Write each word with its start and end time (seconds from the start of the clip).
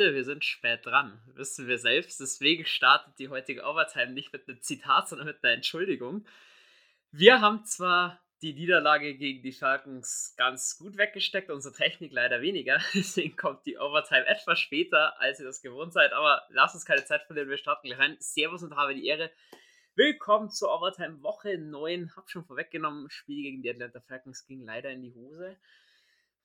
Leute, 0.00 0.14
wir 0.14 0.24
sind 0.24 0.46
spät 0.46 0.86
dran, 0.86 1.20
wissen 1.34 1.68
wir 1.68 1.78
selbst. 1.78 2.20
Deswegen 2.20 2.64
startet 2.64 3.18
die 3.18 3.28
heutige 3.28 3.64
Overtime 3.64 4.12
nicht 4.12 4.32
mit 4.32 4.48
einem 4.48 4.62
Zitat, 4.62 5.10
sondern 5.10 5.26
mit 5.26 5.44
einer 5.44 5.52
Entschuldigung. 5.52 6.24
Wir 7.12 7.42
haben 7.42 7.66
zwar 7.66 8.18
die 8.40 8.54
Niederlage 8.54 9.14
gegen 9.14 9.42
die 9.42 9.52
Falcons 9.52 10.32
ganz 10.38 10.78
gut 10.78 10.96
weggesteckt, 10.96 11.50
unsere 11.50 11.74
Technik 11.74 12.12
leider 12.12 12.40
weniger. 12.40 12.80
Deswegen 12.94 13.36
kommt 13.36 13.66
die 13.66 13.76
Overtime 13.76 14.26
etwas 14.26 14.58
später, 14.58 15.20
als 15.20 15.38
ihr 15.38 15.44
das 15.44 15.60
gewohnt 15.60 15.92
seid. 15.92 16.14
Aber 16.14 16.44
lasst 16.48 16.74
uns 16.74 16.86
keine 16.86 17.04
Zeit 17.04 17.24
verlieren, 17.24 17.50
wir 17.50 17.58
starten 17.58 17.86
gleich 17.86 17.98
rein. 17.98 18.16
Servus 18.20 18.62
und 18.62 18.76
habe 18.76 18.94
die 18.94 19.06
Ehre. 19.06 19.30
Willkommen 19.96 20.48
zur 20.48 20.74
Overtime 20.74 21.22
Woche 21.22 21.58
9. 21.58 22.16
Hab 22.16 22.30
schon 22.30 22.46
vorweggenommen, 22.46 23.10
Spiel 23.10 23.42
gegen 23.42 23.60
die 23.60 23.68
Atlanta 23.68 24.00
Falcons 24.00 24.46
ging 24.46 24.64
leider 24.64 24.88
in 24.88 25.02
die 25.02 25.12
Hose 25.12 25.58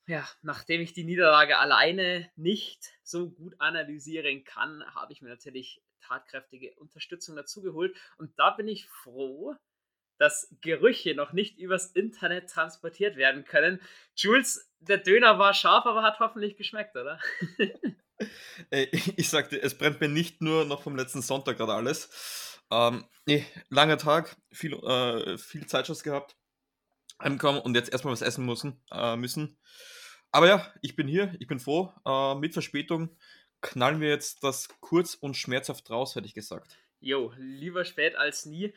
ja, 0.08 0.28
nachdem 0.42 0.82
ich 0.82 0.94
die 0.94 1.04
Niederlage 1.04 1.58
alleine 1.58 2.30
nicht 2.36 2.94
so 3.04 3.30
gut 3.30 3.56
analysieren 3.60 4.44
kann, 4.44 4.84
habe 4.94 5.14
ich 5.14 5.22
mir 5.22 5.30
natürlich 5.30 5.82
tatkräftige 6.02 6.74
Unterstützung 6.76 7.36
dazu 7.36 7.62
geholt. 7.62 7.96
Und 8.18 8.38
da 8.38 8.52
bin 8.52 8.68
ich 8.68 8.86
froh, 8.88 9.56
dass 10.18 10.56
Gerüche 10.62 11.16
noch 11.16 11.34
nicht 11.34 11.58
übers 11.58 11.88
Internet 11.88 12.50
transportiert 12.50 13.18
werden 13.18 13.46
können. 13.46 13.82
Jules, 14.16 14.72
der 14.80 14.98
Döner 14.98 15.40
war 15.40 15.54
scharf, 15.54 15.86
aber 15.86 16.04
hat 16.04 16.20
hoffentlich 16.20 16.56
geschmeckt, 16.56 16.96
oder? 16.96 17.20
ich 18.70 19.30
sagte, 19.30 19.62
es 19.62 19.78
brennt 19.78 20.00
mir 20.02 20.10
nicht 20.10 20.42
nur 20.42 20.66
noch 20.66 20.82
vom 20.84 20.96
letzten 20.96 21.22
Sonntag 21.22 21.58
gerade 21.58 21.74
alles. 21.74 22.62
Ähm, 22.72 23.06
nee, 23.26 23.46
langer 23.70 23.98
Tag, 23.98 24.36
viel, 24.52 24.74
äh, 24.74 25.38
viel 25.38 25.68
Zeitschuss 25.68 26.04
gehabt, 26.04 26.36
ankommen 27.18 27.60
und 27.60 27.76
jetzt 27.76 27.92
erstmal 27.92 28.14
was 28.14 28.22
essen 28.22 28.46
müssen. 28.46 28.82
Äh, 28.92 29.16
müssen. 29.18 29.58
Aber 30.36 30.50
ja, 30.50 30.68
ich 30.82 30.98
bin 30.98 31.08
hier, 31.08 31.34
ich 31.40 31.48
bin 31.48 31.62
froh. 31.62 31.94
Äh, 32.06 32.36
mit 32.36 32.52
Verspätung 32.52 33.08
knallen 33.62 34.02
wir 34.02 34.10
jetzt 34.10 34.44
das 34.44 34.68
kurz 34.82 35.16
und 35.16 35.38
schmerzhaft 35.38 35.90
raus, 35.90 36.14
hätte 36.14 36.28
ich 36.28 36.34
gesagt. 36.34 36.78
Jo, 37.00 37.32
lieber 37.38 37.86
spät 37.86 38.18
als 38.18 38.46
nie. 38.46 38.74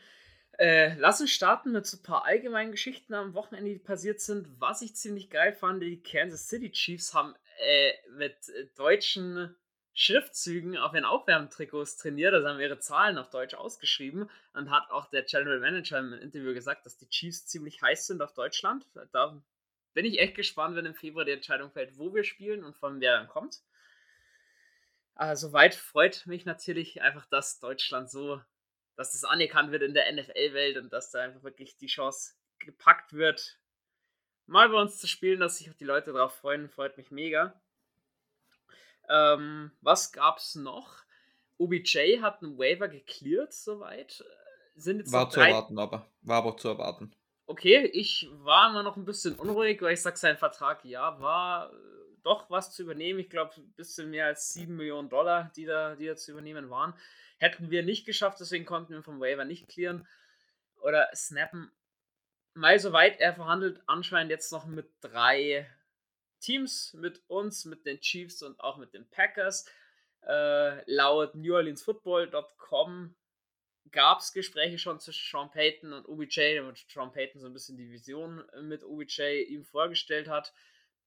Äh, 0.57 0.95
lass 0.99 1.19
uns 1.19 1.31
starten 1.31 1.73
mit 1.73 1.85
so 1.85 1.97
ein 1.97 2.03
paar 2.03 2.23
allgemeinen 2.23 2.71
Geschichten 2.71 3.13
am 3.13 3.33
Wochenende, 3.33 3.71
die 3.71 3.77
passiert 3.77 4.21
sind. 4.21 4.47
Was 4.57 4.81
ich 4.81 4.95
ziemlich 4.95 5.29
geil 5.29 5.51
fand, 5.51 5.83
die 5.83 6.01
Kansas 6.01 6.47
City 6.47 6.71
Chiefs 6.71 7.13
haben 7.13 7.35
äh, 7.57 7.91
mit 8.17 8.37
deutschen 8.77 9.53
Schriftzügen 9.93 10.77
auf 10.77 10.93
ihren 10.93 11.03
Aufwärmtrikots 11.03 11.97
trainiert, 11.97 12.33
also 12.33 12.47
haben 12.47 12.61
ihre 12.61 12.79
Zahlen 12.79 13.17
auf 13.17 13.31
Deutsch 13.31 13.53
ausgeschrieben 13.53 14.29
und 14.53 14.71
hat 14.71 14.89
auch 14.91 15.09
der 15.09 15.23
General 15.23 15.59
Manager 15.59 15.99
im 15.99 16.13
Interview 16.13 16.53
gesagt, 16.53 16.85
dass 16.85 16.95
die 16.95 17.09
Chiefs 17.09 17.47
ziemlich 17.47 17.81
heiß 17.81 18.07
sind 18.07 18.21
auf 18.21 18.33
Deutschland. 18.33 18.85
Da 19.11 19.41
bin 19.93 20.05
ich 20.05 20.19
echt 20.19 20.35
gespannt, 20.35 20.75
wenn 20.75 20.85
im 20.85 20.95
Februar 20.95 21.25
die 21.25 21.31
Entscheidung 21.31 21.71
fällt, 21.71 21.97
wo 21.97 22.13
wir 22.13 22.23
spielen 22.23 22.63
und 22.63 22.75
von 22.75 22.99
wer 22.99 23.17
dann 23.17 23.27
kommt. 23.27 23.61
Aber 25.15 25.35
soweit 25.35 25.75
freut 25.75 26.25
mich 26.27 26.45
natürlich 26.45 27.01
einfach, 27.01 27.25
dass 27.25 27.59
Deutschland 27.59 28.09
so, 28.09 28.41
dass 28.95 29.11
das 29.11 29.23
anerkannt 29.23 29.71
wird 29.71 29.83
in 29.83 29.93
der 29.93 30.11
NFL-Welt 30.11 30.77
und 30.77 30.93
dass 30.93 31.11
da 31.11 31.19
einfach 31.19 31.43
wirklich 31.43 31.77
die 31.77 31.87
Chance 31.87 32.35
gepackt 32.59 33.13
wird, 33.13 33.59
mal 34.45 34.69
bei 34.69 34.79
uns 34.79 34.97
zu 34.97 35.07
spielen, 35.07 35.39
dass 35.39 35.57
sich 35.57 35.69
auch 35.69 35.75
die 35.75 35.85
Leute 35.85 36.13
darauf 36.13 36.35
freuen, 36.35 36.69
freut 36.69 36.97
mich 36.97 37.11
mega. 37.11 37.59
Ähm, 39.09 39.71
was 39.81 40.11
gab's 40.11 40.55
noch? 40.55 41.03
OBJ 41.57 42.21
hat 42.21 42.41
einen 42.41 42.57
Waiver 42.57 42.87
geklärt, 42.87 43.53
soweit. 43.53 44.23
Sind 44.75 44.99
jetzt 44.99 45.11
war 45.11 45.29
zu 45.29 45.41
erwarten, 45.41 45.77
aber 45.77 46.09
war 46.21 46.37
aber 46.37 46.55
zu 46.55 46.69
erwarten 46.69 47.13
okay, 47.49 47.89
ich 47.93 48.29
war 48.43 48.69
immer 48.69 48.83
noch 48.83 48.95
ein 48.95 49.05
bisschen 49.05 49.35
unruhig, 49.35 49.81
weil 49.81 49.93
ich 49.93 50.01
sage, 50.01 50.17
sein 50.17 50.37
Vertrag, 50.37 50.85
ja, 50.85 51.19
war 51.19 51.73
äh, 51.73 51.75
doch 52.23 52.49
was 52.49 52.71
zu 52.75 52.83
übernehmen. 52.83 53.19
Ich 53.19 53.29
glaube, 53.29 53.53
ein 53.57 53.73
bisschen 53.73 54.11
mehr 54.11 54.27
als 54.27 54.53
7 54.53 54.75
Millionen 54.75 55.09
Dollar, 55.09 55.51
die 55.55 55.65
da, 55.65 55.95
die 55.95 56.05
da 56.05 56.15
zu 56.15 56.31
übernehmen 56.31 56.69
waren. 56.69 56.93
Hätten 57.39 57.71
wir 57.71 57.81
nicht 57.81 58.05
geschafft, 58.05 58.39
deswegen 58.39 58.65
konnten 58.65 58.93
wir 58.93 59.01
vom 59.01 59.19
Waiver 59.19 59.45
nicht 59.45 59.67
clearen 59.67 60.07
oder 60.81 61.09
snappen. 61.15 61.71
Mal 62.53 62.77
soweit, 62.77 63.19
er 63.19 63.33
verhandelt 63.33 63.81
anscheinend 63.87 64.29
jetzt 64.29 64.51
noch 64.51 64.65
mit 64.65 64.87
drei 65.01 65.67
Teams, 66.41 66.93
mit 66.93 67.23
uns, 67.27 67.65
mit 67.65 67.85
den 67.85 67.99
Chiefs 67.99 68.43
und 68.43 68.59
auch 68.59 68.77
mit 68.77 68.93
den 68.93 69.09
Packers. 69.09 69.65
Äh, 70.21 70.83
laut 70.91 71.33
NewOrleansFootball.com 71.33 73.15
gab 73.91 74.19
es 74.19 74.33
Gespräche 74.33 74.77
schon 74.77 74.99
zwischen 74.99 75.29
Sean 75.29 75.51
Payton 75.51 75.93
und 75.93 76.07
OBJ, 76.07 76.59
und 76.59 76.77
Sean 76.77 77.11
Payton 77.11 77.41
so 77.41 77.47
ein 77.47 77.53
bisschen 77.53 77.77
die 77.77 77.89
Vision 77.89 78.43
äh, 78.53 78.61
mit 78.61 78.83
OBJ 78.83 79.43
ihm 79.47 79.63
vorgestellt 79.63 80.27
hat. 80.27 80.53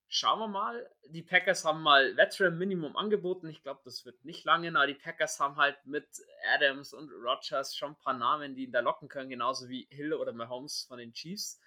Schauen 0.08 0.40
wir 0.40 0.48
mal. 0.48 0.90
Die 1.08 1.22
Packers 1.22 1.64
haben 1.64 1.82
mal 1.82 2.16
Veteran 2.18 2.58
Minimum 2.58 2.96
angeboten. 2.96 3.48
Ich 3.48 3.62
glaube, 3.62 3.80
das 3.84 4.04
wird 4.04 4.24
nicht 4.24 4.44
lange, 4.44 4.68
aber 4.68 4.86
die 4.86 4.94
Packers 4.94 5.40
haben 5.40 5.56
halt 5.56 5.78
mit 5.86 6.06
Adams 6.54 6.92
und 6.92 7.10
Rogers 7.10 7.74
schon 7.74 7.92
ein 7.92 7.98
paar 7.98 8.18
Namen, 8.18 8.54
die 8.54 8.64
ihn 8.64 8.72
da 8.72 8.80
locken 8.80 9.08
können, 9.08 9.30
genauso 9.30 9.70
wie 9.70 9.88
Hill 9.90 10.12
oder 10.12 10.32
Mahomes 10.34 10.84
von 10.86 10.98
den 10.98 11.14
Chiefs. 11.14 11.60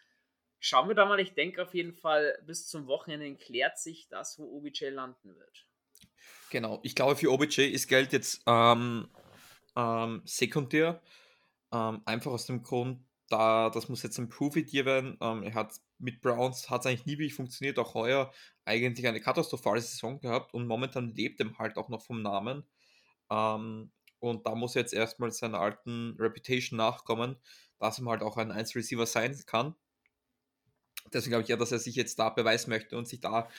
Schauen 0.59 0.87
wir 0.87 0.95
da 0.95 1.05
mal. 1.05 1.19
Ich 1.19 1.33
denke 1.33 1.63
auf 1.63 1.73
jeden 1.73 1.93
Fall, 1.93 2.37
bis 2.45 2.67
zum 2.67 2.85
Wochenende 2.85 3.35
klärt 3.35 3.79
sich 3.79 4.07
das, 4.09 4.37
wo 4.37 4.43
OBJ 4.57 4.89
landen 4.89 5.35
wird. 5.35 5.65
Genau. 6.51 6.79
Ich 6.83 6.95
glaube, 6.95 7.15
für 7.15 7.31
OBJ 7.31 7.61
ist 7.61 7.87
Geld 7.87 8.13
jetzt 8.13 8.43
ähm, 8.45 9.09
ähm, 9.75 10.21
sekundär. 10.25 11.01
Ähm, 11.71 12.01
einfach 12.05 12.31
aus 12.31 12.45
dem 12.45 12.63
Grund, 12.63 13.05
da 13.29 13.69
das 13.69 13.89
muss 13.89 14.03
jetzt 14.03 14.17
ein 14.19 14.29
Prove-It 14.29 14.73
werden. 14.85 15.17
Ähm, 15.21 15.43
er 15.43 15.53
hat 15.53 15.73
mit 15.97 16.21
Browns 16.21 16.69
hat 16.69 16.81
es 16.81 16.87
eigentlich 16.87 17.05
nie 17.05 17.13
wirklich 17.13 17.33
funktioniert, 17.35 17.79
auch 17.79 17.93
heuer 17.93 18.31
eigentlich 18.65 19.07
eine 19.07 19.21
katastrophale 19.21 19.81
Saison 19.81 20.19
gehabt 20.19 20.53
und 20.53 20.67
momentan 20.67 21.13
lebt 21.13 21.39
er 21.39 21.57
halt 21.57 21.77
auch 21.77 21.89
noch 21.89 22.01
vom 22.01 22.21
Namen. 22.21 22.63
Ähm, 23.31 23.91
und 24.19 24.45
da 24.45 24.55
muss 24.55 24.75
er 24.75 24.81
jetzt 24.81 24.93
erstmal 24.93 25.31
seiner 25.31 25.59
alten 25.59 26.15
Reputation 26.19 26.77
nachkommen, 26.77 27.37
dass 27.79 27.99
er 27.99 28.05
halt 28.05 28.23
auch 28.23 28.37
ein 28.37 28.51
1-Receiver 28.51 29.05
sein 29.05 29.37
kann. 29.45 29.75
Deswegen 31.13 31.31
glaube 31.31 31.43
ich 31.43 31.49
ja, 31.49 31.57
dass 31.57 31.71
er 31.71 31.79
sich 31.79 31.95
jetzt 31.95 32.17
da 32.19 32.29
beweisen 32.29 32.69
möchte 32.69 32.97
und 32.97 33.07
sich 33.07 33.21
da 33.21 33.49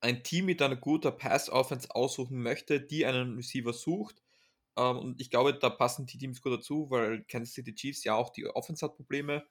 ein 0.00 0.22
Team 0.22 0.46
mit 0.46 0.62
einer 0.62 0.76
guten 0.76 1.16
Pass-Offense 1.16 1.94
aussuchen 1.94 2.42
möchte, 2.42 2.80
die 2.80 3.06
einen 3.06 3.36
Receiver 3.36 3.72
sucht 3.72 4.22
ähm, 4.76 4.98
und 4.98 5.20
ich 5.20 5.30
glaube, 5.30 5.54
da 5.54 5.70
passen 5.70 6.06
die 6.06 6.18
Teams 6.18 6.40
gut 6.42 6.52
dazu, 6.52 6.90
weil 6.90 7.24
Kansas 7.24 7.54
City 7.54 7.74
Chiefs 7.74 8.04
ja 8.04 8.14
auch 8.14 8.30
die 8.30 8.46
Offense 8.46 8.84
hat 8.84 8.96
Probleme. 8.96 9.46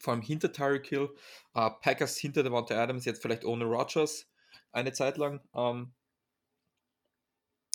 Vor 0.00 0.14
allem 0.14 0.22
hinter 0.22 0.52
Tyreek 0.52 0.86
Hill. 0.86 1.14
Äh, 1.54 1.70
Packers 1.80 2.16
hinter 2.16 2.42
Devonta 2.42 2.74
Adams, 2.74 3.04
jetzt 3.04 3.20
vielleicht 3.22 3.44
ohne 3.44 3.64
Rogers 3.64 4.30
eine 4.72 4.92
Zeit 4.92 5.16
lang. 5.18 5.40
Ähm, 5.54 5.94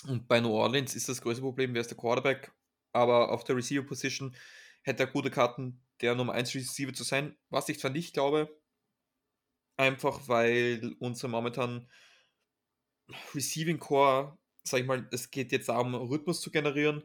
und 0.08 0.28
bei 0.28 0.40
New 0.40 0.52
Orleans 0.52 0.96
ist 0.96 1.10
das 1.10 1.22
größte 1.22 1.42
Problem, 1.42 1.74
wer 1.74 1.82
ist 1.82 1.92
der 1.92 1.98
Quarterback. 1.98 2.54
Aber 2.94 3.32
auf 3.32 3.44
der 3.44 3.56
Receiver 3.56 3.86
Position 3.86 4.36
hätte 4.82 5.04
er 5.04 5.12
gute 5.12 5.30
Karten, 5.30 5.84
der 6.02 6.16
Nummer 6.16 6.34
1 6.34 6.56
Receiver 6.56 6.94
zu 6.94 7.04
sein. 7.04 7.38
Was 7.50 7.70
ich 7.70 7.80
zwar 7.80 7.92
nicht 7.92 8.14
glaube, 8.14 8.58
einfach 9.78 10.28
weil 10.28 10.96
unser 11.00 11.28
momentan 11.28 11.90
Receiving 13.34 13.80
Core 13.80 14.38
sag 14.70 14.82
ich 14.82 14.88
mal, 14.88 15.08
es 15.12 15.32
geht 15.32 15.52
jetzt 15.52 15.70
darum, 15.70 15.96
Rhythmus 15.96 16.42
zu 16.42 16.52
generieren 16.52 17.04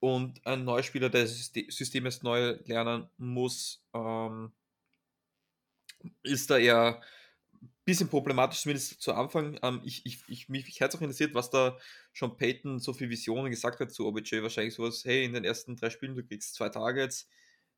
und 0.00 0.46
ein 0.46 0.64
neuer 0.64 0.82
Spieler, 0.82 1.08
der 1.08 1.22
das 1.22 1.52
System 1.68 2.04
jetzt 2.04 2.22
neu 2.22 2.58
lernen 2.66 3.08
muss, 3.16 3.82
ähm, 3.94 4.52
ist 6.22 6.50
da 6.50 6.58
eher 6.58 7.00
ein 7.52 7.70
bisschen 7.86 8.08
problematisch, 8.08 8.60
zumindest 8.60 9.00
zu 9.00 9.14
Anfang. 9.14 9.58
Ähm, 9.62 9.80
ich, 9.84 10.04
ich, 10.04 10.22
ich, 10.28 10.48
mich, 10.48 10.66
mich 10.66 10.82
hat 10.82 10.94
auch 10.94 11.00
interessiert, 11.00 11.34
was 11.34 11.50
da 11.50 11.78
schon 12.12 12.36
Peyton 12.36 12.78
so 12.80 12.92
viel 12.92 13.08
Visionen 13.08 13.50
gesagt 13.50 13.80
hat 13.80 13.92
zu 13.92 14.06
OBJ. 14.06 14.42
Wahrscheinlich 14.42 14.74
sowas, 14.74 15.04
hey, 15.06 15.24
in 15.24 15.32
den 15.32 15.44
ersten 15.44 15.76
drei 15.76 15.90
Spielen, 15.90 16.14
du 16.14 16.22
kriegst 16.22 16.54
zwei 16.54 16.68
Targets, 16.68 17.28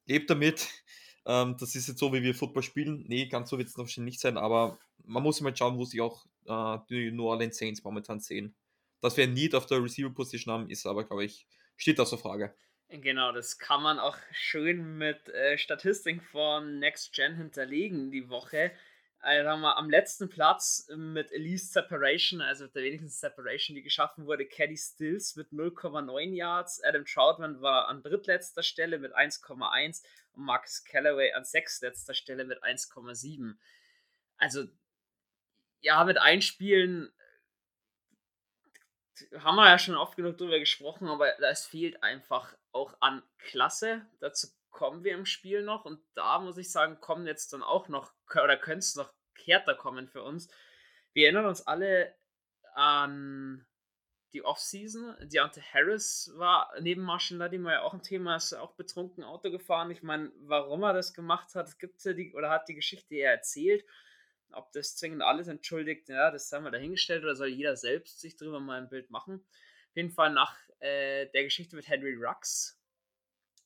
lebt 0.07 0.31
damit. 0.31 0.69
Ähm, 1.29 1.57
das 1.59 1.75
ist 1.75 1.89
jetzt 1.89 1.99
so, 1.99 2.13
wie 2.13 2.23
wir 2.23 2.37
Football 2.37 2.63
spielen. 2.63 3.05
Nee, 3.09 3.27
ganz 3.27 3.51
so 3.51 3.59
wird 3.59 3.67
es 3.67 3.77
wahrscheinlich 3.77 4.13
nicht 4.13 4.21
sein, 4.21 4.37
aber 4.37 4.79
man 5.05 5.25
muss 5.25 5.41
mal 5.41 5.57
schauen, 5.57 5.77
wo 5.77 5.85
sich 5.85 6.01
auch 6.01 6.25
äh, 6.45 6.79
die 6.89 7.11
New 7.11 7.25
Orleans 7.25 7.59
Saints 7.59 7.83
momentan 7.83 8.21
sehen. 8.21 8.55
Dass 9.01 9.17
wir 9.17 9.25
ein 9.25 9.35
Need 9.35 9.55
auf 9.55 9.67
der 9.67 9.83
Receiver-Position 9.83 10.53
haben, 10.53 10.71
ist 10.71 10.87
aber, 10.87 11.05
glaube 11.05 11.25
ich, 11.25 11.47
steht 11.77 12.01
außer 12.01 12.19
Frage. 12.19 12.55
Genau, 12.89 13.33
das 13.33 13.59
kann 13.59 13.83
man 13.83 13.99
auch 13.99 14.17
schön 14.33 14.97
mit 14.97 15.29
äh, 15.29 15.59
Statistiken 15.59 16.21
von 16.21 16.79
Next 16.79 17.13
Gen 17.13 17.37
hinterlegen 17.37 18.11
die 18.11 18.29
Woche. 18.29 18.73
Also 19.19 19.49
haben 19.49 19.63
wir 19.63 19.77
am 19.77 19.91
letzten 19.91 20.29
Platz 20.29 20.89
mit 20.95 21.33
Elise 21.33 21.67
Separation, 21.73 22.41
also 22.41 22.69
der 22.69 22.85
wenigsten 22.85 23.09
Separation, 23.09 23.75
die 23.75 23.83
geschaffen 23.83 24.27
wurde, 24.27 24.47
Caddy 24.47 24.77
Stills 24.77 25.35
mit 25.35 25.51
0,9 25.51 26.33
Yards. 26.35 26.81
Adam 26.85 27.05
Troutman 27.05 27.61
war 27.61 27.89
an 27.89 28.05
drittletzter 28.05 28.63
Stelle 28.63 29.01
mit 29.01 29.17
1,1 29.17 30.05
und 30.35 30.45
Marcus 30.45 30.85
Callaway 30.85 31.33
an 31.33 31.45
sechstletzter 31.45 32.15
Stelle 32.15 32.45
mit 32.45 32.63
1,7. 32.63 33.57
Also, 34.37 34.67
ja, 35.81 36.05
mit 36.05 36.19
Einspielen 36.19 37.11
haben 39.39 39.57
wir 39.57 39.69
ja 39.69 39.79
schon 39.79 39.97
oft 39.97 40.17
genug 40.17 40.39
drüber 40.39 40.59
gesprochen, 40.59 41.09
aber 41.09 41.39
es 41.41 41.67
fehlt 41.67 42.03
einfach 42.03 42.57
auch 42.73 42.97
an 43.01 43.23
Klasse. 43.39 44.07
Dazu 44.21 44.49
kommen 44.71 45.05
wir 45.05 45.15
im 45.15 45.27
Spiel 45.27 45.63
noch 45.63 45.85
und 45.85 46.01
da 46.15 46.39
muss 46.39 46.59
ich 46.59 46.71
sagen, 46.71 47.01
kommen 47.01 47.27
jetzt 47.27 47.53
dann 47.53 47.63
auch 47.63 47.89
noch 47.89 48.13
oder 48.33 48.57
könnte 48.57 48.81
es 48.81 48.97
noch 48.97 49.13
härter 49.45 49.75
kommen 49.75 50.09
für 50.09 50.23
uns. 50.23 50.49
Wir 51.13 51.25
erinnern 51.25 51.47
uns 51.47 51.67
alle 51.67 52.15
an 52.75 53.67
die 54.35 54.45
Offseason. 54.45 55.17
Deontay 55.23 55.63
Harris 55.63 56.31
war 56.37 56.71
neben 56.81 57.03
Marshall 57.03 57.39
Lattimore 57.39 57.75
ja 57.75 57.83
auch 57.83 57.95
ein 57.95 58.03
Thema, 58.03 58.37
ist 58.37 58.53
auch 58.53 58.75
betrunken 58.75 59.25
Auto 59.25 59.51
gefahren. 59.51 59.91
Ich 59.91 60.03
meine, 60.03 60.31
warum 60.41 60.83
er 60.83 60.93
das 60.93 61.15
gemacht 61.15 61.55
hat, 61.55 61.79
gibt 61.79 62.05
ja 62.05 62.13
die, 62.13 62.35
oder 62.35 62.51
hat 62.51 62.69
die 62.69 62.75
Geschichte 62.75 63.15
ja 63.15 63.31
erzählt. 63.31 63.85
Ob 64.53 64.73
das 64.73 64.97
zwingend 64.97 65.23
alles 65.23 65.49
entschuldigt, 65.49 66.09
ja, 66.09 66.31
das 66.31 66.51
haben 66.53 66.65
wir 66.65 66.71
dahingestellt 66.71 67.25
oder 67.25 67.35
soll 67.35 67.49
jeder 67.49 67.77
selbst 67.77 68.21
sich 68.21 68.37
drüber 68.37 68.61
mal 68.61 68.81
ein 68.81 68.89
Bild 68.89 69.11
machen. 69.11 69.45
Auf 69.91 69.97
jeden 69.97 70.11
Fall 70.11 70.33
nach 70.33 70.57
äh, 70.81 71.27
der 71.27 71.45
Geschichte 71.45 71.77
mit 71.77 71.89
Henry 71.89 72.15
Rux 72.15 72.81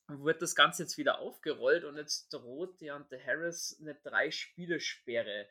wird 0.07 0.41
das 0.41 0.55
Ganze 0.55 0.83
jetzt 0.83 0.97
wieder 0.97 1.19
aufgerollt 1.19 1.83
und 1.83 1.95
jetzt 1.95 2.29
droht 2.33 2.81
Deontay 2.81 3.19
Harris 3.23 3.77
eine 3.79 3.95
Drei-Spiele-Sperre. 3.95 5.47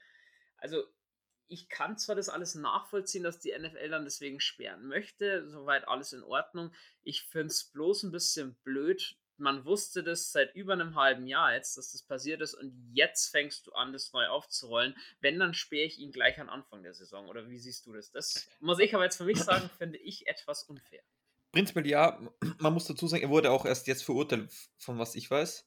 Also 0.59 0.85
ich 1.49 1.69
kann 1.69 1.99
zwar 1.99 2.15
das 2.15 2.29
alles 2.29 2.55
nachvollziehen, 2.55 3.25
dass 3.25 3.41
die 3.41 3.57
NFL 3.57 3.89
dann 3.89 4.05
deswegen 4.05 4.41
sperren 4.41 4.87
möchte, 4.87 5.49
soweit 5.49 5.89
alles 5.89 6.13
in 6.13 6.23
Ordnung. 6.23 6.73
Ich 7.03 7.25
finde 7.25 7.49
es 7.49 7.65
bloß 7.65 8.05
ein 8.05 8.13
bisschen 8.13 8.55
blöd. 8.63 9.17
Man 9.41 9.65
wusste 9.65 10.03
das 10.03 10.33
seit 10.33 10.55
über 10.55 10.75
einem 10.75 10.95
halben 10.95 11.27
Jahr 11.27 11.55
jetzt, 11.55 11.77
dass 11.77 11.93
das 11.93 12.03
passiert 12.03 12.41
ist 12.41 12.55
und 12.55 12.73
jetzt 12.93 13.31
fängst 13.31 13.67
du 13.67 13.73
an, 13.73 13.93
das 13.93 14.13
neu 14.13 14.27
aufzurollen. 14.27 14.95
Wenn, 15.21 15.39
dann 15.39 15.55
sperre 15.55 15.87
ich 15.87 15.99
ihn 15.99 16.13
gleich 16.13 16.39
an 16.41 16.49
Anfang 16.49 16.83
der 16.83 16.95
Saison. 16.95 17.27
Oder 17.29 17.49
wie 17.49 17.59
siehst 17.59 17.87
du 17.87 17.93
das? 17.93 18.11
Das 18.11 18.49
muss 18.61 18.79
ich 18.79 18.95
aber 18.95 19.05
jetzt 19.05 19.17
für 19.17 19.25
mich 19.25 19.39
sagen, 19.39 19.69
finde 19.79 19.99
ich 19.99 20.27
etwas 20.27 20.65
unfair. 20.65 21.03
Prinzipiell 21.53 21.87
ja, 21.87 22.21
man 22.59 22.73
muss 22.73 22.85
dazu 22.85 23.07
sagen, 23.07 23.23
er 23.23 23.31
wurde 23.31 23.51
auch 23.51 23.65
erst 23.65 23.87
jetzt 23.87 24.05
verurteilt, 24.05 24.53
von 24.79 24.99
was 24.99 25.15
ich 25.15 25.31
weiß. 25.31 25.67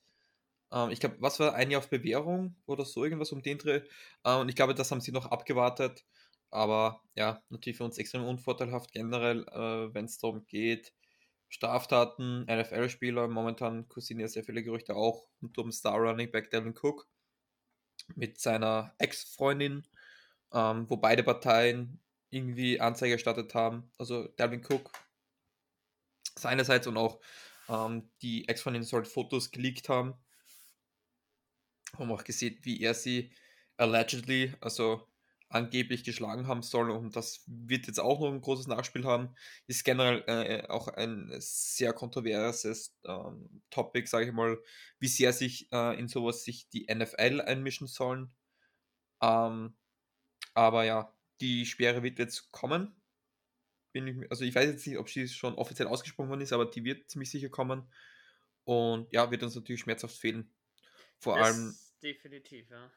Ähm, 0.72 0.90
ich 0.92 1.00
glaube, 1.00 1.18
was 1.20 1.40
war 1.40 1.56
ein 1.56 1.72
Jahr 1.72 1.80
auf 1.80 1.90
Bewährung 1.90 2.56
oder 2.66 2.86
so, 2.86 3.04
irgendwas 3.04 3.32
um 3.32 3.42
den 3.42 3.58
Dreh. 3.58 3.82
Äh, 4.24 4.36
und 4.36 4.50
ich 4.50 4.56
glaube, 4.56 4.76
das 4.76 4.92
haben 4.92 5.02
sie 5.02 5.12
noch 5.12 5.26
abgewartet. 5.26 6.06
Aber 6.50 7.02
ja, 7.16 7.42
natürlich 7.50 7.78
für 7.78 7.84
uns 7.84 7.98
extrem 7.98 8.24
unvorteilhaft 8.26 8.92
generell, 8.92 9.44
äh, 9.48 9.94
wenn 9.94 10.06
es 10.06 10.20
darum 10.20 10.46
geht, 10.46 10.94
Straftaten, 11.54 12.46
NFL-Spieler. 12.46 13.28
Momentan 13.28 13.88
kursieren 13.88 14.20
ja 14.20 14.28
sehr 14.28 14.44
viele 14.44 14.64
Gerüchte 14.64 14.96
auch 14.96 15.28
und 15.42 15.58
um 15.58 15.72
Star 15.72 15.98
Running 15.98 16.32
Back 16.32 16.50
Devin 16.52 16.74
Cook 16.76 17.08
mit 18.16 18.40
seiner 18.40 18.94
Ex-Freundin, 18.98 19.88
ähm, 20.52 20.90
wo 20.90 20.98
beide 20.98 21.24
Parteien 21.24 22.02
irgendwie 22.30 22.80
Anzeige 22.80 23.14
erstattet 23.14 23.54
haben. 23.54 23.92
Also 23.98 24.28
Devin 24.40 24.66
Cook 24.66 24.92
seinerseits 26.36 26.88
und 26.88 26.98
auch 26.98 27.20
ähm, 27.70 28.10
die 28.22 28.48
Ex-Freundin 28.48 28.84
soll 28.84 29.06
Fotos 29.06 29.52
geleakt 29.52 29.90
haben 29.90 30.16
haben 31.98 32.12
auch 32.12 32.24
gesehen, 32.24 32.58
wie 32.62 32.82
er 32.82 32.94
sie 32.94 33.32
allegedly, 33.78 34.54
also 34.62 35.08
angeblich 35.54 36.04
geschlagen 36.04 36.48
haben 36.48 36.64
soll 36.64 36.90
und 36.90 37.16
das 37.16 37.44
wird 37.46 37.86
jetzt 37.86 38.00
auch 38.00 38.20
noch 38.20 38.32
ein 38.32 38.42
großes 38.42 38.68
Nachspiel 38.68 39.06
haben, 39.06 39.36
ist 39.68 39.84
generell 39.84 40.24
äh, 40.28 40.68
auch 40.68 40.88
ein 40.88 41.32
sehr 41.38 41.94
kontroverses 41.94 42.98
ähm, 43.06 43.62
Topic, 43.70 44.08
sage 44.08 44.26
ich 44.26 44.32
mal, 44.32 44.60
wie 45.00 45.08
sehr 45.08 45.32
sich 45.32 45.72
äh, 45.72 45.98
in 46.00 46.08
sowas 46.08 46.44
sich 46.44 46.70
die 46.70 46.88
NFL 46.92 47.42
einmischen 47.42 47.88
sollen. 47.88 48.34
Ähm, 49.22 49.76
aber 50.56 50.86
ja, 50.86 51.16
die 51.40 51.66
Sperre 51.66 52.02
wird 52.02 52.20
jetzt 52.20 52.52
kommen. 52.52 52.96
Bin 53.92 54.08
ich, 54.08 54.32
also 54.32 54.44
ich 54.44 54.56
weiß 54.56 54.66
jetzt 54.66 54.88
nicht, 54.88 54.98
ob 54.98 55.10
sie 55.10 55.28
schon 55.28 55.54
offiziell 55.54 55.88
ausgesprochen 55.88 56.30
worden 56.30 56.42
ist, 56.42 56.54
aber 56.54 56.66
die 56.66 56.84
wird 56.84 57.12
ziemlich 57.12 57.30
sicher 57.30 57.50
kommen. 57.50 57.88
Und 58.64 59.12
ja, 59.12 59.30
wird 59.30 59.44
uns 59.44 59.56
natürlich 59.56 59.82
schmerzhaft 59.82 60.18
fehlen. 60.18 60.52
Vor 61.20 61.38
das 61.38 61.48
allem. 61.48 61.76
Definitiv, 62.02 62.70
ja. 62.70 62.92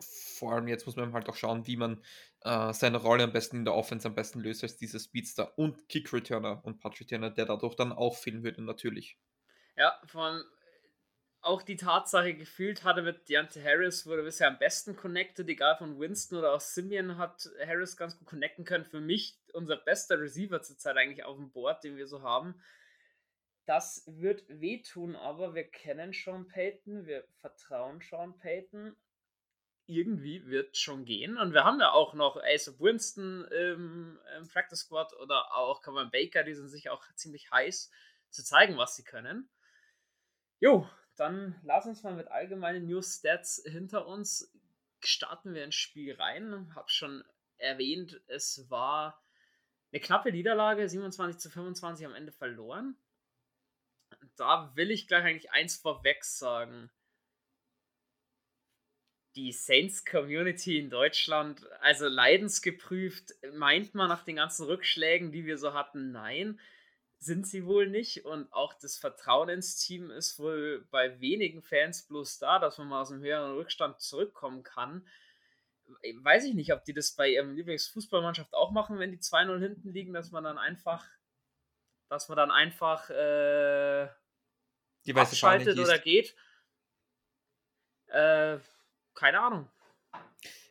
Vor 0.00 0.52
allem 0.52 0.68
jetzt 0.68 0.86
muss 0.86 0.96
man 0.96 1.12
halt 1.12 1.28
auch 1.28 1.36
schauen, 1.36 1.66
wie 1.66 1.76
man 1.76 2.02
äh, 2.42 2.72
seine 2.72 2.98
Rolle 2.98 3.24
am 3.24 3.32
besten 3.32 3.56
in 3.56 3.64
der 3.64 3.74
Offense 3.74 4.06
am 4.08 4.14
besten 4.14 4.40
löst 4.40 4.62
als 4.62 4.76
dieser 4.76 4.98
Speedster 4.98 5.58
und 5.58 5.88
Kick-Returner 5.88 6.64
und 6.64 6.80
Punch-Returner, 6.80 7.30
der 7.30 7.46
dadurch 7.46 7.74
dann 7.76 7.92
auch 7.92 8.16
fehlen 8.16 8.42
würde, 8.42 8.62
natürlich. 8.62 9.18
Ja, 9.76 10.00
vor 10.06 10.24
allem 10.24 10.44
auch 11.42 11.62
die 11.62 11.76
Tatsache 11.76 12.34
gefühlt 12.34 12.84
hatte 12.84 13.02
mit 13.02 13.28
Deontay 13.28 13.62
Harris, 13.62 14.06
wurde 14.06 14.22
bisher 14.22 14.48
am 14.48 14.58
besten 14.58 14.94
connected, 14.94 15.48
egal 15.48 15.76
von 15.76 15.98
Winston 15.98 16.38
oder 16.38 16.52
auch 16.52 16.60
Simeon 16.60 17.16
hat 17.16 17.48
Harris 17.66 17.96
ganz 17.96 18.18
gut 18.18 18.26
connecten 18.26 18.64
können. 18.64 18.84
Für 18.84 19.00
mich 19.00 19.38
unser 19.54 19.76
bester 19.76 20.20
Receiver 20.20 20.60
zurzeit 20.60 20.96
eigentlich 20.96 21.24
auf 21.24 21.36
dem 21.36 21.50
Board, 21.50 21.82
den 21.84 21.96
wir 21.96 22.06
so 22.06 22.22
haben. 22.22 22.60
Das 23.64 24.04
wird 24.06 24.44
wehtun, 24.48 25.16
aber 25.16 25.54
wir 25.54 25.64
kennen 25.64 26.12
Sean 26.12 26.48
Payton, 26.48 27.06
wir 27.06 27.24
vertrauen 27.40 28.00
Sean 28.00 28.36
Payton. 28.38 28.96
Irgendwie 29.90 30.46
wird 30.46 30.76
schon 30.76 31.04
gehen. 31.04 31.38
Und 31.38 31.52
wir 31.52 31.64
haben 31.64 31.80
ja 31.80 31.92
auch 31.92 32.14
noch 32.14 32.36
Ace 32.36 32.68
of 32.68 32.80
Winston 32.80 33.44
im, 33.44 34.18
im 34.38 34.48
Practice 34.48 34.80
Squad 34.80 35.12
oder 35.14 35.54
auch 35.54 35.82
Cameron 35.82 36.10
Baker, 36.10 36.42
die 36.44 36.54
sind 36.54 36.68
sich 36.68 36.90
auch 36.90 37.04
ziemlich 37.14 37.50
heiß 37.50 37.90
zu 38.30 38.44
zeigen, 38.44 38.76
was 38.76 38.96
sie 38.96 39.04
können. 39.04 39.48
Jo, 40.60 40.88
dann 41.16 41.58
lass 41.64 41.86
uns 41.86 42.02
mal 42.02 42.14
mit 42.14 42.28
allgemeinen 42.28 42.86
News 42.86 43.18
Stats 43.18 43.62
hinter 43.64 44.06
uns. 44.06 44.52
Starten 45.02 45.54
wir 45.54 45.64
ins 45.64 45.74
Spiel 45.74 46.14
rein. 46.14 46.72
Hab 46.74 46.90
schon 46.90 47.24
erwähnt, 47.56 48.20
es 48.28 48.70
war 48.70 49.22
eine 49.92 50.00
knappe 50.00 50.30
Niederlage, 50.30 50.88
27 50.88 51.40
zu 51.40 51.50
25 51.50 52.06
am 52.06 52.14
Ende 52.14 52.32
verloren 52.32 52.96
da 54.36 54.74
will 54.74 54.90
ich 54.90 55.06
gleich 55.06 55.24
eigentlich 55.24 55.50
eins 55.52 55.76
vorweg 55.76 56.24
sagen. 56.24 56.90
Die 59.36 59.52
Saints-Community 59.52 60.78
in 60.78 60.90
Deutschland, 60.90 61.64
also 61.80 62.08
leidensgeprüft, 62.08 63.32
meint 63.54 63.94
man 63.94 64.08
nach 64.08 64.24
den 64.24 64.36
ganzen 64.36 64.66
Rückschlägen, 64.66 65.30
die 65.30 65.46
wir 65.46 65.56
so 65.56 65.72
hatten, 65.72 66.10
nein, 66.10 66.58
sind 67.20 67.46
sie 67.46 67.66
wohl 67.66 67.86
nicht. 67.86 68.24
Und 68.24 68.52
auch 68.52 68.74
das 68.74 68.96
Vertrauen 68.96 69.48
ins 69.50 69.76
Team 69.76 70.10
ist 70.10 70.38
wohl 70.38 70.86
bei 70.90 71.20
wenigen 71.20 71.62
Fans 71.62 72.06
bloß 72.08 72.38
da, 72.38 72.58
dass 72.58 72.78
man 72.78 72.88
mal 72.88 73.02
aus 73.02 73.12
einem 73.12 73.22
höheren 73.22 73.52
Rückstand 73.52 74.00
zurückkommen 74.00 74.62
kann. 74.62 75.06
Weiß 76.22 76.44
ich 76.44 76.54
nicht, 76.54 76.72
ob 76.72 76.84
die 76.84 76.94
das 76.94 77.12
bei 77.12 77.28
ihrem 77.28 77.54
Lieblingsfußballmannschaft 77.54 78.54
auch 78.54 78.70
machen, 78.70 78.98
wenn 78.98 79.12
die 79.12 79.18
2-0 79.18 79.60
hinten 79.60 79.92
liegen, 79.92 80.12
dass 80.12 80.30
man 80.30 80.44
dann 80.44 80.56
einfach, 80.56 81.04
dass 82.08 82.28
man 82.28 82.36
dann 82.36 82.50
einfach 82.50 83.10
äh, 83.10 84.08
die 85.04 85.14
abschaltet 85.14 85.78
oder 85.78 85.98
geht. 85.98 86.34
Äh, 88.06 88.58
keine 89.20 89.40
Ahnung. 89.40 89.68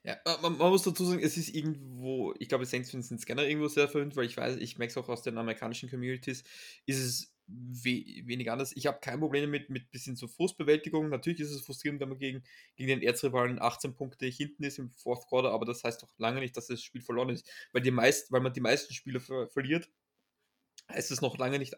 Ja, 0.03 0.17
man, 0.41 0.57
man, 0.57 0.69
muss 0.71 0.83
dazu 0.83 1.05
sagen, 1.05 1.21
es 1.21 1.37
ist 1.37 1.53
irgendwo, 1.53 2.33
ich 2.39 2.49
glaube, 2.49 2.65
Saints 2.65 2.89
sind 2.89 3.11
es 3.11 3.25
generell 3.25 3.49
irgendwo 3.49 3.67
sehr 3.67 3.87
verwöhnt, 3.87 4.15
weil 4.15 4.25
ich 4.25 4.35
weiß, 4.35 4.55
ich 4.57 4.77
merke 4.77 4.91
es 4.91 4.97
auch 4.97 5.09
aus 5.09 5.21
den 5.21 5.37
amerikanischen 5.37 5.89
Communities, 5.89 6.43
ist 6.85 6.99
es 6.99 7.33
we 7.47 8.05
wenig 8.25 8.49
anders. 8.49 8.71
Ich 8.75 8.87
habe 8.87 8.99
kein 9.01 9.19
Problem 9.19 9.43
damit, 9.43 9.69
mit 9.69 9.91
bisschen 9.91 10.15
so 10.15 10.27
Frustbewältigung. 10.27 11.09
Natürlich 11.09 11.41
ist 11.41 11.51
es 11.51 11.61
frustrierend, 11.61 11.99
wenn 11.99 12.09
man 12.09 12.17
gegen, 12.17 12.43
gegen 12.75 12.89
den 12.89 13.01
Erzrivalen 13.01 13.61
18 13.61 13.95
Punkte 13.95 14.25
hinten 14.27 14.63
ist 14.63 14.79
im 14.79 14.89
Fourth 14.91 15.27
Quarter, 15.27 15.51
aber 15.51 15.65
das 15.65 15.83
heißt 15.83 16.01
doch 16.01 16.17
lange 16.17 16.39
nicht, 16.39 16.55
dass 16.55 16.67
das 16.67 16.81
Spiel 16.81 17.01
verloren 17.01 17.29
ist. 17.29 17.49
Weil, 17.71 17.81
die 17.81 17.91
meist, 17.91 18.31
weil 18.31 18.41
man 18.41 18.53
die 18.53 18.61
meisten 18.61 18.93
Spiele 18.93 19.19
ver 19.19 19.47
verliert, 19.49 19.89
heißt 20.89 21.11
es 21.11 21.21
noch 21.21 21.37
lange 21.37 21.59
nicht, 21.59 21.75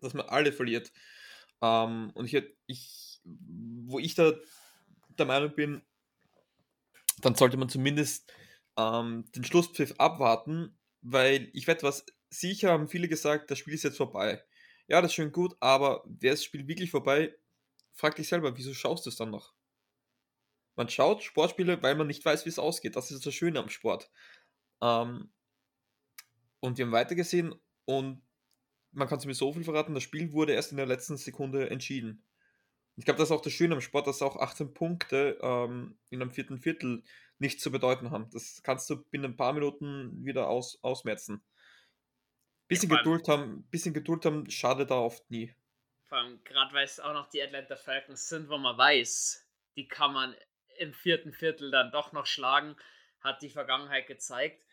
dass 0.00 0.14
man 0.14 0.26
alle 0.26 0.52
verliert. 0.52 0.92
Ähm, 1.62 2.10
und 2.14 2.26
ich, 2.26 2.42
ich, 2.66 3.20
wo 3.24 3.98
ich 3.98 4.14
da 4.14 4.32
der 5.18 5.26
Meinung 5.26 5.54
bin, 5.54 5.82
dann 7.20 7.34
sollte 7.34 7.56
man 7.56 7.68
zumindest 7.68 8.32
ähm, 8.76 9.24
den 9.34 9.44
Schlusspfiff 9.44 9.94
abwarten, 9.98 10.78
weil 11.00 11.50
ich 11.52 11.66
wette 11.66 11.86
was, 11.86 12.06
sicher 12.30 12.70
haben 12.70 12.88
viele 12.88 13.08
gesagt, 13.08 13.50
das 13.50 13.58
Spiel 13.58 13.74
ist 13.74 13.84
jetzt 13.84 13.96
vorbei. 13.96 14.42
Ja, 14.86 15.02
das 15.02 15.10
ist 15.10 15.16
schön 15.16 15.32
gut, 15.32 15.56
aber 15.60 16.04
wäre 16.06 16.34
das 16.34 16.44
Spiel 16.44 16.66
wirklich 16.66 16.90
vorbei? 16.90 17.34
Frag 17.92 18.16
dich 18.16 18.28
selber, 18.28 18.56
wieso 18.56 18.72
schaust 18.74 19.04
du 19.06 19.10
es 19.10 19.16
dann 19.16 19.30
noch? 19.30 19.54
Man 20.76 20.88
schaut 20.88 21.24
Sportspiele, 21.24 21.82
weil 21.82 21.96
man 21.96 22.06
nicht 22.06 22.24
weiß, 22.24 22.44
wie 22.44 22.50
es 22.50 22.58
ausgeht. 22.58 22.94
Das 22.94 23.10
ist 23.10 23.26
das 23.26 23.34
Schöne 23.34 23.58
am 23.58 23.68
Sport. 23.68 24.10
Ähm, 24.80 25.32
und 26.60 26.78
wir 26.78 26.86
haben 26.86 26.92
weitergesehen 26.92 27.54
und 27.84 28.22
man 28.92 29.08
kann 29.08 29.20
zumindest 29.20 29.40
so 29.40 29.52
viel 29.52 29.64
verraten, 29.64 29.94
das 29.94 30.02
Spiel 30.02 30.32
wurde 30.32 30.52
erst 30.52 30.70
in 30.70 30.76
der 30.76 30.86
letzten 30.86 31.16
Sekunde 31.16 31.70
entschieden. 31.70 32.24
Ich 32.98 33.04
glaube, 33.04 33.18
das 33.18 33.28
ist 33.28 33.32
auch 33.32 33.42
das 33.42 33.52
Schöne 33.52 33.76
am 33.76 33.80
Sport, 33.80 34.08
dass 34.08 34.22
auch 34.22 34.36
18 34.36 34.74
Punkte 34.74 35.38
ähm, 35.40 35.96
in 36.10 36.20
einem 36.20 36.32
vierten 36.32 36.58
Viertel 36.58 37.04
nichts 37.38 37.62
zu 37.62 37.70
bedeuten 37.70 38.10
haben. 38.10 38.28
Das 38.32 38.60
kannst 38.64 38.90
du 38.90 38.96
binnen 38.96 39.26
ein 39.26 39.36
paar 39.36 39.52
Minuten 39.52 40.24
wieder 40.24 40.48
aus, 40.48 40.82
ausmerzen. 40.82 41.40
Bisschen 42.66 42.90
ja, 42.90 42.96
Geduld 42.96 43.28
haben, 43.28 43.62
bisschen 43.70 43.94
Geduld 43.94 44.24
haben, 44.24 44.50
schadet 44.50 44.90
da 44.90 44.96
oft 44.96 45.30
nie. 45.30 45.54
Vor 46.06 46.18
allem, 46.18 46.42
gerade 46.42 46.74
weil 46.74 46.84
es 46.84 46.98
auch 46.98 47.12
noch 47.12 47.30
die 47.30 47.40
Atlanta 47.40 47.76
Falcons 47.76 48.28
sind, 48.28 48.48
wo 48.48 48.58
man 48.58 48.76
weiß, 48.76 49.46
die 49.76 49.86
kann 49.86 50.12
man 50.12 50.34
im 50.78 50.92
vierten 50.92 51.32
Viertel 51.32 51.70
dann 51.70 51.92
doch 51.92 52.12
noch 52.12 52.26
schlagen, 52.26 52.74
hat 53.20 53.42
die 53.42 53.50
Vergangenheit 53.50 54.08
gezeigt. 54.08 54.64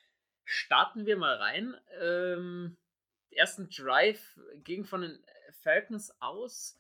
Starten 0.46 1.05
wir 1.05 1.17
mal 1.17 1.36
rein. 1.36 1.75
Ähm, 2.01 2.75
ersten 3.29 3.70
Drive 3.70 4.39
ging 4.63 4.84
von 4.84 5.01
den 5.01 5.24
Falcons 5.62 6.12
aus, 6.22 6.79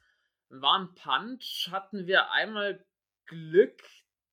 war 0.49 0.79
ein 0.79 0.95
Punch, 0.95 1.69
hatten 1.71 2.07
wir 2.07 2.31
einmal 2.31 2.85
Glück, 3.25 3.81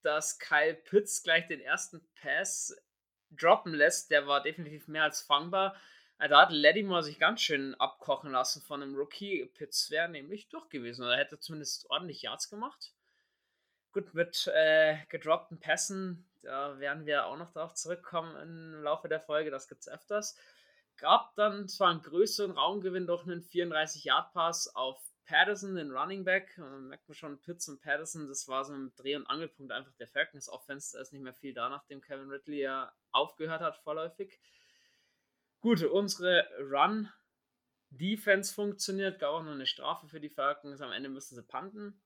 dass 0.03 0.39
Kyle 0.39 0.75
Pitts 0.75 1.23
gleich 1.23 1.47
den 1.47 1.61
ersten 1.61 2.07
Pass 2.21 2.77
droppen 3.31 3.75
lässt, 3.75 4.11
der 4.11 4.27
war 4.27 4.43
definitiv 4.43 4.89
mehr 4.89 5.05
als 5.05 5.23
fangbar. 5.23 5.75
Äh, 6.19 6.29
da 6.29 6.43
hat 6.43 6.53
Lattimore 6.53 7.03
sich 7.03 7.19
ganz 7.19 7.41
schön 7.41 7.75
abkochen 7.77 8.31
lassen 8.31 8.63
von 8.63 8.83
einem 8.83 8.95
Rookie. 8.95 9.47
Pitts 9.55 9.91
wäre 9.91 10.09
nämlich 10.09 10.49
durch 10.49 10.69
gewesen. 10.69 11.05
Oder 11.05 11.17
hätte 11.17 11.39
zumindest 11.39 11.89
ordentlich 11.91 12.23
Yards 12.23 12.49
gemacht. 12.49 12.93
Gut, 13.93 14.15
mit 14.15 14.51
äh, 14.55 14.97
gedroppten 15.09 15.59
Pässen, 15.59 16.27
da 16.43 16.79
werden 16.79 17.07
wir 17.07 17.27
auch 17.27 17.37
noch 17.37 17.53
darauf 17.53 17.75
zurückkommen 17.75 18.37
im 18.37 18.83
Laufe 18.83 19.09
der 19.09 19.21
Folge. 19.21 19.51
Das 19.51 19.69
gibt 19.69 19.83
es 19.83 19.89
öfters. 19.89 20.37
Gab 20.97 21.35
dann 21.35 21.69
zwar 21.69 21.91
einen 21.91 22.03
größeren 22.03 22.53
Raumgewinn 22.53 23.07
durch 23.07 23.25
einen 23.25 23.43
34-Yard-Pass 23.43 24.75
auf 24.75 25.01
Patterson, 25.25 25.75
den 25.75 25.91
Running 25.91 26.25
Back. 26.25 26.55
Und 26.59 26.65
dann 26.65 26.89
merkt 26.89 27.09
man 27.09 27.15
schon, 27.15 27.41
Pitts 27.41 27.69
und 27.69 27.81
Patterson, 27.81 28.29
das 28.29 28.49
war 28.49 28.65
so 28.65 28.75
ein 28.75 28.95
Dreh- 28.97 29.17
und 29.17 29.27
Angelpunkt 29.27 29.73
einfach 29.73 29.93
der 29.95 30.09
Falcons 30.09 30.49
Offense. 30.49 30.97
Da 30.97 31.03
ist 31.03 31.13
nicht 31.13 31.23
mehr 31.23 31.35
viel 31.35 31.55
da, 31.55 31.69
nachdem 31.69 32.01
Kevin 32.01 32.31
Ridley 32.31 32.63
ja 32.63 32.95
aufgehört 33.11 33.61
hat, 33.61 33.77
vorläufig. 33.79 34.41
Gut, 35.61 35.83
unsere 35.83 36.49
Run 36.59 37.09
Defense 37.91 38.55
funktioniert, 38.55 39.19
gab 39.19 39.33
auch 39.33 39.43
noch 39.43 39.53
eine 39.53 39.67
Strafe 39.67 40.09
für 40.09 40.21
die 40.21 40.31
Falcons. 40.31 40.81
Am 40.81 40.93
Ende 40.93 41.09
müssen 41.09 41.35
sie 41.35 41.43
panten. 41.43 42.01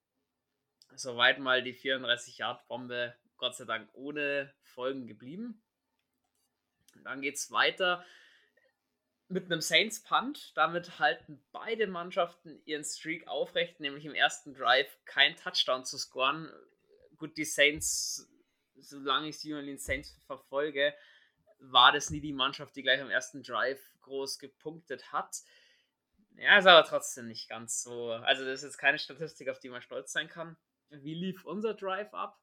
Soweit 0.94 1.38
mal 1.38 1.62
die 1.62 1.74
34-Yard-Bombe, 1.74 3.14
Gott 3.36 3.56
sei 3.56 3.64
Dank 3.64 3.88
ohne 3.92 4.52
Folgen 4.62 5.06
geblieben. 5.06 5.62
Dann 7.04 7.20
geht 7.20 7.36
es 7.36 7.50
weiter 7.50 8.04
mit 9.28 9.46
einem 9.46 9.60
Saints 9.60 10.02
Punt. 10.02 10.52
Damit 10.56 10.98
halten 10.98 11.42
beide 11.52 11.86
Mannschaften 11.86 12.60
ihren 12.64 12.84
Streak 12.84 13.26
aufrecht, 13.28 13.80
nämlich 13.80 14.04
im 14.04 14.14
ersten 14.14 14.54
Drive 14.54 14.98
kein 15.04 15.36
Touchdown 15.36 15.84
zu 15.84 15.98
scoren. 15.98 16.52
Gut, 17.16 17.36
die 17.36 17.44
Saints, 17.44 18.28
solange 18.78 19.28
ich 19.28 19.40
die 19.40 19.50
New 19.50 19.56
Orleans 19.56 19.84
Saints 19.84 20.16
verfolge, 20.26 20.94
war 21.58 21.92
das 21.92 22.10
nie 22.10 22.20
die 22.20 22.32
Mannschaft, 22.32 22.76
die 22.76 22.82
gleich 22.82 23.00
am 23.00 23.10
ersten 23.10 23.42
Drive 23.42 23.80
groß 24.02 24.38
gepunktet 24.38 25.12
hat. 25.12 25.36
Ja, 26.36 26.58
ist 26.58 26.66
aber 26.66 26.86
trotzdem 26.86 27.28
nicht 27.28 27.48
ganz 27.48 27.82
so. 27.82 28.12
Also, 28.12 28.44
das 28.44 28.60
ist 28.60 28.64
jetzt 28.64 28.78
keine 28.78 28.98
Statistik, 28.98 29.48
auf 29.48 29.58
die 29.58 29.70
man 29.70 29.80
stolz 29.80 30.12
sein 30.12 30.28
kann. 30.28 30.56
Wie 30.90 31.14
lief 31.14 31.44
unser 31.44 31.74
Drive 31.74 32.12
ab? 32.12 32.38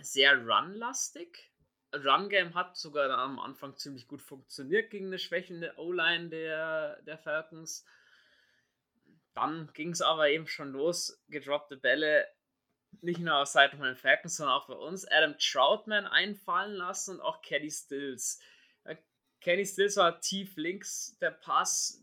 Sehr 0.00 0.36
run-lastig. 0.46 1.47
Run-Game 1.94 2.54
hat 2.54 2.76
sogar 2.76 3.10
am 3.10 3.38
Anfang 3.38 3.76
ziemlich 3.76 4.06
gut 4.08 4.22
funktioniert 4.22 4.90
gegen 4.90 5.06
eine 5.06 5.18
schwächende 5.18 5.74
O-Line 5.76 6.28
der, 6.28 7.00
der 7.02 7.18
Falcons. 7.18 7.84
Dann 9.34 9.70
ging 9.72 9.90
es 9.90 10.02
aber 10.02 10.28
eben 10.28 10.46
schon 10.46 10.72
los. 10.72 11.22
Gedroppte 11.28 11.76
Bälle 11.76 12.26
nicht 13.00 13.20
nur 13.20 13.36
auf 13.36 13.48
Seiten 13.48 13.76
von 13.76 13.86
den 13.86 13.96
Falcons, 13.96 14.36
sondern 14.36 14.56
auch 14.56 14.66
bei 14.66 14.74
uns. 14.74 15.06
Adam 15.06 15.36
Troutman 15.38 16.06
einfallen 16.06 16.74
lassen 16.74 17.16
und 17.16 17.20
auch 17.20 17.42
Kenny 17.42 17.70
Stills. 17.70 18.40
Kenny 19.40 19.64
Stills 19.64 19.96
war 19.96 20.20
tief 20.20 20.56
links, 20.56 21.16
der 21.20 21.30
Pass. 21.30 22.02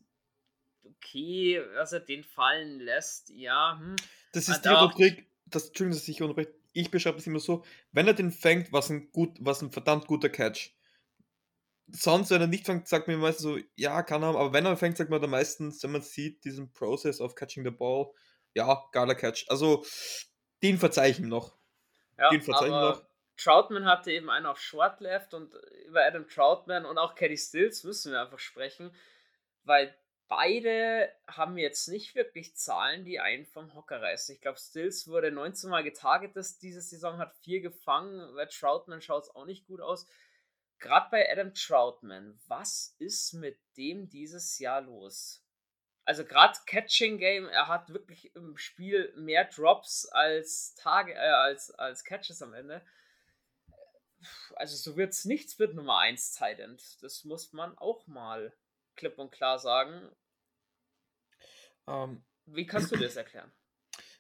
Okay, 0.83 1.61
dass 1.73 1.93
er 1.93 1.99
den 1.99 2.23
fallen 2.23 2.79
lässt, 2.79 3.29
ja. 3.29 3.77
Hm. 3.79 3.95
Das 4.33 4.47
ist 4.47 4.61
die 4.61 4.69
Rubrik, 4.69 5.27
das, 5.45 5.67
Entschuldigung, 5.67 5.99
dass 5.99 6.07
ich 6.07 6.21
unterbreche. 6.21 6.53
Ich 6.75 6.91
beschreibe 6.91 7.17
es 7.17 7.25
immer 7.25 7.39
so, 7.39 7.63
wenn 7.93 8.05
er 8.05 8.13
den 8.13 8.31
fängt, 8.31 8.73
was 8.73 8.89
ein, 8.89 9.09
gut, 9.11 9.37
was 9.39 9.61
ein 9.61 9.71
verdammt 9.71 10.07
guter 10.07 10.27
Catch. 10.29 10.75
Sonst, 11.87 12.31
wenn 12.31 12.41
er 12.41 12.47
nicht 12.47 12.65
fängt, 12.65 12.87
sagt 12.87 13.07
man 13.07 13.17
meistens 13.17 13.43
so, 13.43 13.57
ja, 13.75 14.03
kann 14.03 14.23
er, 14.23 14.29
aber 14.29 14.51
wenn 14.51 14.65
er 14.65 14.75
fängt, 14.75 14.97
sagt 14.97 15.09
man 15.09 15.21
dann 15.21 15.29
meistens, 15.29 15.81
wenn 15.83 15.91
man 15.91 16.01
sieht, 16.01 16.43
diesen 16.43 16.73
Process 16.73 17.21
of 17.21 17.35
catching 17.35 17.63
the 17.63 17.71
ball, 17.71 18.11
ja, 18.53 18.83
geiler 18.91 19.15
Catch. 19.15 19.45
Also, 19.47 19.85
den 20.61 20.77
verzeichnen 20.77 21.29
noch. 21.29 21.55
Ja, 22.17 22.29
den 22.29 22.41
verzeichnen 22.41 22.81
noch. 22.81 23.05
Troutman 23.37 23.85
hatte 23.85 24.11
eben 24.11 24.29
einen 24.29 24.45
auf 24.45 24.59
Short 24.59 24.99
Left 24.99 25.33
und 25.33 25.53
über 25.87 26.03
Adam 26.05 26.27
Troutman 26.27 26.85
und 26.85 26.97
auch 26.97 27.15
Caddy 27.15 27.37
Stills 27.37 27.83
müssen 27.83 28.11
wir 28.11 28.21
einfach 28.21 28.39
sprechen, 28.39 28.93
weil 29.63 29.95
beide 30.27 31.11
haben 31.27 31.57
jetzt 31.57 31.87
nicht 31.87 32.15
wirklich 32.15 32.55
Zahlen, 32.55 33.05
die 33.05 33.19
einen 33.19 33.45
vom 33.45 33.73
Hocker 33.73 34.01
reißen. 34.01 34.35
Ich 34.35 34.41
glaube, 34.41 34.59
Stills 34.59 35.07
wurde 35.07 35.31
19 35.31 35.69
Mal 35.69 35.83
getargetet 35.83 36.61
diese 36.61 36.81
Saison, 36.81 37.17
hat 37.17 37.35
vier 37.35 37.61
gefangen. 37.61 38.35
Bei 38.35 38.45
Troutman 38.45 39.01
schaut 39.01 39.23
es 39.23 39.35
auch 39.35 39.45
nicht 39.45 39.67
gut 39.67 39.81
aus. 39.81 40.07
Gerade 40.79 41.07
bei 41.09 41.31
Adam 41.31 41.53
Troutman, 41.53 42.39
was 42.47 42.95
ist 42.99 43.33
mit 43.33 43.57
dem 43.77 44.09
dieses 44.09 44.59
Jahr 44.59 44.81
los? 44.81 45.41
Also 46.03 46.23
gerade 46.23 46.57
Catching 46.67 47.17
Game, 47.17 47.47
er 47.47 47.67
hat 47.67 47.89
wirklich 47.89 48.35
im 48.35 48.57
Spiel 48.57 49.11
mehr 49.15 49.45
Drops 49.45 50.05
als 50.05 50.75
Tage, 50.75 51.13
äh, 51.13 51.17
als, 51.17 51.71
als 51.71 52.03
Catches 52.03 52.41
am 52.41 52.53
Ende. 52.53 52.85
Also 54.55 54.75
so 54.75 54.97
wird 54.97 55.13
es 55.13 55.25
nichts 55.25 55.57
mit 55.57 55.73
Nummer 55.73 55.99
1 55.99 56.33
Tight 56.33 56.59
End. 56.59 57.01
Das 57.01 57.23
muss 57.23 57.53
man 57.53 57.75
auch 57.77 58.05
mal 58.05 58.53
klipp 58.95 59.17
und 59.19 59.31
klar 59.31 59.59
sagen. 59.59 60.09
Um, 61.85 61.93
ähm, 61.93 62.23
Wie 62.45 62.65
kannst 62.65 62.91
du 62.91 62.97
das 62.97 63.15
erklären? 63.15 63.51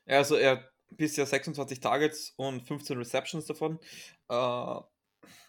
Also 0.07 0.35
er 0.35 0.71
bisher 0.91 1.25
26 1.25 1.79
Targets 1.79 2.31
und 2.35 2.61
15 2.61 2.95
Receptions 2.99 3.45
davon. 3.47 3.79
Uh, 4.29 4.83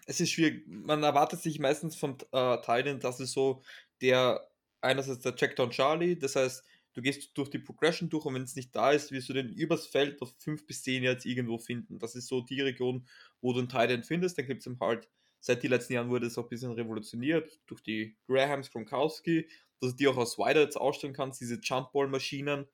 es 0.06 0.18
ist 0.18 0.30
schwierig. 0.30 0.66
Man 0.66 1.02
erwartet 1.02 1.42
sich 1.42 1.58
meistens 1.58 1.94
vom 1.94 2.16
äh, 2.32 2.56
Titan, 2.62 3.00
dass 3.00 3.20
es 3.20 3.32
so 3.32 3.62
der 4.00 4.48
einerseits 4.80 5.22
der 5.22 5.34
Checkdown 5.34 5.70
Charlie, 5.70 6.18
das 6.18 6.36
heißt, 6.36 6.64
du 6.94 7.02
gehst 7.02 7.36
durch 7.36 7.50
die 7.50 7.58
Progression 7.58 8.08
durch 8.08 8.24
und 8.24 8.34
wenn 8.34 8.42
es 8.42 8.56
nicht 8.56 8.74
da 8.74 8.92
ist, 8.92 9.10
wirst 9.10 9.28
du 9.28 9.32
den 9.32 9.48
übers 9.48 9.86
Feld 9.86 10.22
auf 10.22 10.34
5 10.38 10.66
bis 10.66 10.82
10 10.82 11.02
jetzt 11.02 11.26
irgendwo 11.26 11.58
finden. 11.58 11.98
Das 11.98 12.14
ist 12.14 12.28
so 12.28 12.40
die 12.40 12.60
Region, 12.60 13.06
wo 13.40 13.52
du 13.52 13.58
einen 13.58 13.68
Titan 13.68 14.02
findest. 14.02 14.38
Dann 14.38 14.46
gibt 14.46 14.60
es 14.60 14.66
im 14.66 14.78
halt, 14.80 15.08
seit 15.40 15.62
den 15.62 15.70
letzten 15.70 15.94
Jahren 15.94 16.10
wurde 16.10 16.26
es 16.26 16.38
auch 16.38 16.44
ein 16.44 16.48
bisschen 16.48 16.72
revolutioniert 16.72 17.60
durch 17.66 17.82
die 17.82 18.16
Grahams, 18.26 18.70
Gronkowski, 18.70 19.48
dass 19.80 19.90
du 19.90 19.96
die 19.96 20.08
auch 20.08 20.16
aus 20.16 20.38
Wider 20.38 20.60
jetzt 20.60 20.76
ausstellen 20.76 21.14
kannst, 21.14 21.40
diese 21.40 21.60
Jumpball-Maschinen, 21.60 22.66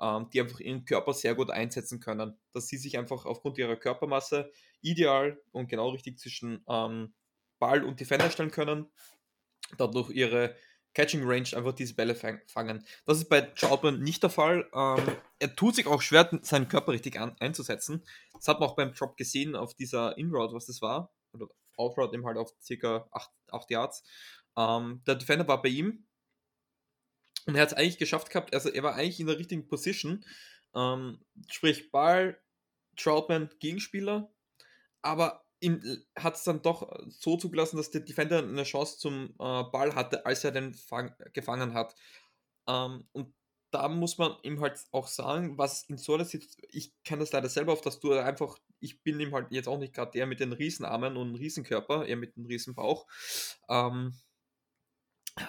ähm, 0.00 0.28
die 0.32 0.40
einfach 0.40 0.60
ihren 0.60 0.84
Körper 0.84 1.14
sehr 1.14 1.34
gut 1.34 1.50
einsetzen 1.50 2.00
können. 2.00 2.38
Dass 2.52 2.68
sie 2.68 2.76
sich 2.76 2.98
einfach 2.98 3.24
aufgrund 3.24 3.58
ihrer 3.58 3.76
Körpermasse 3.76 4.52
ideal 4.80 5.40
und 5.52 5.68
genau 5.68 5.90
richtig 5.90 6.18
zwischen 6.18 6.64
ähm, 6.68 7.14
Ball 7.58 7.84
und 7.84 8.00
Defender 8.00 8.30
stellen 8.30 8.50
können, 8.50 8.90
dadurch 9.78 10.10
ihre 10.10 10.56
Catching 10.94 11.22
Range 11.24 11.48
einfach 11.54 11.72
diese 11.72 11.94
Bälle 11.94 12.14
fangen. 12.14 12.84
Das 13.06 13.18
ist 13.18 13.28
bei 13.28 13.40
Troutman 13.40 14.02
nicht 14.02 14.22
der 14.22 14.30
Fall. 14.30 14.68
Ähm, 14.74 15.16
er 15.38 15.56
tut 15.56 15.76
sich 15.76 15.86
auch 15.86 16.02
schwer, 16.02 16.28
seinen 16.42 16.68
Körper 16.68 16.92
richtig 16.92 17.18
an, 17.18 17.34
einzusetzen. 17.40 18.04
Das 18.34 18.48
hat 18.48 18.60
man 18.60 18.68
auch 18.68 18.76
beim 18.76 18.92
Drop 18.92 19.16
gesehen 19.16 19.56
auf 19.56 19.74
dieser 19.74 20.18
In-Route, 20.18 20.54
was 20.54 20.66
das 20.66 20.82
war. 20.82 21.14
Oder 21.32 21.46
Out-Route 21.76 22.14
eben 22.14 22.26
halt 22.26 22.36
auf 22.36 22.52
ca. 22.66 23.08
8, 23.10 23.30
8 23.50 23.70
Yards. 23.70 24.04
Ähm, 24.56 25.02
der 25.06 25.16
Defender 25.16 25.46
war 25.48 25.62
bei 25.62 25.68
ihm. 25.68 26.06
Und 27.46 27.56
er 27.56 27.62
hat 27.62 27.72
es 27.72 27.74
eigentlich 27.74 27.98
geschafft 27.98 28.30
gehabt, 28.30 28.54
also 28.54 28.68
er 28.68 28.82
war 28.84 28.94
eigentlich 28.94 29.18
in 29.18 29.26
der 29.26 29.38
richtigen 29.38 29.66
Position. 29.66 30.24
Ähm, 30.74 31.24
sprich, 31.50 31.90
Ball, 31.90 32.40
Troutman, 32.96 33.50
Gegenspieler. 33.58 34.32
Aber 35.02 35.44
hat 36.18 36.34
es 36.34 36.44
dann 36.44 36.62
doch 36.62 36.90
so 37.08 37.36
zugelassen, 37.36 37.76
dass 37.76 37.90
der 37.90 38.00
Defender 38.00 38.38
eine 38.38 38.64
Chance 38.64 38.98
zum 38.98 39.30
äh, 39.38 39.62
Ball 39.64 39.94
hatte, 39.94 40.26
als 40.26 40.42
er 40.44 40.50
den 40.50 40.74
fang, 40.74 41.14
gefangen 41.32 41.74
hat. 41.74 41.94
Ähm, 42.68 43.06
und 43.12 43.32
da 43.70 43.88
muss 43.88 44.18
man 44.18 44.36
ihm 44.42 44.60
halt 44.60 44.78
auch 44.90 45.06
sagen, 45.06 45.56
was 45.58 45.84
in 45.84 45.98
so 45.98 46.14
einer 46.14 46.24
Situation, 46.24 46.68
ich 46.70 46.92
kenne 47.04 47.20
das 47.20 47.32
leider 47.32 47.48
selber 47.48 47.72
auf, 47.72 47.80
dass 47.80 48.00
du 48.00 48.12
einfach, 48.12 48.58
ich 48.82 49.02
bin 49.02 49.20
ihm 49.20 49.32
halt 49.32 49.46
jetzt 49.50 49.68
auch 49.68 49.78
nicht 49.78 49.94
gerade 49.94 50.10
der 50.12 50.26
mit 50.26 50.40
den 50.40 50.52
Riesenarmen 50.52 51.16
und 51.16 51.36
Riesenkörper, 51.36 52.06
eher 52.06 52.16
mit 52.16 52.36
dem 52.36 52.46
Riesenbauch. 52.46 53.06
Ähm, 53.68 54.14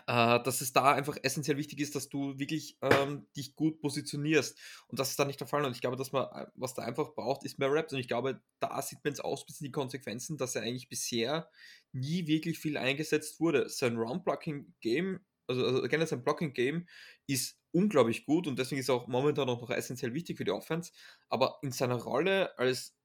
äh, 0.07 0.41
dass 0.43 0.61
es 0.61 0.71
da 0.71 0.93
einfach 0.93 1.17
essentiell 1.23 1.57
wichtig 1.57 1.79
ist, 1.79 1.95
dass 1.95 2.07
du 2.07 2.39
wirklich 2.39 2.77
ähm, 2.81 3.27
dich 3.35 3.55
gut 3.55 3.81
positionierst. 3.81 4.57
Und 4.87 4.99
das 4.99 5.09
ist 5.09 5.19
da 5.19 5.25
nicht 5.25 5.41
der 5.41 5.47
Fall. 5.47 5.65
Und 5.65 5.75
ich 5.75 5.81
glaube, 5.81 5.97
dass 5.97 6.13
man, 6.13 6.25
äh, 6.33 6.47
was 6.55 6.73
da 6.73 6.83
einfach 6.83 7.13
braucht, 7.13 7.43
ist 7.43 7.59
mehr 7.59 7.71
Raps. 7.71 7.91
Und 7.91 7.99
ich 7.99 8.07
glaube, 8.07 8.41
da 8.59 8.81
sieht 8.81 9.03
man 9.03 9.11
jetzt 9.11 9.23
aus 9.23 9.45
bisschen 9.45 9.65
die 9.65 9.71
Konsequenzen, 9.71 10.37
dass 10.37 10.55
er 10.55 10.61
eigentlich 10.61 10.87
bisher 10.87 11.49
nie 11.91 12.27
wirklich 12.27 12.59
viel 12.59 12.77
eingesetzt 12.77 13.41
wurde. 13.41 13.67
Sein 13.69 13.97
Round-Blocking-Game, 13.97 15.19
also, 15.47 15.65
also 15.65 15.81
generell 15.81 16.07
sein 16.07 16.23
Blocking-Game 16.23 16.87
ist 17.27 17.59
unglaublich 17.71 18.25
gut 18.25 18.47
und 18.47 18.57
deswegen 18.57 18.79
ist 18.79 18.89
er 18.89 18.95
auch 18.95 19.07
momentan 19.07 19.49
auch 19.49 19.59
noch 19.59 19.69
essentiell 19.69 20.13
wichtig 20.13 20.37
für 20.37 20.45
die 20.45 20.51
Offense. 20.51 20.93
Aber 21.27 21.57
in 21.61 21.71
seiner 21.71 21.95
Rolle 21.95 22.57
als 22.57 22.95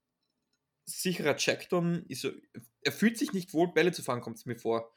sicherer 0.88 1.37
Checkdown 1.37 2.04
ist 2.09 2.25
er, 2.25 2.33
er 2.83 2.92
fühlt 2.92 3.18
sich 3.18 3.33
nicht 3.33 3.52
wohl, 3.52 3.73
Bälle 3.73 3.92
zu 3.92 4.02
fangen, 4.02 4.23
kommt 4.23 4.38
es 4.38 4.47
mir 4.47 4.57
vor. 4.57 4.92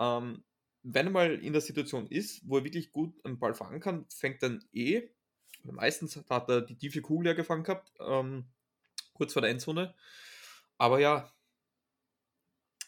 Ähm, 0.00 0.44
wenn 0.82 1.06
er 1.06 1.12
mal 1.12 1.34
in 1.34 1.52
der 1.52 1.62
Situation 1.62 2.08
ist, 2.08 2.42
wo 2.48 2.58
er 2.58 2.64
wirklich 2.64 2.92
gut 2.92 3.14
einen 3.24 3.38
Ball 3.38 3.54
fangen 3.54 3.80
kann, 3.80 4.06
fängt 4.08 4.42
dann 4.42 4.64
eh, 4.72 5.08
meistens 5.64 6.16
hat 6.28 6.48
er 6.48 6.62
die 6.62 6.76
tiefe 6.76 7.02
Kugel 7.02 7.28
ja 7.28 7.32
gefangen 7.34 7.64
gehabt, 7.64 7.92
ähm, 8.00 8.46
kurz 9.12 9.32
vor 9.32 9.42
der 9.42 9.50
Endzone. 9.50 9.94
Aber 10.78 10.98
ja, 10.98 11.32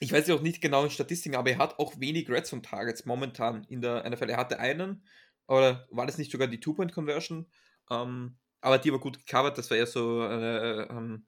ich 0.01 0.13
weiß 0.13 0.27
ja 0.27 0.35
auch 0.35 0.43
nicht 0.43 0.61
genau 0.61 0.85
in 0.85 0.91
Statistiken, 0.91 1.37
aber 1.37 1.51
er 1.51 1.59
hat 1.59 1.79
auch 1.79 1.99
wenig 2.01 2.29
Red 2.29 2.47
Zone 2.47 2.63
Targets 2.63 3.07
momentan 3.07 3.65
in 3.65 3.81
der 3.81 4.09
NFL. 4.09 4.31
Er 4.31 4.37
hatte 4.37 4.59
einen, 4.59 5.07
oder 5.47 5.87
war 5.91 6.07
das 6.07 6.19
nicht 6.19 6.33
sogar 6.33 6.49
die 6.49 6.61
Two-Point-Conversion? 6.61 7.47
Ähm, 7.91 8.37
aber 8.61 8.79
die 8.79 8.91
war 8.93 8.99
gut 8.99 9.19
gecovert, 9.25 9.59
das 9.59 9.71
war 9.71 9.77
eher 9.77 9.87
so 9.87 10.23
eine, 10.23 10.89
ähm, 10.91 11.27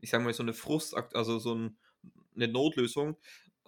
ich 0.00 0.10
sag 0.10 0.22
mal, 0.22 0.32
so 0.32 0.42
eine 0.42 0.52
Frust, 0.54 0.94
also 1.14 1.38
so 1.38 1.54
ein, 1.54 1.78
eine 2.36 2.48
Notlösung. 2.48 3.16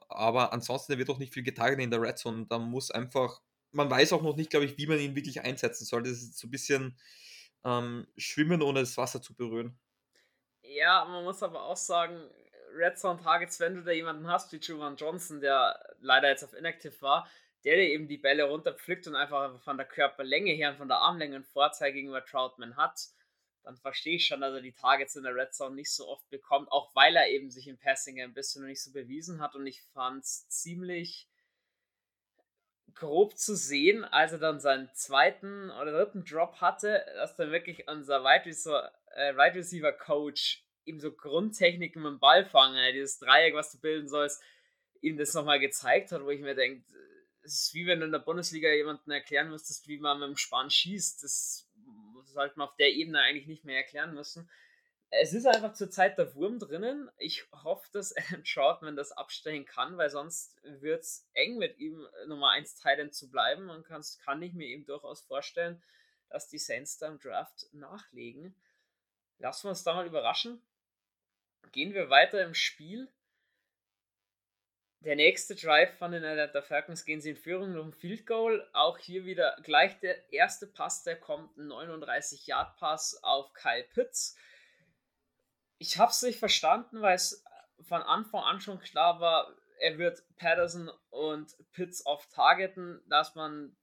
aber 0.08 0.52
ansonsten, 0.52 0.92
er 0.92 0.99
wird 0.99 1.10
auch 1.10 1.18
nicht 1.18 1.32
viel 1.34 1.42
getargetet 1.42 1.84
in 1.84 1.90
der 1.90 2.02
Red 2.02 2.18
Zone. 2.18 2.46
Da 2.49 2.58
muss 2.58 2.90
einfach, 2.90 3.40
man 3.72 3.90
weiß 3.90 4.12
auch 4.12 4.22
noch 4.22 4.37
nicht, 4.37 4.50
glaube 4.50 4.66
ich, 4.66 4.76
wie 4.78 4.87
man 4.87 4.99
ihn 4.99 5.16
wirklich 5.16 5.42
einsetzen 5.42 5.84
soll. 5.84 6.02
Das 6.02 6.12
ist 6.12 6.38
so 6.38 6.49
ein 6.49 6.50
bisschen 6.50 6.99
ähm, 7.64 8.06
schwimmen, 8.16 8.62
ohne 8.62 8.80
das 8.80 8.96
Wasser 8.96 9.22
zu 9.22 9.34
berühren. 9.34 9.78
Ja, 10.62 11.04
man 11.04 11.25
muss 11.25 11.42
aber 11.42 11.64
auch 11.64 11.76
sagen, 11.76 12.28
Red 12.76 12.99
Zone 12.99 13.20
Targets, 13.20 13.60
wenn 13.60 13.75
du 13.75 13.82
da 13.82 13.90
jemanden 13.90 14.28
hast 14.28 14.52
wie 14.52 14.58
Juwan 14.58 14.96
Johnson, 14.96 15.40
der 15.40 15.78
leider 16.00 16.28
jetzt 16.28 16.44
auf 16.44 16.54
Inactive 16.54 17.00
war, 17.00 17.28
der 17.64 17.76
dir 17.76 17.88
eben 17.88 18.08
die 18.08 18.18
Bälle 18.18 18.44
runterpflückt 18.44 19.06
und 19.06 19.16
einfach 19.16 19.60
von 19.62 19.76
der 19.76 19.87
Körperlänge 19.87 20.52
her 20.52 20.70
und 20.70 20.78
von 20.78 20.88
der 20.88 20.99
Armlänge 20.99 21.37
einen 21.37 21.44
Vorteil 21.44 21.92
gegenüber 21.92 22.25
Troutman 22.25 22.76
hat, 22.76 23.00
dann 23.62 23.76
verstehe 23.76 24.16
ich 24.16 24.26
schon, 24.26 24.40
dass 24.40 24.54
er 24.54 24.60
die 24.60 24.72
Targets 24.72 25.16
in 25.16 25.24
der 25.24 25.34
Red 25.34 25.54
Zone 25.54 25.74
nicht 25.74 25.92
so 25.92 26.08
oft 26.08 26.28
bekommt, 26.30 26.70
auch 26.72 26.94
weil 26.94 27.14
er 27.16 27.28
eben 27.28 27.50
sich 27.50 27.68
im 27.68 27.78
Passing 27.78 28.20
ein 28.20 28.34
bisschen 28.34 28.62
noch 28.62 28.68
nicht 28.68 28.82
so 28.82 28.92
bewiesen 28.92 29.40
hat 29.40 29.54
und 29.54 29.66
ich 29.66 29.82
fand 29.92 30.24
es 30.24 30.48
ziemlich 30.48 31.28
grob 32.94 33.38
zu 33.38 33.54
sehen, 33.54 34.04
als 34.04 34.32
er 34.32 34.38
dann 34.38 34.60
seinen 34.60 34.90
zweiten 34.94 35.70
oder 35.70 35.92
dritten 35.92 36.24
Drop 36.24 36.60
hatte, 36.60 37.04
dass 37.14 37.36
dann 37.36 37.52
wirklich 37.52 37.88
unser 37.88 38.22
Wide 38.22 38.46
Receiver, 38.46 38.92
äh, 39.14 39.34
Wide 39.34 39.58
Receiver 39.58 39.92
Coach 39.92 40.64
ihm 40.84 40.98
so 40.98 41.12
Grundtechniken 41.12 42.02
mit 42.02 42.12
dem 42.12 42.18
Ballfangen, 42.18 42.92
dieses 42.92 43.18
Dreieck, 43.18 43.54
was 43.54 43.70
du 43.70 43.80
bilden 43.80 44.08
sollst, 44.08 44.42
ihm 45.00 45.16
das 45.16 45.34
nochmal 45.34 45.60
gezeigt 45.60 46.12
hat, 46.12 46.24
wo 46.24 46.30
ich 46.30 46.40
mir 46.40 46.54
denke, 46.54 46.84
es 47.42 47.54
ist 47.54 47.74
wie 47.74 47.86
wenn 47.86 48.00
du 48.00 48.06
in 48.06 48.12
der 48.12 48.18
Bundesliga 48.18 48.68
jemanden 48.70 49.10
erklären 49.10 49.50
müsstest, 49.50 49.88
wie 49.88 49.98
man 49.98 50.20
mit 50.20 50.28
dem 50.28 50.36
Spann 50.36 50.70
schießt. 50.70 51.22
Das 51.22 51.69
sollte 52.32 52.58
man 52.58 52.68
auf 52.68 52.76
der 52.76 52.90
Ebene 52.90 53.20
eigentlich 53.20 53.46
nicht 53.46 53.64
mehr 53.64 53.76
erklären 53.76 54.14
müssen. 54.14 54.49
Es 55.10 55.32
ist 55.32 55.46
einfach 55.46 55.72
zurzeit 55.72 56.18
der 56.18 56.34
Wurm 56.37 56.60
drinnen. 56.60 57.10
Ich 57.18 57.44
hoffe, 57.64 57.88
dass 57.92 58.16
Adam 58.16 58.44
Troutman 58.44 58.96
das 58.96 59.12
abstellen 59.12 59.64
kann, 59.64 59.99
weil 59.99 60.10
sonst 60.10 60.56
wird 60.62 61.02
es 61.02 61.28
eng 61.34 61.58
mit 61.58 61.78
ihm 61.78 62.06
Nummer 62.26 62.50
1 62.50 62.76
Titan 62.76 63.10
zu 63.10 63.30
bleiben. 63.30 63.70
Und 63.70 63.84
kann 63.84 64.42
ich 64.42 64.52
mir 64.52 64.68
eben 64.68 64.87
durchaus 64.87 65.20
vorstellen, 65.20 65.82
dass 66.28 66.49
die 66.49 66.58
Saints 66.58 66.99
da 66.99 67.08
im 67.08 67.18
Draft 67.18 67.66
nachlegen. 67.72 68.54
Lassen 69.38 69.64
wir 69.64 69.70
uns 69.70 69.82
da 69.82 69.94
mal 69.94 70.06
überraschen. 70.06 70.62
Gehen 71.72 71.92
wir 71.92 72.08
weiter 72.08 72.42
im 72.44 72.54
Spiel. 72.54 73.08
Der 75.02 75.16
nächste 75.16 75.54
Drive 75.54 75.97
von 75.97 76.12
den 76.12 76.23
Atlanta 76.23 76.61
Falcons 76.61 77.07
gehen 77.07 77.23
sie 77.23 77.30
in 77.30 77.37
Führung 77.37 77.75
ein 77.75 77.92
Field 77.92 78.26
Goal. 78.26 78.69
Auch 78.75 78.99
hier 78.99 79.25
wieder 79.25 79.57
gleich 79.62 79.99
der 80.00 80.30
erste 80.30 80.66
Pass, 80.66 81.04
der 81.04 81.19
kommt, 81.19 81.57
ein 81.57 81.69
39 81.69 82.47
Yard 82.47 82.76
Pass 82.76 83.19
auf 83.23 83.54
Kyle 83.54 83.85
Pitts. 83.95 84.37
Ich 85.78 85.97
habe 85.97 86.11
es 86.11 86.21
nicht 86.21 86.38
verstanden, 86.38 87.00
weil 87.00 87.14
es 87.14 87.42
von 87.80 88.02
Anfang 88.02 88.42
an 88.42 88.61
schon 88.61 88.78
klar 88.78 89.21
war, 89.21 89.57
er 89.78 89.97
wird 89.97 90.23
Patterson 90.37 90.90
und 91.09 91.57
Pitts 91.73 92.04
oft 92.04 92.30
targeten, 92.30 93.00
dass 93.09 93.35
man 93.35 93.75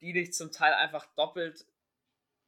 die 0.00 0.12
nicht 0.12 0.34
zum 0.34 0.50
Teil 0.50 0.72
einfach 0.72 1.06
doppelt. 1.14 1.64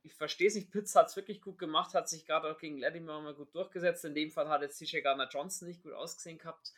Ich 0.03 0.15
verstehe 0.15 0.49
es 0.49 0.57
nicht, 0.57 0.73
Pitts 0.73 0.97
hat 0.97 1.07
es 1.07 1.15
wirklich 1.15 1.41
gut 1.41 1.61
gemacht, 1.61 1.95
hat 1.95 2.09
sich 2.09 2.27
gerade 2.27 2.51
auch 2.51 2.59
gegen 2.59 2.79
Latimer 2.79 3.21
mal 3.21 3.35
gut 3.35 3.55
durchgesetzt. 3.55 4.05
In 4.05 4.17
dem 4.17 4.33
Fall 4.33 4.49
hat 4.49 4.63
jetzt 4.63 4.79
CJ 4.79 5.03
Gardner 5.03 5.29
Johnson 5.29 5.69
nicht 5.69 5.85
gut 5.85 5.93
ausgesehen 5.93 6.39
gehabt 6.39 6.73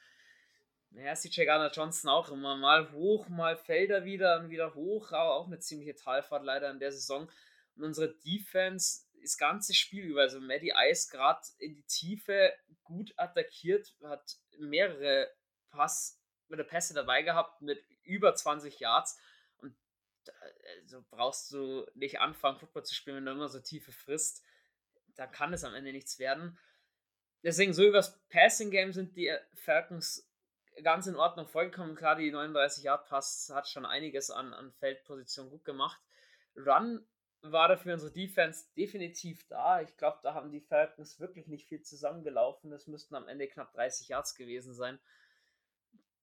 naja, 0.95 1.15
CJ 1.15 1.45
Garner 1.45 1.73
Johnson 1.73 2.09
auch 2.09 2.31
immer 2.31 2.57
mal 2.57 2.93
hoch, 2.93 3.29
mal 3.29 3.57
fällt 3.57 3.91
er 3.91 4.05
wieder 4.05 4.39
und 4.39 4.51
wieder 4.51 4.75
hoch, 4.75 5.11
aber 5.13 5.35
auch 5.35 5.47
eine 5.47 5.59
ziemliche 5.59 5.97
Talfahrt 5.97 6.45
leider 6.45 6.71
in 6.71 6.79
der 6.79 6.93
Saison. 6.93 7.31
Und 7.75 7.83
unsere 7.83 8.15
Defense 8.19 9.03
das 9.21 9.39
ganze 9.39 9.75
Spiel 9.75 10.05
über, 10.05 10.21
also 10.21 10.41
Maddie 10.41 10.73
Ice 10.91 11.11
gerade 11.11 11.41
in 11.59 11.75
die 11.75 11.85
Tiefe 11.85 12.53
gut 12.85 13.13
attackiert, 13.17 13.95
hat 14.05 14.37
mehrere 14.59 15.31
Pass, 15.71 16.21
oder 16.51 16.63
Pässe 16.63 16.95
dabei 16.95 17.23
gehabt 17.23 17.63
mit 17.63 17.83
über 18.05 18.35
20 18.35 18.79
Yards. 18.79 19.19
Und 19.57 19.75
also 20.83 21.05
brauchst 21.11 21.51
du 21.53 21.87
nicht 21.95 22.21
anfangen, 22.21 22.59
Football 22.59 22.85
zu 22.85 22.95
spielen, 22.95 23.17
wenn 23.17 23.25
du 23.25 23.33
immer 23.33 23.49
so 23.49 23.61
tiefe 23.61 23.93
frisst. 23.93 24.45
Dann 25.17 25.31
kann 25.33 25.55
es 25.55 25.65
am 25.65 25.75
Ende 25.75 25.93
nichts 25.93 26.19
werden. 26.19 26.59
Deswegen, 27.43 27.73
so 27.73 27.85
übers 27.85 28.21
Passing 28.29 28.71
Game 28.71 28.93
sind 28.93 29.17
die 29.17 29.35
Falcons 29.55 30.31
ganz 30.83 31.07
in 31.07 31.17
Ordnung 31.17 31.47
vorgekommen. 31.47 31.95
Klar, 31.97 32.17
die 32.17 32.31
39 32.31 32.85
Yard 32.85 33.07
Pass 33.07 33.51
hat 33.55 33.69
schon 33.69 33.87
einiges 33.87 34.31
an, 34.31 34.53
an 34.53 34.73
Feldposition 34.73 35.51
gut 35.51 35.65
gemacht. 35.65 36.01
Run 36.57 37.07
war 37.43 37.69
dafür 37.69 37.95
unsere 37.95 38.13
Defense 38.13 38.67
definitiv 38.77 39.47
da. 39.49 39.83
Ich 39.83 39.97
glaube, 39.97 40.19
da 40.23 40.35
haben 40.35 40.51
die 40.51 40.61
Falcons 40.61 41.21
wirklich 41.21 41.47
nicht 41.47 41.69
viel 41.69 41.83
zusammengelaufen. 41.83 42.73
Es 42.73 42.87
müssten 42.87 43.15
am 43.15 43.29
Ende 43.29 43.47
knapp 43.49 43.73
30 43.75 44.09
Yards 44.09 44.35
gewesen 44.35 44.75
sein. 44.75 44.99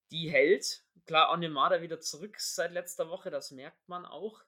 Die 0.10 0.30
hält. 0.30 0.84
Klar, 1.06 1.32
Onemada 1.32 1.82
wieder 1.82 2.00
zurück 2.00 2.40
seit 2.40 2.72
letzter 2.72 3.10
Woche, 3.10 3.30
das 3.30 3.52
merkt 3.52 3.88
man 3.88 4.06
auch. 4.06 4.44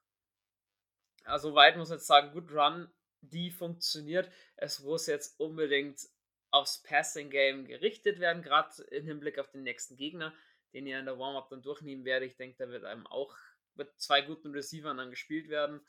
Also 1.26 1.56
weit 1.56 1.78
muss 1.78 1.90
man 1.90 2.00
jetzt 2.00 2.08
sagen, 2.08 2.34
gut 2.34 2.52
Run, 2.52 2.92
die 3.22 3.52
funktioniert. 3.52 4.30
Es 4.56 4.80
muss 4.80 5.08
jetzt 5.08 5.40
unbedingt 5.40 6.10
aufs 6.54 6.84
Passing 6.84 7.32
Game 7.32 7.66
gerichtet 7.66 8.20
werden, 8.20 8.44
gerade 8.44 8.84
im 8.84 9.06
Hinblick 9.06 9.40
auf 9.40 9.50
den 9.50 9.64
nächsten 9.64 9.98
Gegner, 9.98 10.34
den 10.72 10.86
ihr 10.86 11.00
in 11.00 11.06
der 11.06 11.18
Warm-Up 11.18 11.50
dann 11.50 11.64
durchnehmen 11.64 12.06
werdet. 12.06 12.30
Ich 12.30 12.38
denke, 12.38 12.58
da 12.58 12.70
wird 12.70 12.86
einem 12.86 13.08
auch 13.08 13.36
mit 13.74 14.00
zwei 14.00 14.22
guten 14.22 14.52
Receivern 14.52 14.98
dann 14.98 15.10
gespielt 15.10 15.50
werden. 15.50 15.82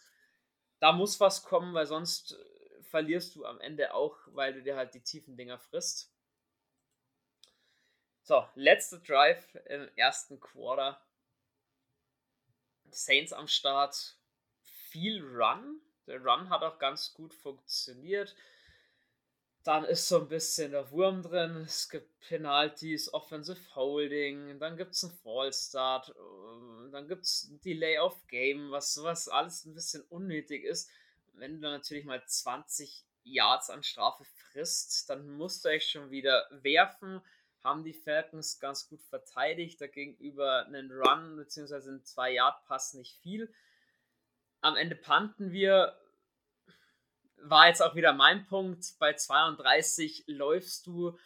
Da 0.80 0.92
muss 0.92 1.20
was 1.20 1.42
kommen, 1.42 1.74
weil 1.74 1.84
sonst 1.84 2.32
äh, 2.32 2.82
verlierst 2.82 3.36
du 3.36 3.44
am 3.44 3.60
Ende 3.60 3.92
auch, 3.92 4.18
weil 4.28 4.54
du 4.54 4.62
dir 4.62 4.74
halt 4.76 4.94
die 4.94 5.02
tiefen 5.02 5.36
Dinger 5.36 5.58
frisst. 5.58 6.10
So, 8.22 8.48
letzter 8.54 9.00
Drive 9.00 9.54
im 9.66 9.90
ersten 9.96 10.40
Quarter. 10.40 10.98
Saints 12.90 13.34
am 13.34 13.48
Start. 13.48 14.16
Viel 14.62 15.22
Run. 15.22 15.82
Der 16.06 16.24
Run 16.24 16.48
hat 16.48 16.62
auch 16.62 16.78
ganz 16.78 17.12
gut 17.12 17.34
funktioniert. 17.34 18.34
Dann 19.64 19.84
ist 19.84 20.08
so 20.08 20.20
ein 20.20 20.28
bisschen 20.28 20.72
der 20.72 20.90
Wurm 20.90 21.22
drin. 21.22 21.64
Es 21.66 21.88
gibt 21.88 22.20
Penalties, 22.20 23.12
Offensive 23.12 23.74
Holding, 23.74 24.58
dann 24.58 24.76
gibt 24.76 24.92
es 24.92 25.04
einen 25.04 25.14
Fallstart, 25.14 26.10
äh, 26.10 26.90
dann 26.90 27.08
gibt 27.08 27.24
es 27.24 27.48
ein 27.50 27.60
Delay 27.60 27.98
of 27.98 28.26
Game, 28.28 28.70
was 28.70 28.92
sowas 28.92 29.28
alles 29.28 29.64
ein 29.64 29.74
bisschen 29.74 30.02
unnötig 30.02 30.64
ist. 30.64 30.90
Wenn 31.32 31.60
du 31.60 31.68
natürlich 31.68 32.04
mal 32.04 32.22
20 32.24 33.04
Yards 33.24 33.70
an 33.70 33.82
Strafe 33.82 34.24
frisst, 34.24 35.08
dann 35.08 35.30
musst 35.30 35.64
du 35.64 35.70
echt 35.70 35.90
schon 35.90 36.10
wieder 36.10 36.46
werfen. 36.50 37.20
Haben 37.62 37.84
die 37.84 37.94
Falcons 37.94 38.60
ganz 38.60 38.88
gut 38.88 39.02
verteidigt, 39.02 39.80
dagegenüber 39.80 40.66
einen 40.66 40.92
Run 40.92 41.36
bzw. 41.36 41.88
einen 41.88 42.02
2-Yard-Pass 42.02 42.94
nicht 42.94 43.18
viel. 43.22 43.52
Am 44.60 44.76
Ende 44.76 44.94
panten 44.94 45.52
wir, 45.52 45.98
war 47.44 47.68
jetzt 47.68 47.82
auch 47.82 47.94
wieder 47.94 48.12
mein 48.12 48.46
Punkt. 48.46 48.94
Bei 48.98 49.12
32 49.12 50.24
läufst 50.26 50.86
du, 50.86 51.18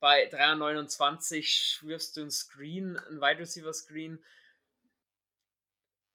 bei 0.00 0.26
329 0.26 1.80
wirfst 1.82 2.16
du 2.16 2.22
ein 2.22 2.30
Screen, 2.30 2.96
ein 2.96 3.20
Wide 3.20 3.40
Receiver 3.40 3.72
Screen. 3.72 4.22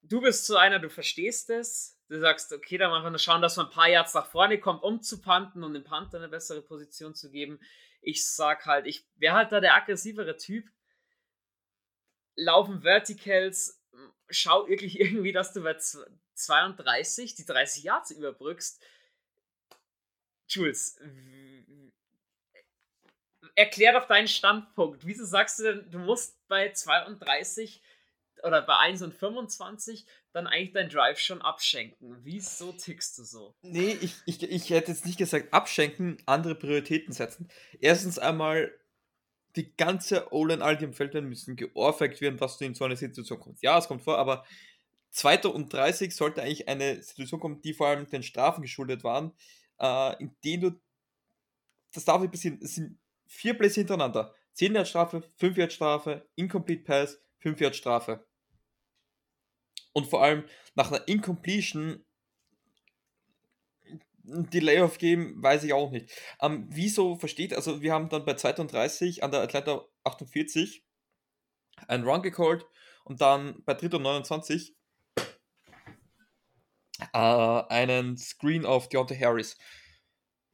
Du 0.02 0.20
bist 0.20 0.46
so 0.46 0.56
einer, 0.56 0.78
du 0.78 0.88
verstehst 0.88 1.50
es. 1.50 1.96
Du 2.08 2.18
sagst, 2.18 2.52
okay, 2.52 2.78
dann 2.78 2.92
einfach 2.92 3.10
nur 3.10 3.18
schauen, 3.18 3.42
dass 3.42 3.56
man 3.56 3.66
ein 3.66 3.72
paar 3.72 3.88
Yards 3.88 4.14
nach 4.14 4.30
vorne 4.30 4.58
kommt, 4.58 4.82
um 4.82 5.02
zu 5.02 5.20
panten 5.20 5.62
und 5.62 5.74
dem 5.74 5.84
Panther 5.84 6.18
eine 6.18 6.28
bessere 6.28 6.62
Position 6.62 7.14
zu 7.14 7.30
geben. 7.30 7.60
Ich 8.00 8.26
sag 8.30 8.64
halt, 8.64 8.86
ich 8.86 9.06
wäre 9.16 9.34
halt 9.34 9.52
da 9.52 9.60
der 9.60 9.74
aggressivere 9.74 10.36
Typ. 10.36 10.70
Laufen 12.36 12.82
Verticals, 12.82 13.82
schau 14.30 14.68
wirklich 14.68 15.00
irgendwie, 15.00 15.32
dass 15.32 15.52
du 15.52 15.62
bei 15.62 15.76
32 16.34 17.34
die 17.34 17.44
30 17.44 17.82
Yards 17.82 18.12
überbrückst 18.12 18.80
Jules, 20.48 20.98
erklär 23.54 23.92
doch 23.92 24.06
deinen 24.06 24.28
Standpunkt. 24.28 25.04
Wieso 25.04 25.24
sagst 25.24 25.58
du 25.58 25.62
denn, 25.64 25.90
du 25.90 25.98
musst 25.98 26.36
bei 26.48 26.70
32 26.70 27.82
oder 28.44 28.62
bei 28.62 28.76
1 28.76 29.02
und 29.02 29.14
25 29.14 30.06
dann 30.32 30.46
eigentlich 30.46 30.72
dein 30.72 30.88
Drive 30.88 31.18
schon 31.18 31.42
abschenken? 31.42 32.16
Wieso 32.22 32.72
tickst 32.72 33.18
du 33.18 33.24
so? 33.24 33.54
Nee, 33.62 33.98
ich, 34.00 34.14
ich, 34.26 34.42
ich 34.42 34.70
hätte 34.70 34.92
jetzt 34.92 35.06
nicht 35.06 35.18
gesagt 35.18 35.52
abschenken, 35.52 36.18
andere 36.24 36.54
Prioritäten 36.54 37.12
setzen. 37.12 37.48
Erstens 37.80 38.18
einmal, 38.18 38.72
die 39.56 39.74
ganze 39.76 40.32
O-Line, 40.32 40.62
all 40.64 40.76
die 40.76 40.84
im 40.84 40.94
Feld 40.94 41.14
werden, 41.14 41.28
müssen 41.28 41.56
geohrfeigt 41.56 42.20
werden, 42.20 42.40
was 42.40 42.58
du 42.58 42.64
in 42.64 42.74
so 42.74 42.84
eine 42.84 42.96
Situation 42.96 43.40
kommst. 43.40 43.62
Ja, 43.64 43.76
es 43.76 43.88
kommt 43.88 44.02
vor, 44.02 44.18
aber 44.18 44.46
2. 45.10 45.48
und 45.48 45.72
30 45.72 46.14
sollte 46.14 46.42
eigentlich 46.42 46.68
eine 46.68 47.02
Situation 47.02 47.40
kommen, 47.40 47.60
die 47.62 47.74
vor 47.74 47.88
allem 47.88 48.08
den 48.08 48.22
Strafen 48.22 48.62
geschuldet 48.62 49.02
waren, 49.02 49.32
äh, 49.80 50.22
in 50.22 50.36
denen 50.44 50.62
du, 50.62 50.80
das 51.92 52.04
darf 52.04 52.20
nicht 52.20 52.32
passieren, 52.32 52.58
es 52.62 52.74
sind 52.74 52.98
vier 53.26 53.54
Plätze 53.54 53.80
hintereinander. 53.80 54.34
10 54.54 54.74
Yard 54.74 54.88
Strafe, 54.88 55.22
5 55.36 55.56
Yard 55.56 55.72
Strafe, 55.72 56.28
Incomplete 56.34 56.82
Pass, 56.82 57.20
5 57.38 57.60
Yard 57.60 57.76
Strafe. 57.76 58.26
Und 59.92 60.08
vor 60.08 60.22
allem 60.22 60.44
nach 60.74 60.90
einer 60.90 61.06
Incompletion 61.06 62.04
Delay 64.28 64.80
of 64.80 64.98
Game 64.98 65.42
weiß 65.42 65.64
ich 65.64 65.72
auch 65.72 65.90
nicht. 65.90 66.10
Ähm, 66.40 66.66
wieso 66.70 67.16
versteht, 67.16 67.54
also 67.54 67.80
wir 67.80 67.92
haben 67.92 68.08
dann 68.08 68.24
bei 68.24 68.34
32 68.34 69.22
an 69.22 69.30
der 69.30 69.40
Atlanta 69.40 69.86
48 70.04 70.84
einen 71.86 72.04
Run 72.04 72.22
gecallt 72.22 72.66
und 73.04 73.20
dann 73.20 73.62
bei 73.64 73.74
3. 73.74 73.96
und 73.96 74.02
29 74.02 74.76
äh, 77.12 77.18
einen 77.18 78.16
Screen 78.16 78.64
auf 78.66 78.88
Deontay 78.88 79.18
Harris. 79.18 79.56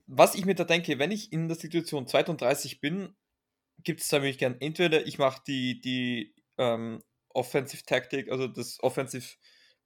Was 0.07 0.35
ich 0.35 0.45
mir 0.45 0.55
da 0.55 0.65
denke, 0.65 0.99
wenn 0.99 1.11
ich 1.11 1.33
in 1.33 1.49
der 1.49 1.57
Situation 1.57 2.07
32 2.07 2.81
bin, 2.81 3.17
gibt 3.83 4.01
es 4.01 4.09
da 4.09 4.19
nämlich 4.19 4.39
gern 4.39 4.57
entweder 4.61 5.07
ich 5.07 5.19
mache 5.19 5.43
die, 5.47 5.81
die 5.81 6.35
ähm, 6.59 7.03
Offensive 7.31 7.83
Tactic, 7.85 8.31
also 8.31 8.47
das 8.47 8.83
Offensive 8.83 9.37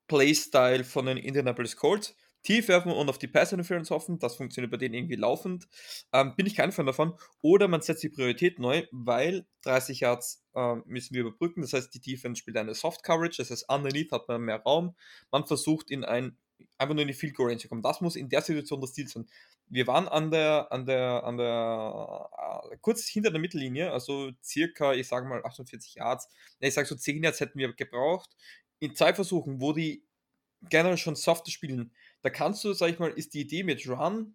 Playstyle 0.08 0.84
von 0.84 1.06
den 1.06 1.18
Indianapolis 1.18 1.76
Colts, 1.76 2.14
tief 2.42 2.68
werfen 2.68 2.92
und 2.92 3.08
auf 3.08 3.18
die 3.18 3.26
Pass 3.26 3.52
Interference 3.52 3.90
hoffen, 3.90 4.18
das 4.18 4.36
funktioniert 4.36 4.70
bei 4.70 4.76
denen 4.76 4.94
irgendwie 4.94 5.16
laufend, 5.16 5.68
ähm, 6.12 6.34
bin 6.36 6.46
ich 6.46 6.54
kein 6.54 6.72
Fan 6.72 6.86
davon. 6.86 7.14
Oder 7.42 7.68
man 7.68 7.82
setzt 7.82 8.02
die 8.02 8.08
Priorität 8.08 8.58
neu, 8.58 8.84
weil 8.90 9.46
30 9.62 10.00
Yards 10.00 10.44
äh, 10.54 10.76
müssen 10.86 11.14
wir 11.14 11.22
überbrücken, 11.22 11.62
das 11.62 11.72
heißt, 11.72 11.92
die 11.92 12.00
Defense 12.00 12.38
spielt 12.38 12.56
eine 12.56 12.74
Soft 12.74 13.02
Coverage, 13.02 13.38
das 13.38 13.50
heißt, 13.50 13.68
underneath 13.68 14.12
hat 14.12 14.28
man 14.28 14.42
mehr 14.42 14.62
Raum, 14.62 14.96
man 15.30 15.46
versucht 15.46 15.90
in 15.90 16.04
ein 16.04 16.38
einfach 16.76 16.94
nur 16.94 17.02
in 17.02 17.08
die 17.08 17.14
Field 17.14 17.34
Goal 17.34 17.50
Range 17.50 17.68
kommen. 17.68 17.82
Das 17.82 18.00
muss 18.00 18.16
in 18.16 18.28
der 18.28 18.42
Situation 18.42 18.80
das 18.80 18.92
Ziel 18.92 19.08
sein. 19.08 19.26
Wir 19.66 19.86
waren 19.86 20.08
an 20.08 20.30
der, 20.30 20.70
an 20.72 20.86
der, 20.86 21.24
an 21.24 21.36
der, 21.36 22.30
äh, 22.72 22.76
kurz 22.80 23.06
hinter 23.06 23.30
der 23.30 23.40
Mittellinie, 23.40 23.92
also 23.92 24.30
circa, 24.42 24.94
ich 24.94 25.08
sage 25.08 25.26
mal 25.26 25.44
48 25.44 25.96
Yards, 25.96 26.28
ich 26.60 26.74
sage 26.74 26.88
so 26.88 26.94
10 26.94 27.22
Yards 27.22 27.40
hätten 27.40 27.58
wir 27.58 27.72
gebraucht. 27.74 28.30
In 28.80 28.94
zwei 28.94 29.12
Versuchen, 29.12 29.60
wo 29.60 29.72
die 29.72 30.04
generell 30.62 30.96
schon 30.96 31.16
softer 31.16 31.50
spielen, 31.50 31.92
da 32.22 32.30
kannst 32.30 32.64
du, 32.64 32.72
sag 32.72 32.90
ich 32.90 32.98
mal, 32.98 33.10
ist 33.10 33.34
die 33.34 33.40
Idee 33.40 33.62
mit 33.62 33.86
Run 33.88 34.34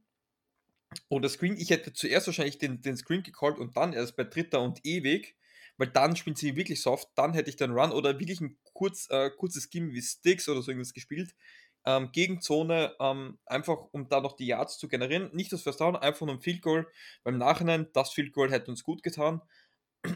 oder 1.10 1.30
Screen, 1.30 1.58
ich 1.58 1.70
hätte 1.70 1.94
zuerst 1.94 2.28
wahrscheinlich 2.28 2.60
den, 2.60 2.82
den 2.82 2.98
Screen 2.98 3.24
gecallt 3.24 3.58
und 3.58 3.76
dann 3.76 3.94
erst 3.94 4.16
bei 4.16 4.24
dritter 4.24 4.62
und 4.62 4.86
ewig, 4.86 5.36
weil 5.78 5.88
dann 5.88 6.16
spielen 6.16 6.36
sie 6.36 6.56
wirklich 6.56 6.82
soft, 6.82 7.10
dann 7.16 7.34
hätte 7.34 7.50
ich 7.50 7.56
den 7.56 7.72
Run 7.72 7.92
oder 7.92 8.20
wirklich 8.20 8.42
ein 8.42 8.58
kurz, 8.74 9.10
äh, 9.10 9.32
kurzes 9.32 9.70
Scheme 9.72 9.92
wie 9.94 10.02
Sticks 10.02 10.48
oder 10.48 10.62
so 10.62 10.72
irgendwas 10.72 10.94
gespielt, 10.94 11.34
ähm, 11.86 12.12
gegen 12.12 12.39
ähm, 12.50 13.39
einfach 13.46 13.78
um 13.91 14.08
da 14.10 14.22
noch 14.22 14.36
die 14.36 14.48
Yards 14.48 14.78
zu 14.78 14.88
generieren. 14.88 15.30
Nicht 15.34 15.52
das 15.52 15.63
First 15.63 15.82
Down, 15.82 15.96
einfach 15.96 16.26
nur 16.26 16.36
ein 16.36 16.41
Field 16.41 16.62
Goal. 16.62 16.88
Beim 17.24 17.38
Nachhinein, 17.38 17.88
das 17.93 18.13
Field 18.13 18.34
Goal 18.34 18.52
hätte 18.52 18.72
uns 18.72 18.84
gut 18.84 19.04
getan. 19.04 19.41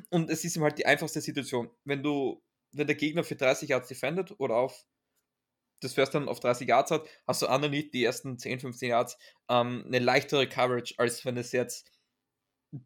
Und 0.09 0.29
es 0.29 0.43
ist 0.43 0.55
ihm 0.55 0.63
halt 0.63 0.77
die 0.77 0.85
einfachste 0.85 1.21
Situation. 1.21 1.69
Wenn 1.85 2.03
du, 2.03 2.43
wenn 2.71 2.87
der 2.87 2.95
Gegner 2.95 3.23
für 3.23 3.35
30 3.35 3.69
Yards 3.69 3.87
defendet 3.87 4.33
oder 4.37 4.55
auf 4.55 4.85
das 5.79 5.93
First 5.93 6.15
Down 6.15 6.27
auf 6.27 6.39
30 6.39 6.67
Yards 6.67 6.91
hat, 6.91 7.07
hast 7.27 7.41
du 7.41 7.47
underneath 7.47 7.93
die 7.93 8.03
ersten 8.03 8.37
10, 8.37 8.61
15 8.61 8.89
Yards 8.89 9.17
ähm, 9.49 9.83
eine 9.85 9.99
leichtere 9.99 10.47
Coverage, 10.47 10.95
als 10.97 11.23
wenn 11.23 11.37
es 11.37 11.51
jetzt 11.51 11.91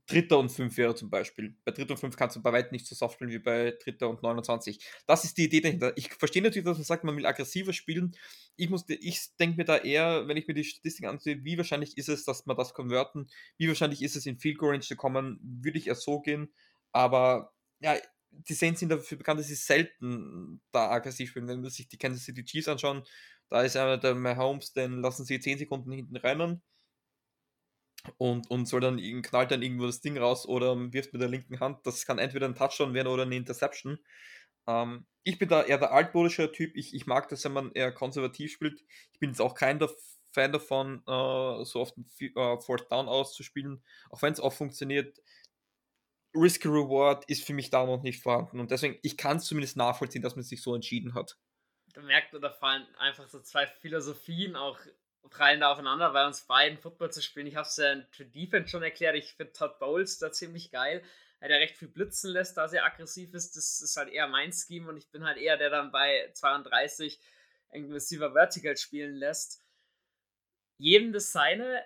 Dritter 0.05 0.37
und 0.37 0.49
5 0.49 0.77
wäre 0.77 0.93
zum 0.93 1.09
Beispiel. 1.09 1.55
Bei 1.65 1.71
Dritter 1.71 1.91
und 1.91 1.99
5 1.99 2.15
kannst 2.15 2.35
du 2.35 2.41
bei 2.41 2.53
weitem 2.53 2.71
nicht 2.71 2.85
so 2.85 2.93
soft 2.93 3.15
spielen 3.15 3.31
wie 3.31 3.39
bei 3.39 3.71
Dritter 3.83 4.09
und 4.09 4.21
29. 4.21 4.79
Das 5.07 5.23
ist 5.23 5.37
die 5.37 5.45
Idee 5.45 5.61
dahinter. 5.61 5.97
Ich 5.97 6.13
verstehe 6.13 6.43
natürlich, 6.43 6.65
dass 6.65 6.77
man 6.77 6.83
sagt, 6.83 7.03
man 7.03 7.17
will 7.17 7.25
aggressiver 7.25 7.73
spielen. 7.73 8.15
Ich, 8.57 8.69
ich 8.87 9.35
denke 9.39 9.57
mir 9.57 9.65
da 9.65 9.77
eher, 9.77 10.27
wenn 10.27 10.37
ich 10.37 10.47
mir 10.47 10.53
die 10.53 10.63
Statistik 10.63 11.05
ansehe, 11.05 11.43
wie 11.43 11.57
wahrscheinlich 11.57 11.97
ist 11.97 12.09
es, 12.09 12.25
dass 12.25 12.45
man 12.45 12.57
das 12.57 12.73
konverten, 12.75 13.27
wie 13.57 13.67
wahrscheinlich 13.67 14.03
ist 14.03 14.15
es, 14.15 14.27
in 14.27 14.37
Field 14.37 14.59
Goal 14.59 14.71
Range 14.71 14.81
zu 14.81 14.95
kommen, 14.95 15.39
würde 15.41 15.79
ich 15.79 15.87
eher 15.87 15.95
so 15.95 16.21
gehen. 16.21 16.53
Aber 16.91 17.51
ja, 17.79 17.97
die 18.29 18.53
Saints 18.53 18.81
sind 18.81 18.89
dafür 18.89 19.17
bekannt, 19.17 19.39
dass 19.39 19.47
sie 19.47 19.55
selten 19.55 20.61
da 20.71 20.91
aggressiv 20.91 21.31
spielen. 21.31 21.47
Wenn 21.47 21.61
man 21.61 21.71
sich 21.71 21.89
die 21.89 21.97
Kansas 21.97 22.23
City 22.23 22.43
Chiefs 22.45 22.67
anschauen, 22.67 23.03
da 23.49 23.63
ist 23.63 23.75
einer 23.75 23.97
der 23.97 24.13
Mahomes, 24.13 24.73
den 24.73 25.01
lassen 25.01 25.25
sie 25.25 25.39
10 25.39 25.57
Sekunden 25.57 25.91
hinten 25.91 26.15
rennen 26.17 26.61
und, 28.17 28.49
und 28.49 28.65
soll 28.67 28.81
dann 28.81 29.21
knallt 29.21 29.51
dann 29.51 29.61
irgendwo 29.61 29.85
das 29.85 30.01
Ding 30.01 30.17
raus 30.17 30.47
oder 30.47 30.75
wirft 30.93 31.13
mit 31.13 31.21
der 31.21 31.29
linken 31.29 31.59
Hand. 31.59 31.85
Das 31.85 32.05
kann 32.05 32.19
entweder 32.19 32.47
ein 32.47 32.55
Touchdown 32.55 32.93
werden 32.93 33.07
oder 33.07 33.23
eine 33.23 33.35
Interception. 33.35 33.99
Ähm, 34.67 35.05
ich 35.23 35.37
bin 35.37 35.49
da 35.49 35.63
eher 35.63 35.77
der 35.77 35.91
altmodische 35.91 36.51
Typ. 36.51 36.75
Ich, 36.75 36.93
ich 36.93 37.05
mag 37.05 37.29
das, 37.29 37.43
wenn 37.45 37.53
man 37.53 37.71
eher 37.73 37.91
konservativ 37.91 38.51
spielt. 38.51 38.81
Ich 39.13 39.19
bin 39.19 39.29
jetzt 39.29 39.41
auch 39.41 39.53
kein 39.53 39.79
Fan 40.33 40.51
davon, 40.51 41.03
äh, 41.07 41.65
so 41.65 41.81
auf 41.81 41.93
den 41.93 42.05
äh, 42.19 42.59
Fourth 42.61 42.91
Down 42.91 43.07
auszuspielen, 43.07 43.83
auch 44.09 44.21
wenn 44.21 44.33
es 44.33 44.39
auch 44.39 44.53
funktioniert. 44.53 45.19
Risk 46.33 46.65
Reward 46.65 47.25
ist 47.25 47.43
für 47.43 47.53
mich 47.53 47.69
da 47.69 47.85
noch 47.85 48.03
nicht 48.03 48.23
vorhanden 48.23 48.61
und 48.61 48.71
deswegen, 48.71 48.97
ich 49.03 49.17
kann 49.17 49.37
es 49.37 49.45
zumindest 49.45 49.75
nachvollziehen, 49.75 50.21
dass 50.21 50.37
man 50.37 50.43
sich 50.43 50.61
so 50.61 50.73
entschieden 50.73 51.13
hat. 51.13 51.37
Da 51.93 52.01
merkt 52.01 52.31
man, 52.31 52.41
da 52.41 52.49
fallen 52.49 52.87
einfach 52.95 53.27
so 53.27 53.41
zwei 53.41 53.67
Philosophien 53.67 54.55
auch 54.55 54.79
prallen 55.29 55.61
da 55.61 55.71
aufeinander, 55.71 56.11
bei 56.11 56.25
uns 56.25 56.41
beiden 56.41 56.77
Football 56.77 57.11
zu 57.11 57.21
spielen. 57.21 57.47
Ich 57.47 57.55
habe 57.55 57.67
es 57.67 57.77
ja 57.77 57.95
für 58.11 58.25
Defense 58.25 58.69
schon 58.69 58.83
erklärt. 58.83 59.15
Ich 59.15 59.33
finde 59.33 59.53
Todd 59.53 59.79
Bowles 59.79 60.19
da 60.19 60.31
ziemlich 60.31 60.71
geil. 60.71 61.03
Er 61.39 61.47
der 61.47 61.59
recht 61.59 61.77
viel 61.77 61.87
blitzen 61.87 62.31
lässt, 62.31 62.57
da 62.57 62.67
sehr 62.67 62.85
aggressiv 62.85 63.33
ist. 63.33 63.55
Das 63.55 63.81
ist 63.81 63.97
halt 63.97 64.09
eher 64.09 64.27
mein 64.27 64.51
Scheme 64.53 64.89
und 64.89 64.97
ich 64.97 65.09
bin 65.09 65.25
halt 65.25 65.37
eher 65.37 65.57
der 65.57 65.69
dann 65.69 65.91
bei 65.91 66.29
32 66.33 67.19
einen 67.71 67.91
Receiver 67.91 68.33
Vertical 68.33 68.77
spielen 68.77 69.15
lässt. 69.15 69.63
Jedem 70.77 71.13
das 71.13 71.31
seine. 71.31 71.83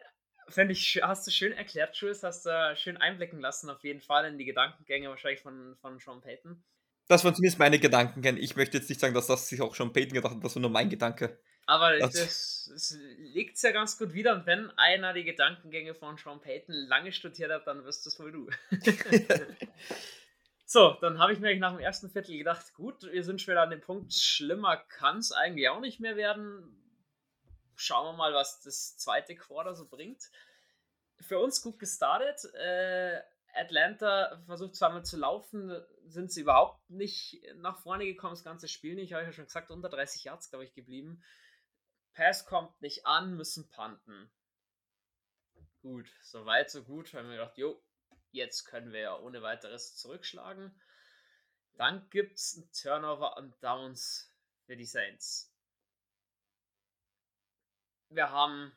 Finde 0.47 0.73
ich, 0.73 0.99
hast 1.01 1.25
du 1.25 1.31
schön 1.31 1.53
erklärt, 1.53 1.95
Jules, 1.95 2.21
hast 2.21 2.45
du 2.45 2.75
schön 2.75 2.97
einblicken 2.97 3.39
lassen, 3.39 3.67
auf 3.71 3.83
jeden 3.83 3.99
Fall 3.99 4.25
in 4.25 4.37
die 4.37 4.45
Gedankengänge 4.45 5.09
wahrscheinlich 5.09 5.39
von, 5.39 5.75
von 5.81 5.99
Sean 5.99 6.21
Payton. 6.21 6.63
Das 7.07 7.23
waren 7.23 7.33
zumindest 7.33 7.57
meine 7.57 7.79
Gedankengänge. 7.79 8.39
Ich 8.39 8.55
möchte 8.55 8.77
jetzt 8.77 8.89
nicht 8.89 9.01
sagen, 9.01 9.15
dass 9.15 9.25
das 9.25 9.47
sich 9.47 9.61
auch 9.61 9.73
Sean 9.73 9.91
Payton 9.91 10.13
gedacht 10.13 10.35
hat, 10.35 10.43
das 10.43 10.55
war 10.55 10.61
nur 10.61 10.69
mein 10.69 10.89
Gedanke. 10.89 11.39
Aber 11.67 11.97
das, 11.97 12.69
das 12.71 12.97
legt 13.17 13.55
es 13.55 13.63
ja 13.63 13.71
ganz 13.71 13.97
gut 13.97 14.13
wieder. 14.13 14.35
Und 14.35 14.45
wenn 14.45 14.69
einer 14.77 15.13
die 15.13 15.23
Gedankengänge 15.23 15.95
von 15.95 16.17
Sean 16.17 16.39
Payton 16.39 16.75
lange 16.75 17.11
studiert 17.11 17.51
hat, 17.51 17.65
dann 17.65 17.83
wirst 17.85 18.05
das 18.05 18.19
wohl 18.19 18.31
du. 18.31 18.49
so, 20.65 20.95
dann 21.01 21.17
habe 21.17 21.33
ich 21.33 21.39
mir 21.39 21.57
nach 21.57 21.71
dem 21.71 21.79
ersten 21.79 22.09
Viertel 22.09 22.37
gedacht, 22.37 22.73
gut, 22.75 23.01
wir 23.03 23.23
sind 23.23 23.41
schon 23.41 23.53
wieder 23.53 23.63
an 23.63 23.71
dem 23.71 23.81
Punkt, 23.81 24.13
schlimmer 24.13 24.77
kann 24.77 25.17
es 25.17 25.31
eigentlich 25.31 25.69
auch 25.69 25.79
nicht 25.79 25.99
mehr 25.99 26.15
werden. 26.15 26.81
Schauen 27.75 28.13
wir 28.13 28.17
mal, 28.17 28.33
was 28.33 28.61
das 28.61 28.97
zweite 28.97 29.35
Quarter 29.35 29.73
so 29.73 29.87
bringt. 29.87 30.29
Für 31.19 31.39
uns 31.39 31.61
gut 31.61 31.79
gestartet. 31.79 32.45
Äh, 32.53 33.21
Atlanta 33.55 34.39
versucht 34.45 34.75
zweimal 34.75 35.03
zu 35.03 35.17
laufen, 35.17 35.71
sind 36.05 36.31
sie 36.31 36.41
überhaupt 36.41 36.89
nicht 36.89 37.41
nach 37.55 37.79
vorne 37.79 38.05
gekommen, 38.05 38.33
das 38.33 38.43
ganze 38.43 38.67
Spiel 38.67 38.95
nicht. 38.95 39.13
Habe 39.13 39.23
ich 39.23 39.29
ja 39.29 39.33
schon 39.33 39.45
gesagt, 39.45 39.71
unter 39.71 39.89
30 39.89 40.25
Yards, 40.25 40.49
glaube 40.49 40.65
ich, 40.65 40.73
geblieben. 40.73 41.23
Pass 42.15 42.45
kommt 42.45 42.81
nicht 42.81 43.05
an, 43.05 43.35
müssen 43.35 43.69
panten. 43.69 44.31
Gut, 45.81 46.09
so 46.23 46.45
weit, 46.45 46.71
so 46.71 46.83
gut. 46.83 47.13
Haben 47.13 47.29
wir 47.29 47.37
gedacht, 47.37 47.57
jo, 47.57 47.83
jetzt 48.31 48.65
können 48.65 48.91
wir 48.91 49.01
ja 49.01 49.19
ohne 49.19 49.41
weiteres 49.41 49.97
zurückschlagen. 49.97 50.79
Dann 51.73 52.09
gibt 52.09 52.39
es 52.39 52.55
einen 52.55 52.71
Turnover 52.71 53.37
und 53.37 53.61
Downs 53.61 54.33
für 54.65 54.77
die 54.77 54.85
Saints. 54.85 55.53
Wir 58.09 58.31
haben 58.31 58.71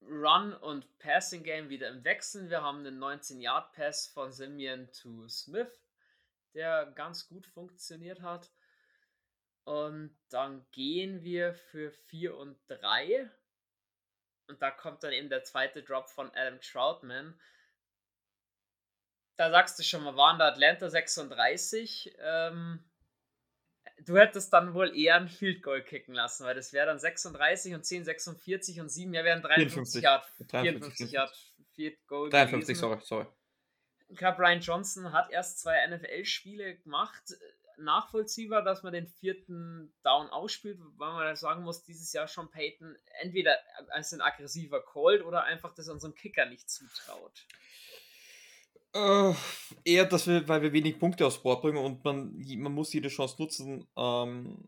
Run 0.00 0.54
und 0.54 0.98
Passing 0.98 1.42
Game 1.42 1.68
wieder 1.68 1.88
im 1.88 2.04
Wechseln. 2.04 2.50
Wir 2.50 2.62
haben 2.62 2.86
einen 2.86 3.02
19-Yard-Pass 3.02 4.08
von 4.08 4.30
Simeon 4.30 4.90
to 4.92 5.28
Smith, 5.28 5.82
der 6.54 6.86
ganz 6.92 7.28
gut 7.28 7.46
funktioniert 7.48 8.22
hat. 8.22 8.52
Und 9.64 10.16
dann 10.30 10.66
gehen 10.72 11.22
wir 11.22 11.54
für 11.54 11.90
4 11.90 12.36
und 12.36 12.56
3. 12.68 13.30
Und 14.48 14.60
da 14.60 14.70
kommt 14.70 15.02
dann 15.04 15.12
eben 15.12 15.28
der 15.28 15.44
zweite 15.44 15.82
Drop 15.82 16.10
von 16.10 16.30
Adam 16.34 16.60
Troutman. 16.60 17.38
Da 19.36 19.50
sagst 19.50 19.78
du 19.78 19.82
schon 19.82 20.02
mal, 20.02 20.16
waren 20.16 20.38
da 20.38 20.48
Atlanta 20.48 20.90
36. 20.90 22.14
Ähm, 22.18 22.84
du 24.04 24.18
hättest 24.18 24.52
dann 24.52 24.74
wohl 24.74 24.96
eher 24.96 25.16
ein 25.16 25.28
Field 25.28 25.62
Goal 25.62 25.82
kicken 25.82 26.14
lassen, 26.14 26.44
weil 26.44 26.54
das 26.54 26.72
wäre 26.72 26.86
dann 26.86 26.98
36 26.98 27.74
und 27.74 27.84
10, 27.84 28.04
46 28.04 28.80
und 28.80 28.88
7, 28.88 29.14
ja, 29.14 29.24
wären 29.24 29.42
53 29.42 30.02
Yard, 30.02 30.26
54 30.50 31.12
Yard 31.12 31.52
Field 31.74 32.06
Goal 32.06 32.30
53, 32.30 32.66
gewesen. 32.66 32.80
sorry, 32.80 33.00
sorry. 33.02 33.26
Ich 34.08 34.18
glaube, 34.18 34.36
Brian 34.36 34.60
Johnson 34.60 35.12
hat 35.12 35.30
erst 35.30 35.60
zwei 35.60 35.86
NFL-Spiele 35.86 36.76
gemacht 36.76 37.34
nachvollziehbar, 37.82 38.62
dass 38.62 38.82
man 38.82 38.92
den 38.92 39.06
vierten 39.06 39.92
Down 40.02 40.28
ausspielt, 40.28 40.78
weil 40.96 41.12
man 41.12 41.36
sagen 41.36 41.62
muss, 41.64 41.82
dieses 41.82 42.12
Jahr 42.12 42.28
schon 42.28 42.50
Peyton 42.50 42.96
entweder 43.20 43.56
als 43.90 44.12
ein 44.12 44.20
aggressiver 44.20 44.80
Cold 44.82 45.22
oder 45.22 45.44
einfach 45.44 45.74
das 45.74 45.88
unserem 45.88 46.14
Kicker 46.14 46.46
nicht 46.46 46.70
zutraut. 46.70 47.46
Uh, 48.94 49.34
eher, 49.84 50.04
dass 50.04 50.26
wir, 50.26 50.46
weil 50.48 50.60
wir 50.60 50.72
wenig 50.72 50.98
Punkte 50.98 51.26
aufs 51.26 51.42
Board 51.42 51.62
bringen 51.62 51.78
und 51.78 52.04
man, 52.04 52.34
man 52.58 52.72
muss 52.72 52.92
jede 52.92 53.08
Chance 53.08 53.36
nutzen, 53.38 53.86
ähm, 53.96 54.58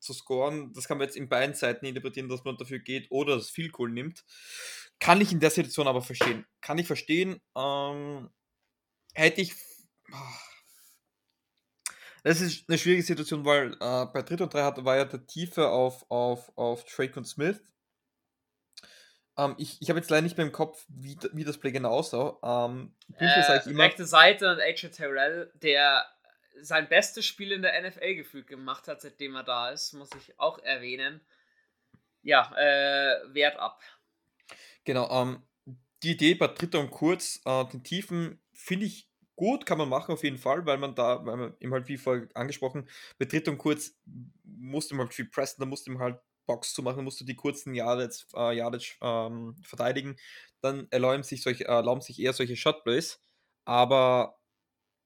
zu 0.00 0.12
scoren. 0.12 0.72
Das 0.72 0.88
kann 0.88 0.98
man 0.98 1.06
jetzt 1.06 1.16
in 1.16 1.28
beiden 1.28 1.54
Seiten 1.54 1.86
interpretieren, 1.86 2.28
dass 2.28 2.44
man 2.44 2.56
dafür 2.56 2.78
geht 2.78 3.10
oder 3.10 3.36
das 3.36 3.50
viel 3.50 3.70
cool 3.78 3.90
nimmt. 3.90 4.24
Kann 4.98 5.20
ich 5.20 5.32
in 5.32 5.40
der 5.40 5.50
Situation 5.50 5.86
aber 5.86 6.02
verstehen. 6.02 6.46
Kann 6.60 6.78
ich 6.78 6.86
verstehen. 6.86 7.40
Ähm, 7.56 8.28
hätte 9.14 9.40
ich. 9.40 9.54
Oh, 10.12 10.49
das 12.22 12.40
ist 12.40 12.68
eine 12.68 12.78
schwierige 12.78 13.02
Situation, 13.02 13.44
weil 13.44 13.72
äh, 13.74 14.06
bei 14.06 14.22
Dritt 14.22 14.40
und 14.40 14.52
3 14.52 14.62
hat, 14.62 14.84
war 14.84 14.96
ja 14.96 15.04
der 15.04 15.26
Tiefe 15.26 15.68
auf, 15.68 16.04
auf, 16.10 16.52
auf 16.56 16.84
Drake 16.84 17.18
und 17.18 17.26
Smith. 17.26 17.60
Ähm, 19.36 19.54
ich 19.58 19.78
ich 19.80 19.88
habe 19.88 19.98
jetzt 19.98 20.10
leider 20.10 20.22
nicht 20.22 20.36
mehr 20.36 20.46
im 20.46 20.52
Kopf, 20.52 20.84
wie, 20.88 21.16
wie 21.32 21.44
das 21.44 21.58
Play 21.58 21.72
genau 21.72 21.90
aussah. 21.90 22.38
Ähm, 22.42 22.94
äh, 23.18 23.70
immer, 23.70 23.84
rechte 23.84 24.04
Seite 24.04 24.50
und 24.50 24.60
AJ 24.60 24.90
Terrell, 24.90 25.52
der 25.54 26.04
sein 26.62 26.88
bestes 26.88 27.24
Spiel 27.24 27.52
in 27.52 27.62
der 27.62 27.80
NFL 27.80 28.14
gefühlt 28.14 28.46
gemacht 28.46 28.88
hat, 28.88 29.00
seitdem 29.00 29.34
er 29.34 29.44
da 29.44 29.70
ist, 29.70 29.92
muss 29.94 30.10
ich 30.18 30.38
auch 30.38 30.58
erwähnen. 30.58 31.20
Ja, 32.22 32.52
äh, 32.56 33.34
Wert 33.34 33.58
ab. 33.58 33.80
Genau, 34.84 35.08
ähm, 35.10 35.42
die 36.02 36.12
Idee 36.12 36.34
bei 36.34 36.48
Dritter 36.48 36.80
und 36.80 36.90
Kurz, 36.90 37.40
äh, 37.44 37.64
den 37.66 37.82
Tiefen, 37.82 38.42
finde 38.52 38.86
ich 38.86 39.09
gut, 39.40 39.64
kann 39.64 39.78
man 39.78 39.88
machen 39.88 40.12
auf 40.12 40.22
jeden 40.22 40.36
Fall, 40.36 40.66
weil 40.66 40.76
man 40.76 40.94
da, 40.94 41.24
weil 41.24 41.36
man 41.38 41.54
eben 41.60 41.72
halt 41.72 41.88
wie 41.88 41.96
vorher 41.96 42.28
angesprochen, 42.34 42.86
bei 43.18 43.24
Dritter 43.24 43.50
und 43.50 43.56
Kurz 43.56 43.98
musste 44.44 44.94
man 44.94 45.06
halt 45.06 45.14
viel 45.14 45.30
pressen, 45.30 45.60
da 45.60 45.66
musste 45.66 45.90
man 45.90 46.02
halt 46.02 46.20
Box 46.44 46.74
zu 46.74 46.82
machen, 46.82 47.04
musst 47.04 47.18
du 47.22 47.24
die 47.24 47.36
kurzen 47.36 47.74
Yardage, 47.74 48.26
äh, 48.34 48.54
Yardage 48.54 48.98
ähm, 49.00 49.56
verteidigen, 49.62 50.16
dann 50.60 50.88
erlauben 50.90 51.22
sich, 51.22 51.42
solche, 51.42 51.64
erlauben 51.64 52.02
sich 52.02 52.20
eher 52.20 52.34
solche 52.34 52.54
Shotplays. 52.54 53.18
Aber 53.64 54.38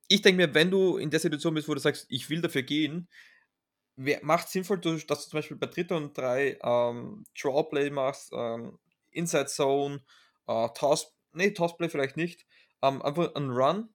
ich 0.08 0.20
denke 0.20 0.44
mir, 0.44 0.52
wenn 0.52 0.72
du 0.72 0.96
in 0.96 1.10
der 1.10 1.20
Situation 1.20 1.54
bist, 1.54 1.68
wo 1.68 1.74
du 1.74 1.80
sagst, 1.80 2.06
ich 2.08 2.28
will 2.28 2.40
dafür 2.40 2.62
gehen, 2.62 3.08
macht 4.22 4.48
sinnvoll, 4.48 4.80
dass 4.80 5.06
du 5.06 5.30
zum 5.30 5.38
Beispiel 5.38 5.56
bei 5.56 5.68
Dritter 5.68 5.96
und 5.96 6.18
Drei 6.18 6.58
ähm, 6.60 7.24
Drawplay 7.40 7.88
machst, 7.90 8.32
ähm, 8.34 8.80
Inside 9.12 9.46
Zone, 9.46 10.02
äh, 10.48 10.68
Toss, 10.74 11.14
nee, 11.34 11.52
Tossplay 11.52 11.88
vielleicht 11.88 12.16
nicht, 12.16 12.44
ähm, 12.82 13.00
einfach 13.00 13.32
ein 13.36 13.50
Run, 13.50 13.94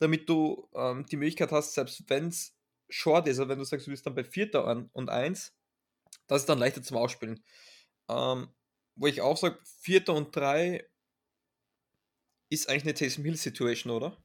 damit 0.00 0.28
du 0.28 0.68
ähm, 0.74 1.06
die 1.06 1.16
Möglichkeit 1.16 1.52
hast, 1.52 1.74
selbst 1.74 2.02
wenn 2.08 2.28
es 2.28 2.56
short 2.88 3.28
ist, 3.28 3.38
also 3.38 3.48
wenn 3.48 3.58
du 3.58 3.64
sagst, 3.64 3.86
du 3.86 3.90
bist 3.90 4.04
dann 4.04 4.14
bei 4.14 4.24
Vierter 4.24 4.88
und 4.92 5.08
Eins, 5.08 5.54
das 6.26 6.42
ist 6.42 6.48
dann 6.48 6.58
leichter 6.58 6.82
zum 6.82 6.96
Ausspielen. 6.96 7.44
Ähm, 8.08 8.52
wo 8.96 9.06
ich 9.06 9.20
auch 9.20 9.36
sage, 9.36 9.58
Vierter 9.80 10.14
und 10.14 10.34
Drei 10.34 10.88
ist 12.48 12.68
eigentlich 12.68 12.82
eine 12.82 12.94
Taysom 12.94 13.24
Hill 13.24 13.36
Situation, 13.36 13.92
oder? 13.92 14.16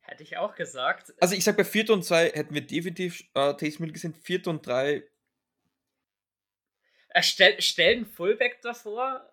Hätte 0.00 0.22
ich 0.22 0.36
auch 0.36 0.54
gesagt. 0.54 1.12
Also 1.20 1.34
ich 1.34 1.44
sage, 1.44 1.58
bei 1.58 1.64
Vierter 1.64 1.92
und 1.92 2.04
Zwei 2.04 2.30
hätten 2.30 2.54
wir 2.54 2.66
definitiv 2.66 3.24
äh, 3.34 3.54
Taysom 3.54 3.84
Hill 3.84 3.92
gesehen. 3.92 4.14
Vierter 4.14 4.50
und 4.50 4.66
Drei. 4.66 5.02
Er 7.08 7.22
stell, 7.22 7.60
stellt 7.60 7.96
einen 7.96 8.06
Fullback 8.06 8.62
davor. 8.62 9.32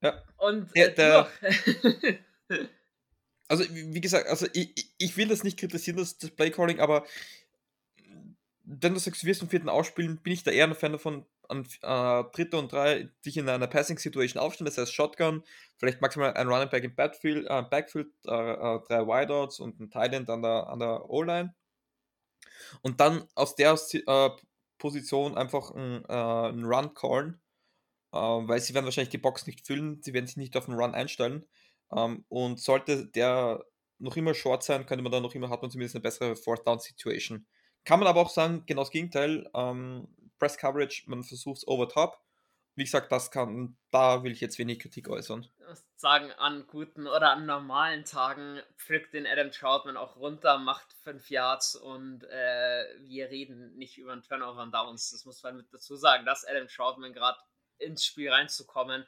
Ja. 0.00 0.22
Und 0.38 0.74
äh, 0.74 0.92
der, 0.92 1.30
also 3.52 3.64
wie 3.70 4.00
gesagt, 4.00 4.28
also 4.28 4.46
ich, 4.54 4.94
ich 4.96 5.16
will 5.18 5.28
das 5.28 5.44
nicht 5.44 5.58
kritisieren, 5.58 5.98
das, 5.98 6.16
das 6.16 6.30
Playcalling, 6.30 6.80
aber 6.80 7.04
wenn 8.64 8.94
du 8.94 8.98
sagst, 8.98 9.22
du 9.22 9.26
wirst 9.26 9.42
im 9.42 9.50
vierten 9.50 9.68
ausspielen, 9.68 10.22
bin 10.22 10.32
ich 10.32 10.42
da 10.42 10.50
eher 10.50 10.64
ein 10.64 10.74
Fan 10.74 10.92
davon, 10.92 11.26
an 11.48 11.66
äh, 11.82 12.24
dritter 12.32 12.58
und 12.58 12.72
drei 12.72 13.10
dich 13.26 13.36
in 13.36 13.46
einer 13.46 13.66
Passing-Situation 13.66 14.40
aufstellen, 14.40 14.64
das 14.64 14.78
heißt 14.78 14.94
Shotgun, 14.94 15.42
vielleicht 15.76 16.00
maximal 16.00 16.32
ein 16.32 16.48
Running 16.48 16.70
Back 16.70 16.84
im 16.84 16.94
Backfield, 16.94 17.46
äh, 17.46 17.62
Backfield 17.62 18.08
äh, 18.26 18.30
äh, 18.30 18.80
drei 18.88 19.06
Wideouts 19.06 19.60
und 19.60 19.78
ein 19.78 19.90
Thailand 19.90 20.30
an 20.30 20.40
der, 20.40 20.68
an 20.68 20.78
der 20.78 21.10
O-Line. 21.10 21.54
Und 22.80 23.00
dann 23.00 23.28
aus 23.34 23.54
der 23.54 23.74
äh, 23.74 24.30
Position 24.78 25.36
einfach 25.36 25.72
ein, 25.72 26.06
äh, 26.06 26.14
Run 26.14 26.94
callen, 26.94 27.38
weil 28.12 28.60
sie 28.60 28.74
werden 28.74 28.84
wahrscheinlich 28.84 29.10
die 29.10 29.18
Box 29.18 29.46
nicht 29.46 29.66
füllen, 29.66 30.02
sie 30.02 30.14
werden 30.14 30.26
sich 30.26 30.36
nicht 30.36 30.56
auf 30.56 30.66
den 30.66 30.74
Run 30.74 30.94
einstellen. 30.94 31.46
Ähm, 31.94 32.24
und 32.28 32.60
sollte 32.60 33.06
der 33.06 33.64
noch 33.98 34.16
immer 34.16 34.34
short 34.34 34.62
sein, 34.62 34.86
könnte 34.86 35.02
man 35.02 35.12
dann 35.12 35.22
noch 35.22 35.34
immer, 35.34 35.48
hat 35.48 35.62
man 35.62 35.70
zumindest 35.70 35.94
eine 35.94 36.02
bessere 36.02 36.36
Fourth 36.36 36.66
Down 36.66 36.80
Situation. 36.80 37.46
Kann 37.84 38.00
man 38.00 38.08
aber 38.08 38.20
auch 38.20 38.30
sagen, 38.30 38.64
genau 38.66 38.82
das 38.82 38.90
Gegenteil. 38.90 39.48
Ähm, 39.54 40.08
Press 40.38 40.58
Coverage, 40.58 41.04
man 41.06 41.22
versucht 41.22 41.58
es 41.58 41.68
over 41.68 41.88
top. 41.88 42.18
Wie 42.74 42.84
gesagt, 42.84 43.12
das 43.12 43.30
kann, 43.30 43.76
da 43.90 44.24
will 44.24 44.32
ich 44.32 44.40
jetzt 44.40 44.58
wenig 44.58 44.78
Kritik 44.78 45.08
äußern. 45.08 45.46
Sagen, 45.96 46.32
an 46.32 46.66
guten 46.66 47.06
oder 47.06 47.32
an 47.32 47.44
normalen 47.44 48.04
Tagen 48.04 48.60
pflückt 48.76 49.12
den 49.12 49.26
Adam 49.26 49.50
Troutman 49.50 49.96
auch 49.96 50.16
runter, 50.16 50.58
macht 50.58 50.92
5 51.04 51.28
Yards 51.30 51.76
und 51.76 52.24
äh, 52.24 52.84
wir 53.00 53.28
reden 53.28 53.76
nicht 53.76 53.98
über 53.98 54.12
einen 54.12 54.22
Turnover 54.22 54.62
und 54.62 54.72
Downs. 54.72 55.10
Das 55.10 55.26
muss 55.26 55.42
man 55.42 55.58
mit 55.58 55.72
dazu 55.72 55.96
sagen, 55.96 56.24
dass 56.24 56.46
Adam 56.46 56.66
Troutman 56.66 57.12
gerade 57.12 57.38
ins 57.78 58.06
Spiel 58.06 58.30
reinzukommen, 58.30 59.04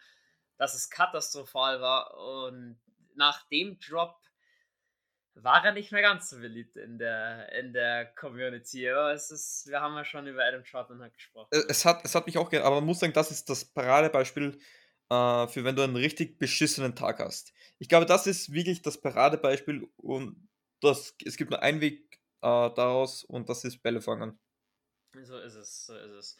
dass 0.56 0.74
es 0.74 0.90
katastrophal 0.90 1.80
war 1.80 2.16
und 2.16 2.78
nach 3.14 3.46
dem 3.48 3.78
Drop 3.78 4.16
war 5.34 5.64
er 5.64 5.72
nicht 5.72 5.90
mehr 5.90 6.02
ganz 6.02 6.30
so 6.30 6.38
beliebt 6.38 6.76
in 6.76 6.98
der, 6.98 7.50
in 7.52 7.72
der 7.72 8.06
Community. 8.14 8.88
Aber 8.88 9.12
es 9.12 9.30
ist, 9.30 9.66
wir 9.68 9.80
haben 9.80 9.96
ja 9.96 10.04
schon 10.04 10.26
über 10.26 10.44
Adam 10.44 10.64
Troutman 10.64 11.02
halt 11.02 11.14
gesprochen. 11.14 11.48
Äh, 11.50 11.64
es 11.68 11.84
hat, 11.84 12.04
es 12.04 12.14
hat 12.14 12.26
mich 12.26 12.38
auch 12.38 12.48
gedacht, 12.48 12.66
aber 12.66 12.76
man 12.76 12.86
muss 12.86 13.00
sagen, 13.00 13.12
das 13.12 13.30
ist 13.30 13.50
das 13.50 13.64
Paradebeispiel 13.64 14.58
äh, 15.10 15.46
für 15.48 15.64
wenn 15.64 15.76
du 15.76 15.82
einen 15.82 15.96
richtig 15.96 16.38
beschissenen 16.38 16.94
Tag 16.94 17.18
hast. 17.18 17.52
Ich 17.78 17.88
glaube, 17.88 18.06
das 18.06 18.26
ist 18.26 18.52
wirklich 18.52 18.82
das 18.82 19.00
Paradebeispiel 19.00 19.88
und 19.96 20.48
das, 20.80 21.16
es 21.24 21.36
gibt 21.36 21.50
nur 21.50 21.62
einen 21.62 21.80
Weg 21.80 22.20
äh, 22.42 22.70
daraus 22.74 23.24
und 23.24 23.48
das 23.48 23.64
ist 23.64 23.82
Bälle 23.82 24.00
fangen. 24.00 24.38
So 25.22 25.38
ist 25.38 25.54
es, 25.54 25.86
so 25.86 25.96
ist 25.96 26.12
es. 26.12 26.38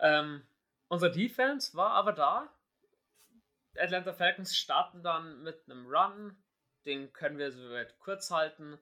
Ähm, 0.00 0.46
unsere 0.88 1.12
Defense 1.12 1.76
war 1.76 1.90
aber 1.92 2.12
da. 2.12 2.52
Atlanta 3.76 4.12
Falcons 4.12 4.56
starten 4.56 5.02
dann 5.02 5.42
mit 5.42 5.62
einem 5.68 5.86
Run, 5.86 6.36
den 6.86 7.12
können 7.12 7.38
wir 7.38 7.52
soweit 7.52 7.98
kurz 7.98 8.30
halten, 8.30 8.78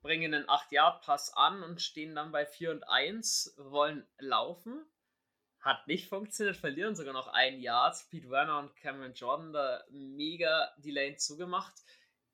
bringen 0.00 0.34
einen 0.34 0.46
8-Yard-Pass 0.46 1.34
an 1.34 1.62
und 1.62 1.82
stehen 1.82 2.14
dann 2.14 2.32
bei 2.32 2.46
4 2.46 2.70
und 2.70 2.84
1, 2.84 3.54
wollen 3.58 4.06
laufen. 4.18 4.84
Hat 5.60 5.86
nicht 5.88 6.08
funktioniert, 6.08 6.56
verlieren 6.56 6.94
sogar 6.94 7.12
noch 7.12 7.26
ein 7.26 7.60
Yard. 7.60 7.96
Pete 8.08 8.30
Werner 8.30 8.60
und 8.60 8.76
Cameron 8.76 9.14
Jordan 9.14 9.52
da 9.52 9.84
mega 9.90 10.72
die 10.78 10.92
Lane 10.92 11.16
zugemacht. 11.16 11.74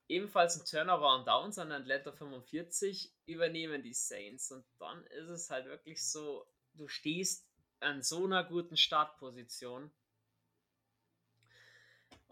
Ebenfalls 0.06 0.60
ein 0.60 0.66
Turnover 0.66 1.14
und 1.14 1.26
Downs 1.26 1.58
an 1.58 1.72
Atlanta 1.72 2.12
45 2.12 3.14
übernehmen 3.24 3.82
die 3.82 3.94
Saints. 3.94 4.52
Und 4.52 4.66
dann 4.78 5.02
ist 5.06 5.30
es 5.30 5.48
halt 5.48 5.64
wirklich 5.64 6.06
so, 6.06 6.46
du 6.74 6.88
stehst 6.88 7.48
an 7.80 8.02
so 8.02 8.26
einer 8.26 8.44
guten 8.44 8.76
Startposition 8.76 9.90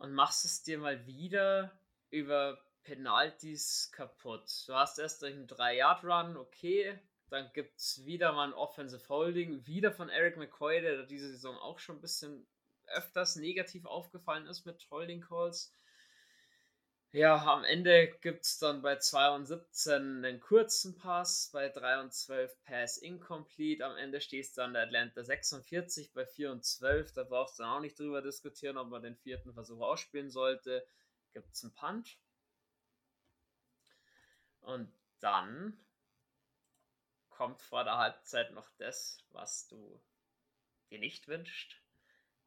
und 0.01 0.15
machst 0.15 0.47
es 0.47 0.63
dir 0.63 0.79
mal 0.79 1.07
wieder 1.07 1.79
über 2.09 2.59
Penalties 2.85 3.91
kaputt. 3.93 4.51
Du 4.67 4.75
hast 4.75 4.99
erst 4.99 5.23
einen 5.23 5.47
3-Yard-Run, 5.47 6.39
okay. 6.39 6.99
Dann 7.29 7.53
gibt 7.53 7.79
es 7.79 8.05
wieder 8.07 8.33
mal 8.33 8.49
ein 8.49 8.55
Offensive 8.55 9.07
Holding, 9.11 9.67
wieder 9.67 9.93
von 9.93 10.09
Eric 10.09 10.39
McCoy, 10.39 10.81
der 10.81 11.05
diese 11.05 11.31
Saison 11.31 11.57
auch 11.59 11.79
schon 11.79 11.97
ein 11.97 12.01
bisschen 12.01 12.47
öfters 12.87 13.37
negativ 13.37 13.85
aufgefallen 13.85 14.47
ist 14.47 14.65
mit 14.65 14.91
Holding 14.91 15.21
Calls. 15.21 15.73
Ja, 17.13 17.45
am 17.45 17.65
Ende 17.65 18.09
gibt 18.21 18.45
es 18.45 18.59
dann 18.59 18.83
bei 18.83 18.97
2 18.97 19.31
und 19.35 19.47
17 19.47 20.25
einen 20.25 20.41
kurzen 20.41 20.97
Pass, 20.97 21.51
bei 21.53 21.69
3 21.69 22.01
und 22.01 22.13
12 22.13 22.63
Pass 22.63 22.99
incomplete. 22.99 23.85
Am 23.85 23.97
Ende 23.97 24.21
stehst 24.21 24.57
du 24.57 24.63
an 24.63 24.75
der 24.75 24.85
Atlanta 24.85 25.25
46, 25.25 26.13
bei 26.13 26.25
4 26.25 26.53
und 26.53 26.65
12. 26.65 27.13
Da 27.13 27.25
brauchst 27.25 27.59
du 27.59 27.65
dann 27.65 27.73
auch 27.73 27.81
nicht 27.81 27.99
drüber 27.99 28.23
diskutieren, 28.23 28.79
ob 28.79 28.89
man 28.91 29.03
den 29.03 29.17
vierten 29.17 29.53
Versuch 29.53 29.81
ausspielen 29.81 30.31
sollte 30.31 30.87
gibt 31.33 31.53
es 31.55 31.63
einen 31.63 31.75
Punt. 31.75 32.19
Und 34.61 34.93
dann 35.21 35.79
kommt 37.29 37.63
vor 37.63 37.85
der 37.85 37.97
Halbzeit 37.97 38.53
noch 38.53 38.69
das, 38.79 39.25
was 39.31 39.69
du 39.69 40.03
dir 40.91 40.99
nicht 40.99 41.29
wünscht, 41.29 41.81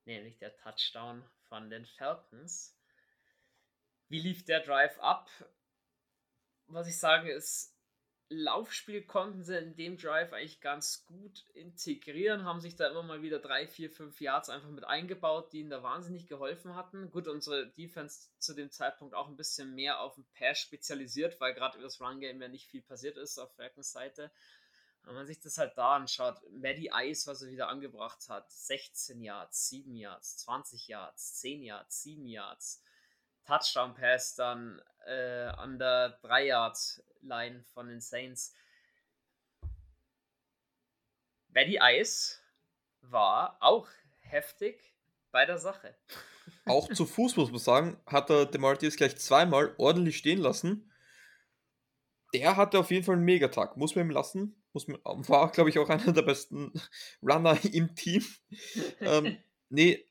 nämlich 0.06 0.38
der 0.38 0.56
Touchdown 0.58 1.28
von 1.47 1.69
den 1.69 1.86
Falcons. 1.86 2.78
Wie 4.09 4.19
lief 4.19 4.45
der 4.45 4.61
Drive 4.61 4.97
ab? 4.99 5.29
Was 6.67 6.87
ich 6.87 6.97
sage 6.97 7.31
ist, 7.31 7.73
Laufspiel 8.29 9.05
konnten 9.05 9.43
sie 9.43 9.57
in 9.57 9.75
dem 9.75 9.97
Drive 9.97 10.33
eigentlich 10.33 10.61
ganz 10.61 11.05
gut 11.05 11.45
integrieren, 11.53 12.45
haben 12.45 12.61
sich 12.61 12.75
da 12.75 12.87
immer 12.89 13.03
mal 13.03 13.21
wieder 13.21 13.39
drei, 13.39 13.67
vier, 13.67 13.91
fünf 13.91 14.19
Yards 14.21 14.49
einfach 14.49 14.69
mit 14.69 14.85
eingebaut, 14.85 15.53
die 15.53 15.59
ihnen 15.59 15.69
da 15.69 15.83
wahnsinnig 15.83 16.27
geholfen 16.27 16.75
hatten. 16.75 17.11
Gut, 17.11 17.27
unsere 17.27 17.67
Defense 17.71 18.29
zu 18.39 18.53
dem 18.53 18.71
Zeitpunkt 18.71 19.13
auch 19.13 19.27
ein 19.27 19.37
bisschen 19.37 19.75
mehr 19.75 19.99
auf 19.99 20.15
den 20.15 20.25
Pass 20.37 20.59
spezialisiert, 20.59 21.39
weil 21.39 21.53
gerade 21.53 21.77
über 21.77 21.85
das 21.85 22.01
Run-Game 22.01 22.41
ja 22.41 22.47
nicht 22.47 22.67
viel 22.67 22.81
passiert 22.81 23.17
ist 23.17 23.37
auf 23.37 23.53
Falcons 23.55 23.91
Seite. 23.91 24.31
Wenn 25.03 25.15
man 25.15 25.27
sich 25.27 25.39
das 25.39 25.57
halt 25.57 25.77
da 25.77 25.97
anschaut, 25.97 26.37
Maddie 26.49 26.91
Ice, 26.93 27.29
was 27.29 27.41
er 27.41 27.49
wieder 27.49 27.67
angebracht 27.67 28.29
hat, 28.29 28.49
16 28.51 29.21
Yards, 29.21 29.67
7 29.67 29.95
Yards, 29.95 30.37
20 30.37 30.87
Yards, 30.87 31.35
10 31.35 31.61
Yards, 31.61 32.03
7 32.03 32.25
Yards. 32.25 32.82
Touchdown 33.45 33.93
Pass 33.95 34.36
dann 34.36 34.82
äh, 35.06 35.47
an 35.58 35.77
der 35.79 36.19
3-Yard-Line 36.23 37.63
von 37.73 37.88
den 37.88 38.01
Saints. 38.01 38.56
Betty 41.49 41.79
Ice 41.82 42.38
war 43.01 43.58
auch 43.60 43.88
heftig 44.21 44.93
bei 45.32 45.45
der 45.45 45.58
Sache. 45.58 45.95
Auch 46.65 46.91
zu 46.91 47.06
Fuß 47.06 47.36
muss 47.38 47.51
man 47.51 47.60
sagen, 47.60 47.97
hat 48.06 48.29
er 48.29 48.45
Demartius 48.45 48.95
gleich 48.95 49.17
zweimal 49.17 49.73
ordentlich 49.77 50.17
stehen 50.17 50.39
lassen. 50.39 50.91
Der 52.34 52.56
hatte 52.56 52.79
auf 52.79 52.89
jeden 52.89 53.06
Fall 53.06 53.15
einen 53.15 53.25
Megatag, 53.25 53.77
muss 53.77 53.95
man 53.95 54.08
ihm 54.08 54.12
lassen. 54.12 54.63
Muss 54.73 54.88
man, 54.88 54.99
war, 55.03 55.51
glaube 55.51 55.69
ich, 55.69 55.77
auch 55.77 55.89
einer 55.89 56.13
der 56.13 56.23
besten 56.23 56.73
Runner 57.21 57.58
im 57.71 57.95
Team. 57.95 58.25
ähm, 59.01 59.38
nee, 59.69 60.03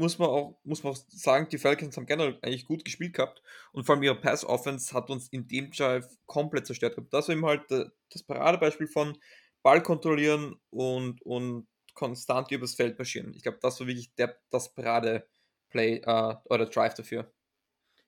muss 0.00 0.18
man 0.18 0.28
auch, 0.28 0.58
muss 0.64 0.82
man 0.82 0.94
auch 0.94 0.96
sagen, 1.08 1.48
die 1.50 1.58
Falcons 1.58 1.96
haben 1.96 2.06
generell 2.06 2.38
eigentlich 2.42 2.66
gut 2.66 2.84
gespielt 2.84 3.14
gehabt 3.14 3.42
und 3.72 3.84
vor 3.84 3.94
allem 3.94 4.02
ihre 4.02 4.18
Pass-Offense 4.18 4.94
hat 4.94 5.10
uns 5.10 5.28
in 5.28 5.46
dem 5.46 5.70
Drive 5.70 6.06
komplett 6.26 6.66
zerstört 6.66 6.96
gehabt. 6.96 7.12
Das 7.12 7.28
war 7.28 7.34
eben 7.34 7.44
halt 7.44 7.70
äh, 7.70 7.84
das 8.10 8.22
Paradebeispiel 8.22 8.88
von 8.88 9.18
Ball 9.62 9.82
kontrollieren 9.82 10.58
und, 10.70 11.20
und 11.22 11.68
konstant 11.92 12.50
übers 12.50 12.74
Feld 12.74 12.98
marschieren. 12.98 13.34
Ich 13.34 13.42
glaube, 13.42 13.58
das 13.60 13.78
war 13.78 13.86
wirklich 13.86 14.14
der, 14.14 14.40
das 14.50 14.72
Parade-Play 14.74 15.96
äh, 15.98 16.36
oder 16.44 16.66
Drive 16.66 16.94
dafür. 16.94 17.30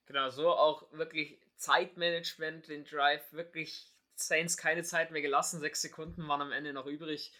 Genau, 0.06 0.30
so 0.30 0.50
auch 0.50 0.90
wirklich 0.92 1.40
Zeitmanagement, 1.56 2.68
den 2.68 2.84
Drive, 2.84 3.32
wirklich 3.32 3.92
Saints 4.14 4.56
keine 4.56 4.82
Zeit 4.82 5.10
mehr 5.10 5.22
gelassen, 5.22 5.60
sechs 5.60 5.82
Sekunden 5.82 6.26
waren 6.26 6.40
am 6.40 6.52
Ende 6.52 6.72
noch 6.72 6.86
übrig. 6.86 7.32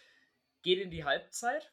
Geht 0.61 0.79
in 0.79 0.91
die 0.91 1.03
Halbzeit 1.03 1.72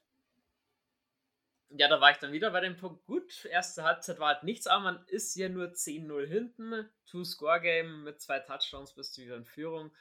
ja, 1.71 1.89
da 1.89 2.01
war 2.01 2.11
ich 2.11 2.19
dann 2.19 2.33
wieder 2.33 2.51
bei 2.51 2.61
dem 2.61 2.77
Punkt, 2.77 3.05
gut, 3.07 3.45
erste 3.45 3.85
Halbzeit 3.85 4.19
war 4.19 4.35
halt 4.35 4.43
nichts, 4.43 4.67
aber 4.67 4.83
man 4.83 5.07
ist 5.07 5.35
ja 5.37 5.49
nur 5.49 5.69
10-0 5.69 6.27
hinten, 6.27 6.91
Two-Score-Game 7.07 8.03
mit 8.03 8.21
zwei 8.21 8.41
Touchdowns 8.41 8.95
bist 8.95 9.17
du 9.17 9.23
wieder 9.23 9.37
in 9.37 9.45
Führung. 9.45 9.93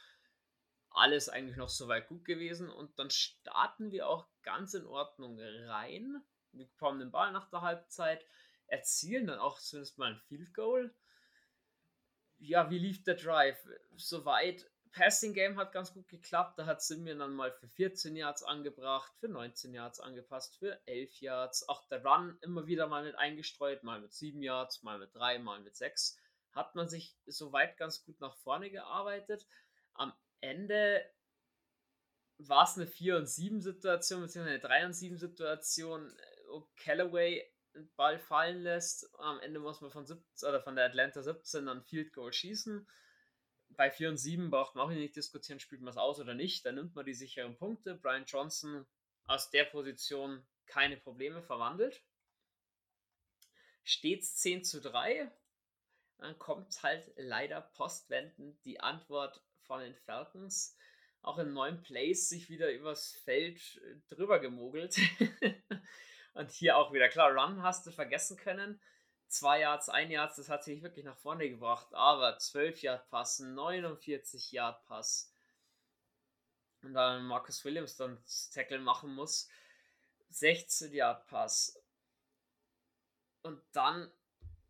Alles 0.90 1.30
eigentlich 1.30 1.58
noch 1.58 1.70
soweit 1.70 2.08
gut 2.08 2.26
gewesen 2.26 2.70
und 2.70 2.98
dann 2.98 3.12
starten 3.12 3.92
wir 3.92 4.08
auch 4.08 4.28
ganz 4.42 4.74
in 4.74 4.88
Ordnung 4.88 5.40
rein. 5.40 6.24
Wir 6.52 6.66
bekommen 6.66 7.00
den 7.00 7.12
Ball 7.12 7.32
nach 7.32 7.48
der 7.52 7.62
Halbzeit, 7.62 8.26
erzielen 8.66 9.28
dann 9.28 9.38
auch 9.38 9.60
zumindest 9.60 10.00
mal 10.00 10.14
ein 10.14 10.20
Field 10.28 10.52
Goal. 10.56 10.92
Ja, 12.40 12.72
wie 12.72 12.80
lief 12.80 13.04
der 13.04 13.16
Drive? 13.16 13.60
Soweit 13.96 14.66
Passing 14.92 15.34
Game 15.34 15.58
hat 15.58 15.72
ganz 15.72 15.94
gut 15.94 16.08
geklappt. 16.08 16.58
Da 16.58 16.66
hat 16.66 16.82
Simeon 16.82 17.20
dann 17.20 17.36
mal 17.36 17.52
für 17.52 17.68
14 17.68 18.16
Yards 18.16 18.44
angebracht, 18.44 19.12
für 19.20 19.28
19 19.28 19.74
Yards 19.74 20.00
angepasst, 20.00 20.58
für 20.58 20.80
11 20.88 21.22
Yards. 21.22 21.68
Auch 21.70 21.86
der 21.88 22.04
Run 22.04 22.38
immer 22.42 22.66
wieder 22.68 22.88
mal 22.88 23.04
mit 23.04 23.16
eingestreut, 23.16 23.84
mal 23.84 24.02
mit 24.02 24.14
7 24.14 24.42
Yards, 24.42 24.84
mal 24.84 25.00
mit 25.00 25.14
3, 25.16 25.40
mal 25.40 25.60
mit 25.62 25.76
6. 25.76 26.18
Hat 26.52 26.76
man 26.76 26.90
sich 26.90 27.16
soweit 27.26 27.78
ganz 27.78 28.04
gut 28.04 28.20
nach 28.20 28.36
vorne 28.38 28.72
gearbeitet. 28.72 29.46
Am 29.94 30.14
Ende 30.42 31.06
war 32.40 32.64
es 32.64 32.76
eine 32.76 32.88
4 32.88 33.18
und 33.18 33.30
7 33.30 33.62
Situation, 33.62 34.22
beziehungsweise 34.22 34.56
eine 34.56 34.62
3 34.62 34.86
und 34.88 34.94
7 34.94 35.18
Situation, 35.18 36.18
wo 36.48 36.68
Callaway 36.78 37.46
den 37.76 37.94
Ball 37.96 38.18
fallen 38.18 38.62
lässt. 38.62 39.10
Am 39.20 39.40
Ende 39.42 39.60
muss 39.60 39.82
man 39.82 39.92
von, 39.92 40.08
17, 40.08 40.50
oder 40.50 40.62
von 40.62 40.76
der 40.76 40.86
Atlanta 40.86 41.22
17 41.22 41.68
dann 41.68 41.84
Field 41.84 42.14
Goal 42.14 42.34
schießen 42.34 42.88
bei 43.76 43.90
4 43.92 44.10
und 44.10 44.18
7 44.18 44.50
braucht 44.50 44.76
man 44.76 44.86
auch 44.86 44.90
nicht 44.90 45.16
diskutieren, 45.16 45.60
spielt 45.60 45.82
man 45.82 45.92
es 45.92 45.98
aus 45.98 46.20
oder 46.20 46.34
nicht. 46.34 46.66
Dann 46.66 46.76
nimmt 46.76 46.96
man 46.96 47.06
die 47.06 47.14
sicheren 47.14 47.56
Punkte. 47.56 47.96
Brian 47.96 48.26
Johnson 48.26 48.86
aus 49.26 49.50
der 49.50 49.66
Position 49.66 50.46
keine 50.66 50.98
Probleme 50.98 51.42
verwandelt. 51.42 52.04
Stets 53.84 54.36
10 54.38 54.64
zu 54.64 54.82
3. 54.82 55.32
Dann 56.18 56.38
kommt 56.38 56.84
halt 56.84 57.12
leider 57.16 57.62
postwendend 57.62 58.64
die 58.66 58.80
Antwort 58.80 59.42
von 59.62 59.80
den 59.80 59.96
Falcons. 59.96 60.76
Auch 61.22 61.38
in 61.38 61.54
neuen 61.54 61.82
Plays 61.82 62.30
sich 62.30 62.50
wieder 62.50 62.72
übers 62.72 63.14
Feld 63.24 63.82
äh, 63.84 64.16
drüber 64.16 64.40
gemogelt. 64.40 64.98
und 66.34 66.52
hier 66.52 66.78
auch 66.78 66.94
wieder 66.94 67.10
klar, 67.10 67.32
Run 67.32 67.62
hast 67.64 67.86
du 67.86 67.92
vergessen 67.92 68.38
können 68.38 68.80
zwei 69.30 69.62
Yards, 69.62 69.90
ein 69.90 70.12
Yards, 70.12 70.36
das 70.36 70.50
hat 70.50 70.64
sich 70.64 70.82
wirklich 70.82 71.06
nach 71.06 71.18
vorne 71.18 71.50
gebracht. 71.50 71.88
Aber 71.94 72.38
12 72.38 72.82
Yard 72.82 73.10
Pass, 73.10 73.40
49 73.40 74.52
Yard 74.52 74.84
Pass. 74.86 75.32
Und 76.82 76.94
dann 76.94 77.26
Marcus 77.26 77.64
Williams 77.64 77.96
dann 77.96 78.22
Tackle 78.54 78.80
machen 78.80 79.14
muss. 79.14 79.48
16 80.30 80.94
Yard 80.94 81.26
Pass. 81.28 81.82
Und 83.42 83.62
dann 83.72 84.12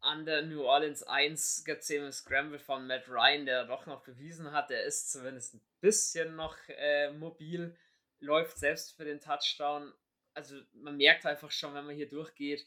an 0.02 0.26
der 0.26 0.43
New 0.43 0.63
Orleans 0.63 1.04
1 1.04 1.65
gibt 1.65 1.82
es 1.82 1.89
eben 1.89 2.12
Scramble 2.12 2.60
von 2.60 2.88
Matt 2.88 3.08
Ryan, 3.10 3.45
der 3.45 3.65
doch 3.65 3.86
noch 3.86 4.04
bewiesen 4.04 4.52
hat, 4.52 4.72
er 4.72 4.84
ist 4.84 5.12
zumindest 5.12 5.56
ein 5.56 5.62
bisschen 5.82 6.36
noch 6.36 6.56
äh, 6.69 7.12
mobil, 7.12 7.76
läuft 8.19 8.58
selbst 8.58 8.95
für 8.95 9.04
den 9.04 9.19
Touchdown. 9.19 9.93
Also 10.34 10.62
man 10.74 10.98
merkt 10.98 11.26
einfach 11.26 11.52
schon, 11.52 11.74
wenn 11.74 11.86
man 11.86 11.95
hier 11.95 12.08
durchgeht, 12.08 12.65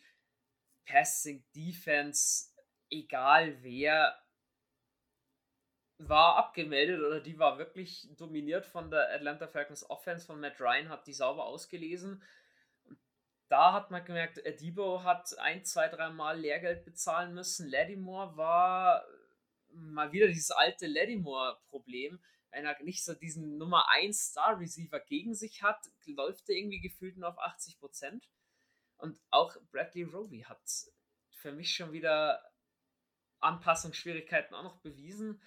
Passing 0.87 1.45
Defense, 1.55 2.51
egal 2.91 3.63
wer, 3.63 4.19
war 5.99 6.37
abgemeldet 6.37 7.01
oder 7.01 7.21
die 7.21 7.39
war 7.39 7.59
wirklich 7.59 8.09
dominiert 8.17 8.67
von 8.67 8.91
der 8.91 9.13
Atlanta 9.15 9.47
Falcons 9.47 9.89
Offense 9.89 10.27
von 10.27 10.41
Matt 10.41 10.61
Ryan, 10.61 10.89
hat 10.89 11.07
die 11.07 11.13
sauber 11.13 11.45
ausgelesen. 11.45 12.23
Da 13.49 13.73
hat 13.75 13.91
man 13.91 14.05
gemerkt, 14.05 14.41
Debo 14.61 15.05
hat 15.05 15.39
ein, 15.39 15.65
zwei, 15.65 15.89
dreimal 15.89 16.39
Lehrgeld 16.39 16.85
bezahlen 16.85 17.35
müssen. 17.35 17.69
Lattimore 17.69 18.37
war 18.37 19.05
mal 19.75 20.13
wieder 20.13 20.27
dieses 20.29 20.51
alte 20.51 20.87
Lattimore-Problem. 20.87 22.19
Wenn 22.51 22.67
er 22.67 22.83
nicht 22.83 23.05
so 23.05 23.15
diesen 23.15 23.57
Nummer 23.57 23.89
1 23.91 24.31
Star 24.31 24.59
Receiver 24.59 25.01
gegen 25.01 25.35
sich 25.35 25.63
hat, 25.63 25.79
läuft 26.07 26.49
er 26.49 26.57
irgendwie 26.57 26.81
gefühlt 26.81 27.17
nur 27.17 27.29
auf 27.29 27.39
80 27.39 27.79
Prozent. 27.79 28.29
Und 29.03 29.21
auch 29.31 29.57
Bradley 29.73 30.05
Roby 30.05 30.43
hat 30.43 30.61
für 31.31 31.51
mich 31.51 31.75
schon 31.75 31.93
wieder 31.93 32.41
Anpassungsschwierigkeiten 33.41 34.55
auch 34.55 34.63
noch 34.63 34.77
bewiesen. 34.77 35.43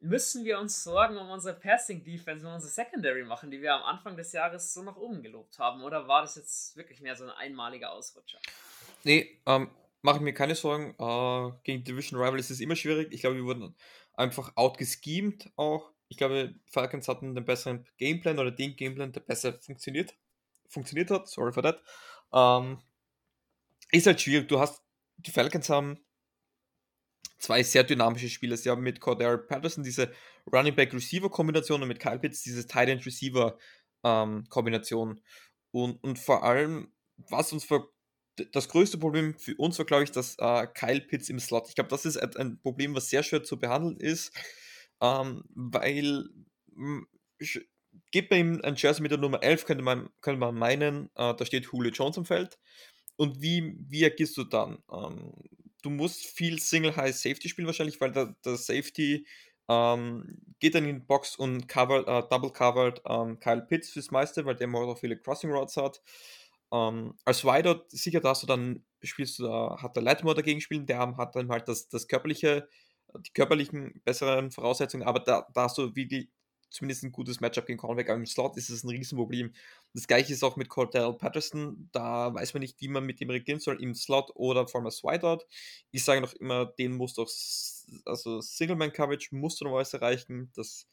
Müssen 0.00 0.44
wir 0.44 0.58
uns 0.58 0.84
Sorgen 0.84 1.16
um 1.16 1.30
unsere 1.30 1.58
Passing 1.58 2.04
Defense 2.04 2.46
und 2.46 2.52
unsere 2.52 2.70
Secondary 2.70 3.24
machen, 3.24 3.50
die 3.50 3.62
wir 3.62 3.72
am 3.72 3.82
Anfang 3.84 4.18
des 4.18 4.32
Jahres 4.32 4.74
so 4.74 4.82
nach 4.82 4.96
oben 4.96 5.22
gelobt 5.22 5.58
haben? 5.58 5.82
Oder 5.82 6.06
war 6.08 6.20
das 6.20 6.36
jetzt 6.36 6.76
wirklich 6.76 7.00
mehr 7.00 7.16
so 7.16 7.24
ein 7.24 7.30
einmaliger 7.30 7.90
Ausrutscher? 7.92 8.38
Nee, 9.02 9.40
ähm, 9.46 9.70
mache 10.02 10.16
ich 10.16 10.22
mir 10.22 10.34
keine 10.34 10.54
Sorgen. 10.54 10.94
Äh, 10.98 11.58
gegen 11.64 11.84
Division 11.84 12.20
Rival 12.20 12.38
ist 12.38 12.50
es 12.50 12.60
immer 12.60 12.76
schwierig. 12.76 13.14
Ich 13.14 13.22
glaube, 13.22 13.36
wir 13.36 13.44
wurden 13.44 13.74
einfach 14.12 14.52
outgeschemed 14.56 15.50
auch. 15.56 15.90
Ich 16.08 16.18
glaube, 16.18 16.54
Falcons 16.66 17.08
hatten 17.08 17.34
den 17.34 17.46
besseren 17.46 17.86
Gameplan 17.96 18.38
oder 18.38 18.50
den 18.50 18.76
Gameplan, 18.76 19.12
der 19.12 19.20
besser 19.20 19.54
funktioniert, 19.54 20.14
funktioniert 20.68 21.10
hat. 21.10 21.28
Sorry 21.28 21.50
for 21.50 21.62
that. 21.62 21.82
Ähm, 22.36 22.78
ist 23.92 24.06
halt 24.06 24.20
schwierig. 24.20 24.48
Du 24.48 24.60
hast, 24.60 24.82
die 25.16 25.30
Falcons 25.30 25.70
haben 25.70 25.98
zwei 27.38 27.62
sehr 27.62 27.82
dynamische 27.82 28.28
Spieler. 28.28 28.56
Sie 28.56 28.68
haben 28.68 28.82
mit 28.82 29.00
Cordell 29.00 29.38
Patterson 29.38 29.82
diese 29.82 30.12
Running 30.52 30.74
Back 30.74 30.92
Receiver 30.92 31.30
Kombination 31.30 31.82
und 31.82 31.88
mit 31.88 31.98
Kyle 31.98 32.18
Pitts 32.18 32.42
diese 32.42 32.66
Tight 32.66 32.88
End 32.90 33.06
Receiver 33.06 33.58
ähm, 34.04 34.44
Kombination. 34.50 35.20
Und, 35.70 36.02
und 36.04 36.18
vor 36.18 36.44
allem, 36.44 36.92
was 37.16 37.52
uns 37.52 37.64
für 37.64 37.88
das 38.52 38.68
größte 38.68 38.98
Problem 38.98 39.38
für 39.38 39.56
uns 39.56 39.78
war, 39.78 39.86
glaube 39.86 40.04
ich, 40.04 40.10
dass 40.10 40.36
äh, 40.38 40.66
Kyle 40.74 41.00
Pitts 41.00 41.30
im 41.30 41.40
Slot. 41.40 41.68
Ich 41.68 41.74
glaube, 41.74 41.88
das 41.88 42.04
ist 42.04 42.18
ein 42.18 42.60
Problem, 42.60 42.94
was 42.94 43.08
sehr 43.08 43.22
schwer 43.22 43.42
zu 43.42 43.58
behandeln 43.58 43.96
ist, 43.96 44.30
ähm, 45.00 45.42
weil 45.54 46.28
gibt 48.10 48.30
bei 48.30 48.38
ihm 48.38 48.60
ein 48.62 48.76
Jersey 48.76 49.02
mit 49.02 49.10
der 49.10 49.18
Nummer 49.18 49.42
11, 49.42 49.64
könnte 49.64 49.84
man, 49.84 50.10
könnte 50.20 50.38
man 50.38 50.54
meinen, 50.54 51.06
äh, 51.16 51.34
da 51.34 51.44
steht 51.44 51.66
Julio 51.72 51.90
Jones 51.90 52.18
am 52.18 52.24
Feld. 52.24 52.58
Und 53.16 53.40
wie, 53.40 53.76
wie 53.88 54.04
agierst 54.04 54.36
du 54.36 54.44
dann? 54.44 54.78
Ähm, 54.92 55.32
du 55.82 55.90
musst 55.90 56.26
viel 56.26 56.58
Single 56.60 56.96
High 56.96 57.14
Safety 57.14 57.48
spielen 57.48 57.66
wahrscheinlich, 57.66 58.00
weil 58.00 58.12
der, 58.12 58.34
der 58.44 58.56
Safety 58.56 59.26
ähm, 59.68 60.38
geht 60.60 60.74
dann 60.74 60.84
in 60.84 61.00
die 61.00 61.06
Box 61.06 61.36
und 61.36 61.68
covered, 61.68 62.06
äh, 62.06 62.22
double 62.28 62.52
covered 62.52 63.00
ähm, 63.08 63.38
Kyle 63.40 63.62
Pitts 63.62 63.90
fürs 63.90 64.10
meiste, 64.10 64.44
weil 64.44 64.56
der 64.56 64.72
auch 64.72 64.98
viele 64.98 65.18
Crossing 65.18 65.50
Rods 65.50 65.76
hat. 65.76 66.02
Ähm, 66.72 67.14
als 67.24 67.44
Wider 67.44 67.84
sicher, 67.88 68.20
da 68.20 68.30
hast 68.30 68.42
du 68.42 68.46
dann, 68.46 68.84
spielst 69.02 69.40
da, 69.40 69.76
hat 69.80 69.96
der 69.96 70.02
Lightmore 70.02 70.36
dagegen 70.36 70.60
spielen, 70.60 70.86
der 70.86 70.98
hat 70.98 71.36
dann 71.36 71.50
halt 71.50 71.68
das, 71.68 71.88
das 71.88 72.08
körperliche, 72.08 72.68
die 73.18 73.32
körperlichen 73.32 74.02
besseren 74.04 74.50
Voraussetzungen, 74.50 75.06
aber 75.06 75.20
da, 75.20 75.46
da 75.54 75.62
hast 75.62 75.78
du 75.78 75.94
wie 75.94 76.06
die 76.06 76.30
zumindest 76.70 77.04
ein 77.04 77.12
gutes 77.12 77.40
Matchup 77.40 77.66
gegen 77.66 77.78
Cornerback, 77.78 78.08
aber 78.10 78.18
im 78.18 78.26
Slot 78.26 78.56
ist 78.56 78.70
es 78.70 78.84
ein 78.84 78.90
Riesenproblem. 78.90 79.54
Das 79.94 80.06
gleiche 80.06 80.32
ist 80.32 80.42
auch 80.42 80.56
mit 80.56 80.68
Cordell 80.68 81.12
Patterson, 81.14 81.88
da 81.92 82.34
weiß 82.34 82.54
man 82.54 82.60
nicht, 82.60 82.80
wie 82.80 82.88
man 82.88 83.04
mit 83.04 83.20
dem 83.20 83.30
regieren 83.30 83.60
soll, 83.60 83.82
im 83.82 83.94
Slot 83.94 84.30
oder 84.34 84.66
vor 84.66 84.80
allem 84.80 84.86
als 84.86 85.02
Whiteout. 85.02 85.46
Ich 85.90 86.04
sage 86.04 86.20
noch 86.20 86.34
immer, 86.34 86.66
den 86.66 86.92
muss 86.92 87.14
doch, 87.14 87.28
also 88.04 88.40
Single-Man-Coverage 88.40 89.34
musst 89.34 89.60
du 89.60 89.64
normalerweise 89.64 89.98
erreichen. 89.98 90.50
Das 90.54 90.88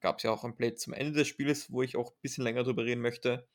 gab 0.00 0.18
es 0.18 0.24
ja 0.24 0.30
auch 0.30 0.44
am 0.44 0.56
Play 0.56 0.74
zum 0.74 0.92
Ende 0.92 1.12
des 1.12 1.28
Spiels, 1.28 1.72
wo 1.72 1.82
ich 1.82 1.96
auch 1.96 2.10
ein 2.12 2.20
bisschen 2.20 2.44
länger 2.44 2.62
drüber 2.64 2.84
reden 2.84 3.00
möchte. 3.00 3.48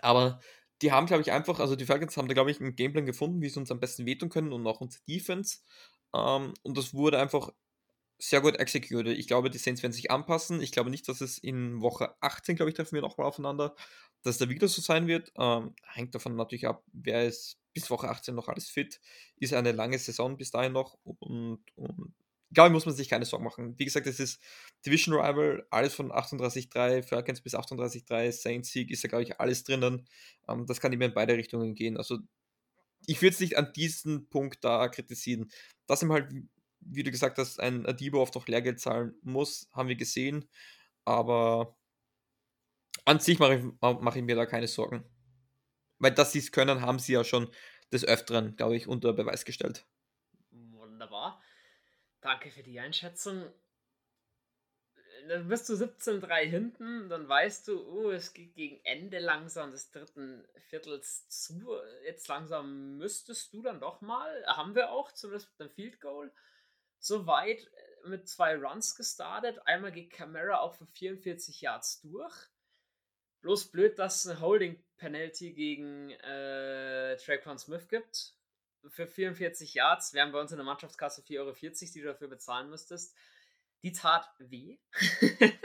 Aber 0.00 0.40
die 0.82 0.92
haben, 0.92 1.06
glaube 1.06 1.22
ich, 1.22 1.32
einfach, 1.32 1.60
also 1.60 1.76
die 1.76 1.86
Falcons 1.86 2.16
haben 2.16 2.28
da, 2.28 2.34
glaube 2.34 2.50
ich, 2.50 2.60
einen 2.60 2.76
Gameplan 2.76 3.06
gefunden, 3.06 3.40
wie 3.40 3.48
sie 3.48 3.60
uns 3.60 3.70
am 3.70 3.80
besten 3.80 4.06
wehtun 4.06 4.28
können 4.30 4.52
und 4.52 4.66
auch 4.66 4.80
unsere 4.80 5.02
Defense. 5.04 5.58
Ähm, 6.14 6.54
und 6.62 6.76
das 6.76 6.94
wurde 6.94 7.18
einfach 7.18 7.52
sehr 8.22 8.40
gut 8.40 8.56
executed. 8.56 9.18
Ich 9.18 9.26
glaube, 9.26 9.50
die 9.50 9.58
Saints 9.58 9.82
werden 9.82 9.92
sich 9.92 10.12
anpassen. 10.12 10.62
Ich 10.62 10.70
glaube 10.70 10.90
nicht, 10.90 11.08
dass 11.08 11.20
es 11.20 11.38
in 11.38 11.80
Woche 11.80 12.14
18, 12.20 12.54
glaube 12.54 12.70
ich, 12.70 12.76
treffen 12.76 12.94
wir 12.94 13.02
nochmal 13.02 13.26
aufeinander, 13.26 13.74
dass 14.22 14.38
da 14.38 14.48
wieder 14.48 14.68
so 14.68 14.80
sein 14.80 15.08
wird. 15.08 15.32
Ähm, 15.36 15.74
hängt 15.88 16.14
davon 16.14 16.36
natürlich 16.36 16.68
ab, 16.68 16.84
wer 16.92 17.26
ist 17.26 17.58
bis 17.74 17.90
Woche 17.90 18.08
18 18.08 18.32
noch 18.36 18.46
alles 18.46 18.68
fit. 18.68 19.00
Ist 19.36 19.54
eine 19.54 19.72
lange 19.72 19.98
Saison 19.98 20.36
bis 20.36 20.52
dahin 20.52 20.72
noch 20.72 20.96
und, 21.02 21.64
und 21.74 22.14
glaube 22.52 22.68
ich, 22.68 22.72
muss 22.74 22.86
man 22.86 22.94
sich 22.94 23.08
keine 23.08 23.24
Sorgen 23.24 23.44
machen. 23.44 23.74
Wie 23.76 23.86
gesagt, 23.86 24.06
es 24.06 24.20
ist 24.20 24.40
Division 24.86 25.16
Rival, 25.16 25.66
alles 25.70 25.92
von 25.92 26.12
38-3, 26.12 27.02
Falcons 27.02 27.40
bis 27.40 27.56
38-3, 27.56 28.30
Saints 28.30 28.70
Sieg 28.70 28.92
ist 28.92 29.02
ja, 29.02 29.08
glaube 29.08 29.24
ich, 29.24 29.40
alles 29.40 29.64
drinnen. 29.64 30.06
Ähm, 30.46 30.66
das 30.66 30.80
kann 30.80 30.92
immer 30.92 31.06
in 31.06 31.14
beide 31.14 31.36
Richtungen 31.36 31.74
gehen. 31.74 31.96
Also 31.96 32.18
ich 33.04 33.20
würde 33.20 33.34
es 33.34 33.40
nicht 33.40 33.56
an 33.56 33.72
diesem 33.72 34.28
Punkt 34.28 34.62
da 34.62 34.86
kritisieren. 34.86 35.50
Dass 35.88 36.02
ihm 36.04 36.12
halt, 36.12 36.32
wie 36.84 37.02
du 37.02 37.10
gesagt 37.10 37.38
hast, 37.38 37.60
ein 37.60 37.86
Adibo 37.86 38.20
oft 38.20 38.34
noch 38.34 38.46
Lehrgeld 38.46 38.80
zahlen 38.80 39.14
muss, 39.22 39.68
haben 39.72 39.88
wir 39.88 39.96
gesehen. 39.96 40.48
Aber 41.04 41.76
an 43.04 43.20
sich 43.20 43.38
mache 43.38 43.56
ich, 43.56 43.64
mach 43.80 44.16
ich 44.16 44.22
mir 44.22 44.36
da 44.36 44.46
keine 44.46 44.68
Sorgen. 44.68 45.04
Weil 45.98 46.12
dass 46.12 46.32
sie 46.32 46.40
es 46.40 46.52
können, 46.52 46.82
haben 46.82 46.98
sie 46.98 47.12
ja 47.12 47.24
schon 47.24 47.50
des 47.92 48.04
Öfteren, 48.04 48.56
glaube 48.56 48.76
ich, 48.76 48.88
unter 48.88 49.12
Beweis 49.12 49.44
gestellt. 49.44 49.86
Wunderbar. 50.50 51.42
Danke 52.20 52.50
für 52.50 52.62
die 52.62 52.80
Einschätzung. 52.80 53.44
Dann 55.28 55.46
bist 55.46 55.68
du 55.68 55.74
17-3 55.74 56.44
hinten, 56.44 57.08
dann 57.08 57.28
weißt 57.28 57.68
du, 57.68 57.80
oh, 57.88 58.10
es 58.10 58.34
geht 58.34 58.54
gegen 58.54 58.84
Ende 58.84 59.20
langsam 59.20 59.70
des 59.70 59.90
dritten 59.92 60.44
Viertels 60.68 61.28
zu. 61.28 61.76
Jetzt 62.04 62.26
langsam 62.26 62.96
müsstest 62.98 63.52
du 63.52 63.62
dann 63.62 63.78
doch 63.78 64.00
mal, 64.00 64.44
haben 64.46 64.74
wir 64.74 64.90
auch, 64.90 65.12
zumindest 65.12 65.50
mit 65.50 65.68
dem 65.68 65.74
Field 65.74 66.00
Goal, 66.00 66.32
soweit 67.02 67.66
äh, 68.04 68.08
mit 68.08 68.28
zwei 68.28 68.56
Runs 68.56 68.94
gestartet. 68.94 69.58
Einmal 69.66 69.92
geht 69.92 70.10
Camara 70.10 70.60
auch 70.60 70.74
für 70.74 70.86
44 70.86 71.60
Yards 71.60 72.00
durch. 72.00 72.34
Bloß 73.42 73.70
blöd, 73.72 73.98
dass 73.98 74.24
es 74.24 74.30
eine 74.30 74.40
Holding 74.40 74.82
Penalty 74.96 75.52
gegen 75.52 76.10
äh, 76.10 77.16
Traquan 77.16 77.58
Smith 77.58 77.88
gibt. 77.88 78.34
Für 78.88 79.06
44 79.06 79.74
Yards 79.74 80.14
wären 80.14 80.32
bei 80.32 80.40
uns 80.40 80.52
in 80.52 80.58
der 80.58 80.64
Mannschaftskasse 80.64 81.22
4,40 81.22 81.38
Euro, 81.38 81.52
die 81.52 82.00
du 82.00 82.06
dafür 82.06 82.28
bezahlen 82.28 82.70
müsstest. 82.70 83.16
Die 83.82 83.92
tat 83.92 84.28
weh. 84.38 84.78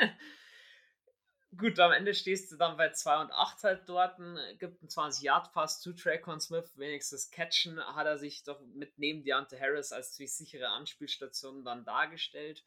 Gut, 1.56 1.80
am 1.80 1.93
Ende 1.93 2.14
stehst 2.14 2.52
du 2.52 2.58
dann 2.58 2.76
bei 2.76 2.91
2 2.91 3.22
und 3.22 3.32
8 3.32 3.64
halt 3.64 3.88
dort, 3.88 4.18
gibt 4.60 4.82
einen 4.82 4.89
20-Yard-Pass 4.89 5.80
zu 5.80 5.93
Traquan 5.93 6.41
Smith, 6.41 6.78
wenigstens 6.78 7.32
catchen, 7.32 7.80
hat 7.80 8.06
er 8.06 8.18
sich 8.18 8.43
doch 8.43 8.60
mit 8.74 8.98
neben 9.00 9.24
Deontay 9.24 9.58
Harris 9.58 9.91
als 9.93 10.14
ziemlich 10.14 10.36
sichere 10.36 10.68
Anspielstation 10.68 11.64
dann 11.64 11.86
dargestellt 11.86 12.64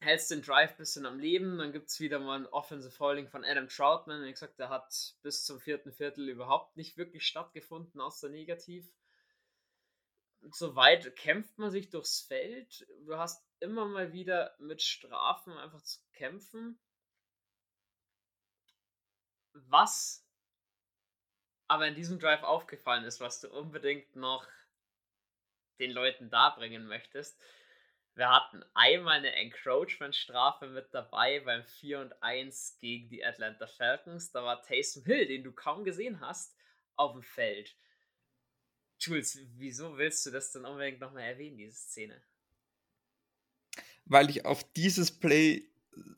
hältst 0.00 0.30
den 0.30 0.42
Drive 0.42 0.72
ein 0.72 0.76
bisschen 0.76 1.06
am 1.06 1.18
Leben. 1.18 1.58
Dann 1.58 1.72
gibt 1.72 1.88
es 1.88 2.00
wieder 2.00 2.18
mal 2.18 2.38
ein 2.38 2.46
Offensive 2.46 2.98
Holding 2.98 3.28
von 3.28 3.44
Adam 3.44 3.68
Troutman. 3.68 4.24
Wie 4.24 4.30
gesagt, 4.30 4.58
der 4.58 4.68
hat 4.68 5.14
bis 5.22 5.44
zum 5.44 5.60
vierten 5.60 5.92
Viertel 5.92 6.28
überhaupt 6.28 6.76
nicht 6.76 6.96
wirklich 6.96 7.26
stattgefunden, 7.26 8.00
außer 8.00 8.28
negativ. 8.28 8.86
Soweit 10.52 11.16
kämpft 11.16 11.58
man 11.58 11.70
sich 11.70 11.90
durchs 11.90 12.20
Feld. 12.20 12.86
Du 13.04 13.16
hast 13.16 13.44
immer 13.58 13.86
mal 13.86 14.12
wieder 14.12 14.54
mit 14.58 14.82
Strafen 14.82 15.54
einfach 15.54 15.82
zu 15.82 15.98
kämpfen. 16.12 16.78
Was 19.68 20.26
aber 21.68 21.88
in 21.88 21.94
diesem 21.94 22.18
Drive 22.18 22.42
aufgefallen 22.42 23.04
ist, 23.04 23.20
was 23.20 23.40
du 23.40 23.50
unbedingt 23.50 24.14
noch 24.14 24.46
den 25.78 25.90
Leuten 25.90 26.30
darbringen 26.30 26.86
möchtest, 26.86 27.40
wir 28.16 28.30
hatten 28.30 28.64
einmal 28.72 29.18
eine 29.18 29.34
Encroachment-Strafe 29.34 30.68
mit 30.68 30.92
dabei 30.94 31.40
beim 31.40 31.64
4 31.64 32.00
und 32.00 32.22
1 32.22 32.78
gegen 32.80 33.10
die 33.10 33.22
Atlanta 33.22 33.66
Falcons. 33.66 34.32
Da 34.32 34.42
war 34.42 34.62
Taysom 34.62 35.04
Hill, 35.04 35.26
den 35.26 35.44
du 35.44 35.52
kaum 35.52 35.84
gesehen 35.84 36.20
hast, 36.20 36.56
auf 36.96 37.12
dem 37.12 37.22
Feld. 37.22 37.76
Jules, 38.98 39.38
wieso 39.56 39.98
willst 39.98 40.24
du 40.24 40.30
das 40.30 40.50
denn 40.50 40.64
unbedingt 40.64 41.00
nochmal 41.00 41.24
erwähnen, 41.24 41.58
diese 41.58 41.76
Szene? 41.76 42.22
Weil 44.06 44.30
ich 44.30 44.46
auf 44.46 44.64
dieses 44.72 45.10
Play 45.10 45.68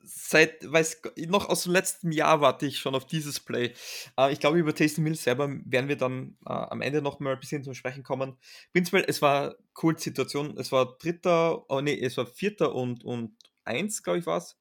seit, 0.05 0.70
weiß 0.70 1.03
noch 1.26 1.49
aus 1.49 1.64
dem 1.64 1.72
letzten 1.72 2.12
Jahr 2.12 2.41
warte 2.41 2.66
ich 2.66 2.79
schon 2.79 2.95
auf 2.95 3.07
dieses 3.07 3.41
Play. 3.41 3.72
Äh, 4.18 4.33
ich 4.33 4.41
glaube, 4.41 4.59
über 4.59 4.74
Taysom 4.74 5.05
Hill 5.05 5.14
selber 5.14 5.49
werden 5.64 5.89
wir 5.89 5.97
dann 5.97 6.37
äh, 6.47 6.53
am 6.53 6.81
Ende 6.81 7.03
noch 7.03 7.20
mal 7.20 7.35
ein 7.35 7.41
bisschen 7.41 7.64
zum 7.64 7.74
Sprechen 7.74 8.03
kommen. 8.03 8.37
Prinzipiell, 8.72 9.05
es 9.07 9.22
war 9.22 9.57
cool 9.83 9.99
Situation. 9.99 10.57
Es 10.59 10.72
war 10.72 10.99
dritter, 10.99 11.70
oh 11.70 11.81
nee, 11.81 11.99
es 11.99 12.16
war 12.16 12.26
vierter 12.26 12.74
und, 12.74 13.05
und 13.05 13.37
eins, 13.64 14.03
glaube 14.03 14.18
ich, 14.18 14.26
war 14.26 14.39
es. 14.39 14.59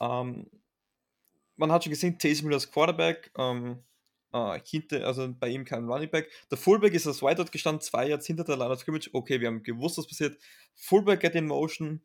Ähm, 0.00 0.50
man 1.56 1.72
hat 1.72 1.84
schon 1.84 1.90
gesehen, 1.90 2.18
Taysom 2.18 2.48
Hill 2.48 2.54
als 2.54 2.70
Quarterback. 2.70 3.30
Ähm, 3.36 3.82
äh, 4.32 4.60
hinter, 4.64 5.06
also 5.06 5.32
bei 5.38 5.48
ihm 5.48 5.64
kein 5.64 5.88
Running 5.88 6.10
Back. 6.10 6.30
Der 6.50 6.58
Fullback 6.58 6.94
ist 6.94 7.06
als 7.06 7.22
Whiteout 7.22 7.50
gestanden, 7.50 7.80
zwei 7.80 8.08
Yards 8.08 8.26
hinter 8.26 8.44
der 8.44 8.56
Line 8.56 8.70
of 8.70 8.80
Scrimmage. 8.80 9.10
Okay, 9.12 9.40
wir 9.40 9.48
haben 9.48 9.62
gewusst, 9.62 9.98
was 9.98 10.06
passiert. 10.06 10.38
Fullback 10.74 11.20
get 11.20 11.34
in 11.34 11.46
motion 11.46 12.00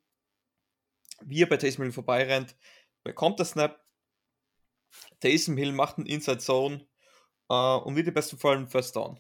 wie 1.24 1.44
er 1.44 1.50
bei 1.50 1.58
Taysom 1.58 1.84
Hill 1.84 1.92
vorbeirennt, 1.92 2.56
bekommt 3.04 3.40
der 3.40 3.46
Snap. 3.46 3.84
Taysom 5.20 5.58
Hill 5.58 5.72
macht 5.72 5.98
einen 5.98 6.08
Inside 6.08 6.40
Zone 6.40 6.88
uh, 7.50 7.82
und 7.84 7.96
wird 7.96 8.08
im 8.08 8.14
besten 8.14 8.38
Fall 8.38 8.58
ein 8.58 8.68
First 8.68 8.96
Down. 8.96 9.20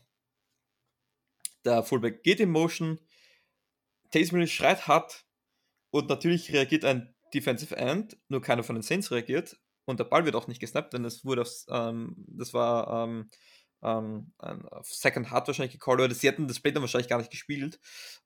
Der 1.63 1.83
Fullback 1.83 2.23
geht 2.23 2.39
in 2.39 2.51
Motion, 2.51 2.99
Taysom 4.11 4.39
Hill 4.39 4.47
schreit 4.47 4.87
hart 4.87 5.25
und 5.89 6.09
natürlich 6.09 6.53
reagiert 6.53 6.85
ein 6.85 7.15
Defensive 7.33 7.75
End, 7.75 8.17
nur 8.27 8.41
keiner 8.41 8.63
von 8.63 8.75
den 8.75 8.83
Saints 8.83 9.11
reagiert 9.11 9.59
und 9.85 9.99
der 9.99 10.05
Ball 10.05 10.25
wird 10.25 10.35
auch 10.35 10.47
nicht 10.47 10.59
gesnappt, 10.59 10.93
denn 10.93 11.05
es 11.05 11.25
wurde 11.25 11.41
aufs, 11.41 11.65
ähm, 11.69 12.15
das 12.27 12.53
war 12.53 13.05
ähm, 13.05 13.29
ähm, 13.85 14.31
ein 14.39 14.67
Second 14.83 15.29
Hard 15.29 15.47
wahrscheinlich 15.47 15.73
gecallt, 15.73 16.01
oder 16.01 16.13
sie 16.13 16.27
hätten 16.27 16.47
das 16.47 16.59
Play 16.59 16.71
dann 16.71 16.81
wahrscheinlich 16.81 17.07
gar 17.07 17.19
nicht 17.19 17.31
gespielt. 17.31 17.79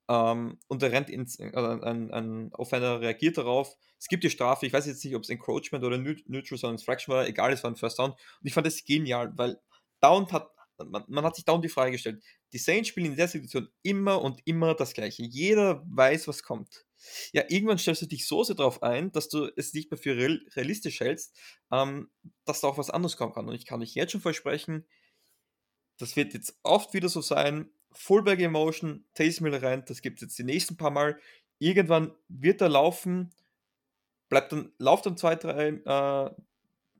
Ähm, 0.07 0.57
und 0.67 0.81
er 0.81 0.91
rennt 0.91 1.09
ins, 1.09 1.37
äh, 1.39 1.51
ein, 1.51 2.11
ein 2.11 2.53
Offender 2.53 3.01
reagiert 3.01 3.37
darauf. 3.37 3.75
Es 3.99 4.07
gibt 4.07 4.23
die 4.23 4.29
Strafe, 4.29 4.65
ich 4.65 4.73
weiß 4.73 4.85
jetzt 4.85 5.03
nicht, 5.03 5.15
ob 5.15 5.23
es 5.23 5.29
Encroachment 5.29 5.83
oder 5.83 5.97
Neutral, 5.97 6.57
sondern 6.57 6.79
Fraction 6.79 7.13
war, 7.13 7.27
egal, 7.27 7.51
es 7.51 7.63
war 7.63 7.71
ein 7.71 7.75
First 7.75 7.99
Down. 7.99 8.11
Und 8.11 8.19
ich 8.43 8.53
fand 8.53 8.65
das 8.65 8.83
genial, 8.85 9.33
weil 9.35 9.59
Down 9.99 10.31
hat, 10.31 10.49
man, 10.77 11.03
man 11.09 11.25
hat 11.25 11.35
sich 11.35 11.43
Down 11.43 11.61
die 11.61 11.69
Frage 11.69 11.91
gestellt. 11.91 12.23
Die 12.53 12.57
Saints 12.57 12.87
spielen 12.87 13.07
in 13.07 13.17
der 13.17 13.27
Situation 13.27 13.67
immer 13.83 14.21
und 14.21 14.41
immer 14.45 14.73
das 14.73 14.93
Gleiche. 14.93 15.23
Jeder 15.23 15.83
weiß, 15.87 16.27
was 16.29 16.41
kommt. 16.41 16.85
Ja, 17.31 17.43
irgendwann 17.47 17.77
stellst 17.77 18.01
du 18.01 18.07
dich 18.07 18.27
so 18.27 18.43
sehr 18.43 18.55
darauf 18.55 18.81
ein, 18.83 19.11
dass 19.11 19.29
du 19.29 19.49
es 19.55 19.73
nicht 19.73 19.91
mehr 19.91 19.97
für 19.97 20.15
realistisch 20.17 20.99
hältst, 20.99 21.37
ähm, 21.71 22.09
dass 22.45 22.61
da 22.61 22.67
auch 22.67 22.77
was 22.77 22.89
anderes 22.89 23.17
kommen 23.17 23.33
kann. 23.33 23.47
Und 23.47 23.55
ich 23.55 23.65
kann 23.65 23.81
dich 23.81 23.95
jetzt 23.95 24.11
schon 24.11 24.21
versprechen, 24.21 24.85
das 25.99 26.15
wird 26.15 26.33
jetzt 26.33 26.57
oft 26.63 26.93
wieder 26.93 27.09
so 27.09 27.21
sein. 27.21 27.69
Fullback 27.91 28.39
Emotion, 28.39 29.05
Taysom 29.13 29.47
Hill 29.47 29.55
rein, 29.57 29.83
das 29.85 30.01
gibt 30.01 30.17
es 30.17 30.21
jetzt 30.21 30.39
die 30.39 30.43
nächsten 30.43 30.77
paar 30.77 30.91
Mal. 30.91 31.19
Irgendwann 31.59 32.13
wird 32.27 32.61
er 32.61 32.69
laufen, 32.69 33.31
bleibt 34.29 34.51
dann, 34.51 34.71
lauft 34.77 35.05
dann 35.05 35.17
zwei, 35.17 35.35
drei, 35.35 35.67
äh, 35.67 36.31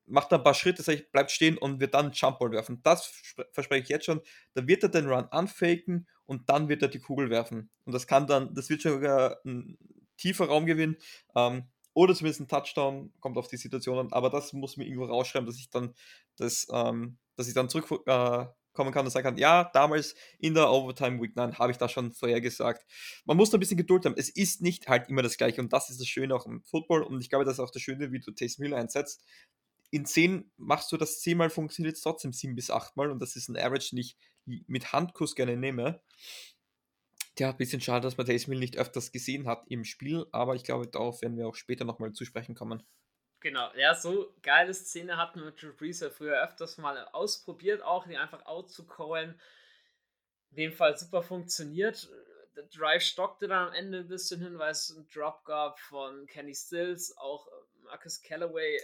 macht 0.05 0.31
dann 0.31 0.41
ein 0.41 0.43
paar 0.43 0.53
Schritte, 0.53 0.83
bleibt 1.11 1.31
stehen 1.31 1.57
und 1.57 1.79
wird 1.79 1.93
dann 1.93 2.07
einen 2.07 2.13
Jumpball 2.13 2.51
werfen. 2.51 2.81
Das 2.83 3.05
verspreche 3.51 3.83
ich 3.83 3.89
jetzt 3.89 4.05
schon. 4.05 4.21
Da 4.53 4.67
wird 4.67 4.83
er 4.83 4.89
den 4.89 5.07
Run 5.07 5.25
anfaken 5.25 6.07
und 6.25 6.49
dann 6.49 6.67
wird 6.67 6.81
er 6.81 6.89
die 6.89 6.99
Kugel 6.99 7.29
werfen. 7.29 7.69
Und 7.85 7.93
das 7.93 8.07
kann 8.07 8.27
dann, 8.27 8.53
das 8.53 8.69
wird 8.69 8.81
schon 8.81 9.03
ein 9.05 9.77
tiefer 10.17 10.45
Raumgewinn. 10.45 10.97
Ähm, 11.35 11.63
oder 11.93 12.15
zumindest 12.15 12.41
ein 12.41 12.47
Touchdown, 12.47 13.13
kommt 13.19 13.37
auf 13.37 13.47
die 13.47 13.57
Situation 13.57 13.97
an, 13.97 14.13
aber 14.13 14.29
das 14.29 14.53
muss 14.53 14.77
mir 14.77 14.85
irgendwo 14.85 15.05
rausschreiben, 15.05 15.45
dass 15.45 15.57
ich 15.57 15.69
dann 15.69 15.93
das, 16.37 16.67
ähm, 16.71 17.17
dass 17.35 17.47
ich 17.47 17.53
dann 17.53 17.69
zurück 17.69 18.03
äh, 18.05 18.45
kommen 18.73 18.91
kann 18.91 19.05
und 19.05 19.11
sagen 19.11 19.23
kann, 19.23 19.37
ja, 19.37 19.69
damals 19.73 20.15
in 20.39 20.53
der 20.53 20.71
Overtime 20.71 21.21
Week 21.21 21.35
9 21.35 21.57
habe 21.57 21.71
ich 21.71 21.77
das 21.77 21.91
schon 21.91 22.11
vorher 22.11 22.41
gesagt. 22.41 22.85
Man 23.25 23.37
muss 23.37 23.53
ein 23.53 23.59
bisschen 23.59 23.77
Geduld 23.77 24.05
haben. 24.05 24.15
Es 24.17 24.29
ist 24.29 24.61
nicht 24.61 24.87
halt 24.87 25.09
immer 25.09 25.21
das 25.21 25.37
Gleiche 25.37 25.61
und 25.61 25.73
das 25.73 25.89
ist 25.89 25.99
das 25.99 26.07
Schöne 26.07 26.35
auch 26.35 26.45
im 26.45 26.63
Football 26.63 27.03
und 27.03 27.21
ich 27.21 27.29
glaube, 27.29 27.45
das 27.45 27.55
ist 27.55 27.59
auch 27.59 27.71
das 27.71 27.81
Schöne, 27.81 28.11
wie 28.11 28.19
du 28.19 28.31
Taysom 28.31 28.63
Hill 28.65 28.73
einsetzt. 28.73 29.25
In 29.91 30.05
10 30.05 30.51
machst 30.57 30.91
du 30.91 30.97
das 30.97 31.19
10 31.21 31.37
Mal, 31.37 31.49
funktioniert 31.49 31.95
es 31.95 32.01
trotzdem 32.01 32.31
7 32.31 32.55
bis 32.55 32.69
8 32.69 32.95
Mal 32.95 33.11
und 33.11 33.19
das 33.19 33.35
ist 33.35 33.49
ein 33.49 33.57
Average, 33.57 33.89
den 33.91 33.99
ich 33.99 34.17
mit 34.45 34.93
Handkuss 34.93 35.35
gerne 35.35 35.57
nehme. 35.57 36.01
Ja, 37.37 37.51
ein 37.51 37.57
bisschen 37.57 37.81
schade, 37.81 38.01
dass 38.01 38.17
man 38.17 38.25
Taysom 38.25 38.51
Hill 38.51 38.59
nicht 38.59 38.77
öfters 38.77 39.11
gesehen 39.11 39.47
hat 39.47 39.63
im 39.69 39.85
Spiel, 39.85 40.25
aber 40.31 40.55
ich 40.55 40.63
glaube, 40.63 40.87
darauf 40.87 41.21
werden 41.21 41.37
wir 41.37 41.47
auch 41.47 41.55
später 41.55 41.85
nochmal 41.85 42.11
zu 42.11 42.25
sprechen 42.25 42.53
kommen. 42.53 42.83
Genau, 43.41 43.71
ja, 43.75 43.95
so 43.95 44.33
geile 44.41 44.73
Szene 44.73 45.17
hatten 45.17 45.39
wir 45.39 45.45
mit 45.45 45.61
Drew 45.61 45.73
Brees 45.73 46.01
ja 46.01 46.09
früher 46.09 46.43
öfters 46.43 46.77
mal 46.77 46.97
ausprobiert, 47.13 47.81
auch 47.81 48.05
die 48.05 48.17
einfach 48.17 48.45
out 48.45 48.69
zu 48.69 48.85
callen. 48.85 49.39
In 50.51 50.57
dem 50.57 50.73
Fall 50.73 50.97
super 50.97 51.23
funktioniert. 51.23 52.09
Der 52.57 52.63
Drive 52.63 53.03
stockte 53.03 53.47
dann 53.47 53.67
am 53.69 53.73
Ende 53.73 53.99
ein 53.99 54.07
bisschen 54.07 54.41
hin, 54.41 54.59
weil 54.59 54.71
es 54.71 54.93
einen 54.93 55.07
Drop 55.07 55.45
gab 55.45 55.79
von 55.79 56.25
Kenny 56.27 56.53
Stills, 56.53 57.15
auch 57.17 57.47
Marcus 57.83 58.21
Callaway 58.21 58.77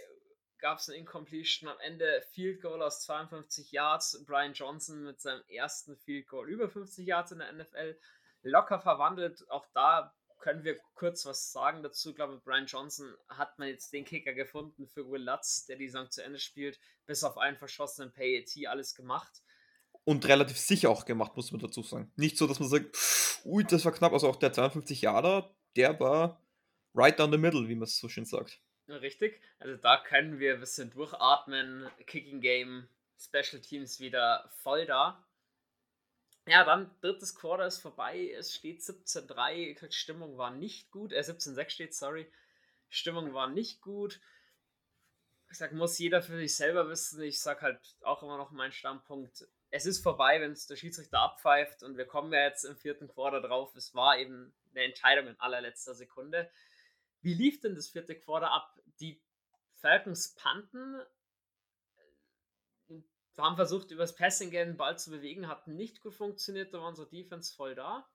gab 0.58 0.78
es 0.78 0.88
eine 0.88 0.98
Incompletion. 0.98 1.68
Am 1.68 1.78
Ende 1.80 2.22
Field 2.32 2.62
Goal 2.62 2.82
aus 2.82 3.02
52 3.02 3.72
Yards. 3.72 4.24
Brian 4.26 4.54
Johnson 4.54 5.04
mit 5.04 5.20
seinem 5.20 5.42
ersten 5.48 5.96
Field 5.96 6.28
Goal 6.28 6.48
über 6.48 6.68
50 6.68 7.06
Yards 7.06 7.32
in 7.32 7.38
der 7.38 7.52
NFL 7.52 7.98
locker 8.42 8.80
verwandelt. 8.80 9.44
Auch 9.50 9.66
da 9.74 10.15
können 10.38 10.64
wir 10.64 10.78
kurz 10.94 11.26
was 11.26 11.52
sagen 11.52 11.82
dazu. 11.82 12.10
Ich 12.10 12.16
glaube, 12.16 12.40
Brian 12.44 12.66
Johnson 12.66 13.14
hat 13.28 13.58
man 13.58 13.68
jetzt 13.68 13.92
den 13.92 14.04
Kicker 14.04 14.32
gefunden 14.32 14.86
für 14.86 15.08
Will 15.10 15.22
Lutz, 15.22 15.66
der 15.66 15.76
die 15.76 15.88
Saison 15.88 16.10
zu 16.10 16.22
Ende 16.22 16.38
spielt, 16.38 16.78
bis 17.06 17.24
auf 17.24 17.38
einen 17.38 17.56
verschossenen 17.56 18.12
PAT 18.12 18.66
alles 18.66 18.94
gemacht. 18.94 19.42
Und 20.04 20.26
relativ 20.28 20.58
sicher 20.58 20.90
auch 20.90 21.04
gemacht, 21.04 21.36
muss 21.36 21.50
man 21.50 21.60
dazu 21.60 21.82
sagen. 21.82 22.12
Nicht 22.16 22.38
so, 22.38 22.46
dass 22.46 22.60
man 22.60 22.68
sagt, 22.68 22.96
ui, 23.44 23.64
das 23.64 23.84
war 23.84 23.92
knapp. 23.92 24.12
Also 24.12 24.28
auch 24.28 24.36
der 24.36 24.52
52 24.52 25.02
Jahre, 25.02 25.54
der 25.74 25.98
war 25.98 26.40
right 26.94 27.18
down 27.18 27.32
the 27.32 27.38
middle, 27.38 27.68
wie 27.68 27.74
man 27.74 27.84
es 27.84 27.98
so 27.98 28.08
schön 28.08 28.24
sagt. 28.24 28.60
Richtig. 28.88 29.40
Also 29.58 29.76
da 29.76 29.96
können 29.98 30.38
wir 30.38 30.54
ein 30.54 30.60
bisschen 30.60 30.90
durchatmen. 30.90 31.88
Kicking 32.06 32.40
Game, 32.40 32.88
Special 33.18 33.60
Teams 33.60 33.98
wieder 33.98 34.48
voll 34.62 34.86
da. 34.86 35.25
Ja, 36.48 36.64
dann 36.64 36.90
drittes 37.00 37.34
Quarter 37.34 37.66
ist 37.66 37.78
vorbei, 37.78 38.30
es 38.30 38.54
steht 38.54 38.80
17-3, 38.80 39.90
Stimmung 39.92 40.38
war 40.38 40.52
nicht 40.52 40.92
gut, 40.92 41.12
äh 41.12 41.20
17-6 41.20 41.70
steht, 41.70 41.94
sorry. 41.94 42.30
Stimmung 42.88 43.34
war 43.34 43.48
nicht 43.48 43.80
gut. 43.80 44.20
Ich 45.50 45.58
sag, 45.58 45.72
muss 45.72 45.98
jeder 45.98 46.22
für 46.22 46.36
sich 46.36 46.54
selber 46.54 46.88
wissen. 46.88 47.20
Ich 47.22 47.40
sag 47.40 47.62
halt 47.62 47.80
auch 48.02 48.22
immer 48.22 48.36
noch 48.36 48.52
meinen 48.52 48.72
Standpunkt. 48.72 49.46
Es 49.70 49.86
ist 49.86 50.02
vorbei, 50.02 50.40
wenn 50.40 50.52
es 50.52 50.66
der 50.66 50.76
Schiedsrichter 50.76 51.20
abpfeift 51.20 51.82
und 51.82 51.96
wir 51.96 52.06
kommen 52.06 52.32
ja 52.32 52.44
jetzt 52.44 52.64
im 52.64 52.76
vierten 52.76 53.08
Quarter 53.08 53.40
drauf. 53.40 53.74
Es 53.74 53.94
war 53.94 54.18
eben 54.18 54.54
eine 54.70 54.84
Entscheidung 54.84 55.28
in 55.28 55.40
allerletzter 55.40 55.94
Sekunde. 55.94 56.50
Wie 57.22 57.34
lief 57.34 57.60
denn 57.60 57.74
das 57.74 57.88
vierte 57.88 58.14
Quarter 58.14 58.52
ab? 58.52 58.78
Die 59.00 59.20
Falcons 59.74 60.34
panten, 60.34 61.00
haben 63.44 63.56
versucht, 63.56 63.90
übers 63.90 64.14
Passing 64.14 64.50
Game 64.50 64.68
den 64.68 64.76
Ball 64.76 64.98
zu 64.98 65.10
bewegen, 65.10 65.48
hat 65.48 65.68
nicht 65.68 66.02
gut 66.02 66.14
funktioniert, 66.14 66.72
da 66.72 66.80
war 66.80 66.88
unsere 66.88 67.08
Defense 67.08 67.54
voll 67.54 67.74
da. 67.74 68.08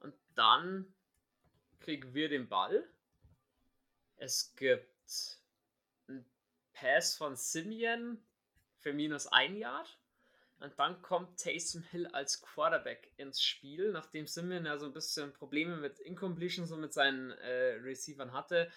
Und 0.00 0.14
dann 0.34 0.94
kriegen 1.80 2.14
wir 2.14 2.28
den 2.28 2.48
Ball. 2.48 2.86
Es 4.16 4.54
gibt 4.54 5.38
einen 6.08 6.24
Pass 6.72 7.16
von 7.16 7.36
Simeon 7.36 8.22
für 8.78 8.92
minus 8.92 9.26
ein 9.26 9.56
Yard. 9.56 9.98
Und 10.60 10.76
dann 10.76 11.00
kommt 11.02 11.38
Taysom 11.38 11.82
Hill 11.82 12.08
als 12.08 12.42
Quarterback 12.42 13.12
ins 13.16 13.40
Spiel, 13.40 13.92
nachdem 13.92 14.26
Simeon 14.26 14.66
ja 14.66 14.76
so 14.76 14.86
ein 14.86 14.92
bisschen 14.92 15.32
Probleme 15.32 15.76
mit 15.76 16.00
Incompletions 16.00 16.72
und 16.72 16.80
mit 16.80 16.92
seinen 16.92 17.30
äh, 17.30 17.74
Receivern 17.74 18.32
hatte. 18.32 18.70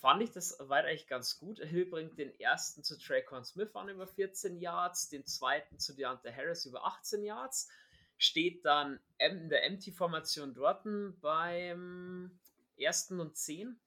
Fand 0.00 0.22
ich 0.22 0.30
das 0.30 0.56
weit 0.60 0.86
eigentlich 0.86 1.08
ganz 1.08 1.38
gut. 1.38 1.58
Hill 1.58 1.86
bringt 1.86 2.18
den 2.18 2.38
ersten 2.38 2.84
zu 2.84 2.98
Traycon 2.98 3.44
Smith 3.44 3.74
an 3.74 3.88
über 3.88 4.06
14 4.06 4.60
Yards, 4.60 5.08
den 5.08 5.26
zweiten 5.26 5.78
zu 5.78 5.94
Deontay 5.94 6.32
Harris 6.32 6.66
über 6.66 6.84
18 6.86 7.24
Yards. 7.24 7.68
Steht 8.16 8.64
dann 8.64 9.00
in 9.18 9.48
der 9.48 9.64
Empty-Formation 9.64 10.54
dort 10.54 10.84
beim 11.20 12.38
ersten 12.76 13.20
und 13.20 13.36
10 13.36 13.80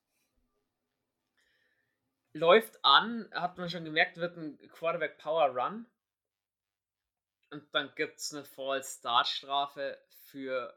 läuft 2.33 2.83
an, 2.83 3.29
hat 3.33 3.57
man 3.57 3.69
schon 3.69 3.85
gemerkt, 3.85 4.17
wird 4.17 4.37
ein 4.37 4.57
Quarterback 4.69 5.17
Power 5.17 5.47
Run. 5.49 5.85
Und 7.49 7.73
dann 7.73 7.93
gibt 7.95 8.19
es 8.19 8.33
eine 8.33 8.45
False 8.45 8.99
Start 8.99 9.27
Strafe 9.27 10.01
für 10.23 10.73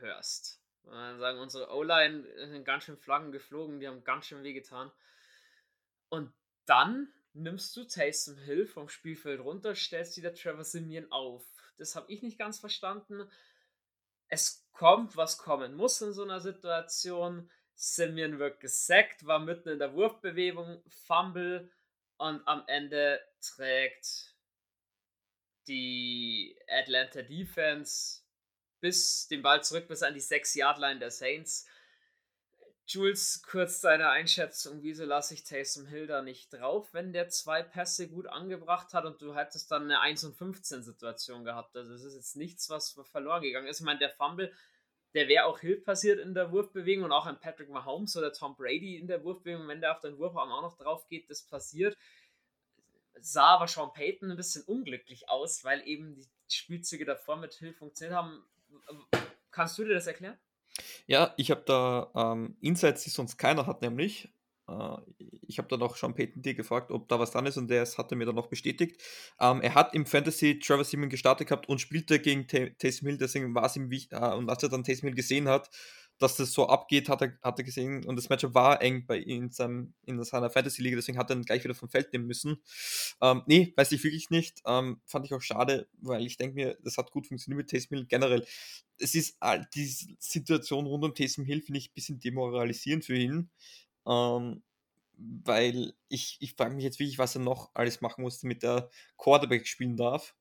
Hurst. 0.00 0.59
Man 0.84 1.18
sagen, 1.18 1.38
unsere 1.38 1.70
O-Line 1.74 2.24
sind 2.48 2.64
ganz 2.64 2.84
schön 2.84 2.96
Flaggen 2.96 3.32
geflogen, 3.32 3.80
die 3.80 3.88
haben 3.88 4.04
ganz 4.04 4.26
schön 4.26 4.42
wehgetan. 4.42 4.90
Und 6.08 6.32
dann 6.66 7.12
nimmst 7.32 7.76
du 7.76 7.84
Taysom 7.84 8.36
Hill 8.38 8.66
vom 8.66 8.88
Spielfeld 8.88 9.40
runter, 9.40 9.74
stellst 9.74 10.16
wieder 10.16 10.34
Trevor 10.34 10.64
Simeon 10.64 11.10
auf. 11.12 11.44
Das 11.78 11.96
habe 11.96 12.10
ich 12.12 12.22
nicht 12.22 12.38
ganz 12.38 12.58
verstanden. 12.58 13.30
Es 14.28 14.68
kommt, 14.72 15.16
was 15.16 15.38
kommen 15.38 15.74
muss 15.74 16.00
in 16.02 16.12
so 16.12 16.22
einer 16.22 16.40
Situation. 16.40 17.50
Simeon 17.74 18.38
wird 18.38 18.60
gesackt, 18.60 19.26
war 19.26 19.38
mitten 19.38 19.70
in 19.70 19.78
der 19.78 19.94
Wurfbewegung, 19.94 20.82
Fumble 21.06 21.70
und 22.18 22.46
am 22.46 22.64
Ende 22.66 23.20
trägt 23.40 24.34
die 25.66 26.58
Atlanta 26.68 27.22
Defense 27.22 28.22
bis 28.80 29.28
den 29.28 29.42
Ball 29.42 29.62
zurück 29.62 29.88
bis 29.88 30.02
an 30.02 30.14
die 30.14 30.20
6-Yard-Line 30.20 31.00
der 31.00 31.10
Saints. 31.10 31.66
Jules, 32.86 33.42
kurz 33.48 33.80
deine 33.80 34.08
Einschätzung, 34.08 34.82
wieso 34.82 35.04
lasse 35.04 35.34
ich 35.34 35.44
Taysom 35.44 35.86
Hill 35.86 36.08
da 36.08 36.22
nicht 36.22 36.52
drauf, 36.52 36.88
wenn 36.92 37.12
der 37.12 37.28
zwei 37.28 37.62
Pässe 37.62 38.08
gut 38.08 38.26
angebracht 38.26 38.92
hat 38.94 39.04
und 39.04 39.22
du 39.22 39.36
hättest 39.36 39.70
dann 39.70 39.84
eine 39.84 40.00
1 40.00 40.24
und 40.24 40.36
15 40.36 40.82
Situation 40.82 41.44
gehabt. 41.44 41.76
Also 41.76 41.94
es 41.94 42.02
ist 42.02 42.14
jetzt 42.14 42.36
nichts, 42.36 42.68
was 42.68 42.98
verloren 43.04 43.42
gegangen 43.42 43.68
ist. 43.68 43.78
Ich 43.78 43.86
meine, 43.86 44.00
der 44.00 44.10
Fumble, 44.10 44.52
der 45.14 45.28
wäre 45.28 45.44
auch 45.44 45.60
Hill 45.60 45.80
passiert 45.80 46.18
in 46.18 46.34
der 46.34 46.50
Wurfbewegung 46.50 47.04
und 47.04 47.12
auch 47.12 47.26
ein 47.26 47.38
Patrick 47.38 47.68
Mahomes 47.68 48.16
oder 48.16 48.32
Tom 48.32 48.56
Brady 48.56 48.96
in 48.96 49.06
der 49.06 49.22
Wurfbewegung, 49.22 49.68
wenn 49.68 49.80
der 49.80 49.92
auf 49.92 50.00
den 50.00 50.18
Wurfarm 50.18 50.50
auch 50.50 50.62
noch 50.62 50.76
drauf 50.76 51.06
geht, 51.06 51.30
das 51.30 51.42
passiert 51.42 51.96
sah 53.20 53.54
aber 53.54 53.68
Sean 53.68 53.92
Payton 53.92 54.30
ein 54.30 54.36
bisschen 54.36 54.62
unglücklich 54.64 55.28
aus, 55.28 55.64
weil 55.64 55.86
eben 55.86 56.16
die 56.16 56.26
Spielzüge 56.48 57.04
davor 57.04 57.36
mit 57.36 57.54
Hill 57.54 57.72
funktioniert 57.72 58.16
haben. 58.16 58.44
Kannst 59.50 59.78
du 59.78 59.84
dir 59.84 59.94
das 59.94 60.06
erklären? 60.06 60.38
Ja, 61.06 61.34
ich 61.36 61.50
habe 61.50 61.62
da 61.66 62.10
ähm, 62.14 62.56
Insights, 62.60 63.04
die 63.04 63.10
sonst 63.10 63.36
keiner 63.36 63.66
hat, 63.66 63.82
nämlich. 63.82 64.32
Äh, 64.68 64.96
ich 65.46 65.58
habe 65.58 65.68
dann 65.68 65.82
auch 65.82 65.96
Sean 65.96 66.14
Payton 66.14 66.42
dir 66.42 66.54
gefragt, 66.54 66.90
ob 66.90 67.08
da 67.08 67.18
was 67.18 67.32
dran 67.32 67.46
ist 67.46 67.56
und 67.56 67.68
der 67.68 67.84
hat 67.84 68.10
er 68.12 68.16
mir 68.16 68.26
dann 68.26 68.36
noch 68.36 68.46
bestätigt. 68.46 69.02
Ähm, 69.40 69.60
er 69.60 69.74
hat 69.74 69.94
im 69.94 70.06
Fantasy 70.06 70.58
Trevor 70.60 70.84
Simon 70.84 71.08
gestartet 71.10 71.48
gehabt 71.48 71.68
und 71.68 71.80
spielte 71.80 72.20
gegen 72.20 72.46
Taysom 72.46 73.08
Hill, 73.08 73.18
deswegen 73.18 73.54
war 73.54 73.66
es 73.66 73.76
ihm 73.76 73.90
wichtig. 73.90 74.18
Äh, 74.18 74.34
und 74.34 74.48
als 74.48 74.62
er 74.62 74.68
dann 74.68 74.84
Taysom 74.84 75.08
Hill 75.08 75.16
gesehen 75.16 75.48
hat, 75.48 75.70
dass 76.20 76.36
das 76.36 76.52
so 76.52 76.68
abgeht, 76.68 77.08
hat 77.08 77.22
er, 77.22 77.38
hat 77.42 77.58
er 77.58 77.64
gesehen. 77.64 78.04
Und 78.04 78.16
das 78.16 78.28
Matchup 78.28 78.54
war 78.54 78.82
eng 78.82 79.06
bei 79.06 79.18
ihm 79.18 79.44
in, 79.44 79.50
seinem, 79.50 79.94
in 80.04 80.22
seiner 80.22 80.50
Fantasy-Liga, 80.50 80.96
deswegen 80.96 81.16
hat 81.18 81.30
er 81.30 81.36
ihn 81.36 81.44
gleich 81.44 81.64
wieder 81.64 81.74
vom 81.74 81.88
Feld 81.88 82.12
nehmen 82.12 82.26
müssen. 82.26 82.62
Ähm, 83.22 83.42
nee, 83.46 83.72
weiß 83.74 83.90
ich 83.92 84.04
wirklich 84.04 84.28
nicht. 84.28 84.60
Ähm, 84.66 85.00
fand 85.06 85.24
ich 85.24 85.32
auch 85.32 85.40
schade, 85.40 85.88
weil 86.02 86.26
ich 86.26 86.36
denke 86.36 86.54
mir, 86.54 86.78
das 86.84 86.98
hat 86.98 87.10
gut 87.10 87.26
funktioniert 87.26 87.56
mit 87.56 87.70
Taysom 87.70 87.96
Hill 87.96 88.06
generell. 88.06 88.46
Es 88.98 89.14
ist 89.14 89.38
die 89.74 89.86
Situation 90.18 90.86
rund 90.86 91.04
um 91.04 91.14
Taysom 91.14 91.46
Hill, 91.46 91.62
finde 91.62 91.78
ich, 91.78 91.88
ein 91.88 91.94
bisschen 91.94 92.20
demoralisierend 92.20 93.06
für 93.06 93.16
ihn. 93.16 93.50
Ähm, 94.06 94.62
weil 95.16 95.94
ich, 96.08 96.36
ich 96.40 96.54
frage 96.54 96.74
mich 96.74 96.84
jetzt 96.84 96.98
wirklich, 96.98 97.18
was 97.18 97.34
er 97.34 97.40
noch 97.40 97.70
alles 97.72 98.02
machen 98.02 98.22
muss, 98.22 98.40
damit 98.40 98.62
er 98.62 98.90
Quarterback 99.16 99.66
spielen 99.66 99.96
darf. 99.96 100.34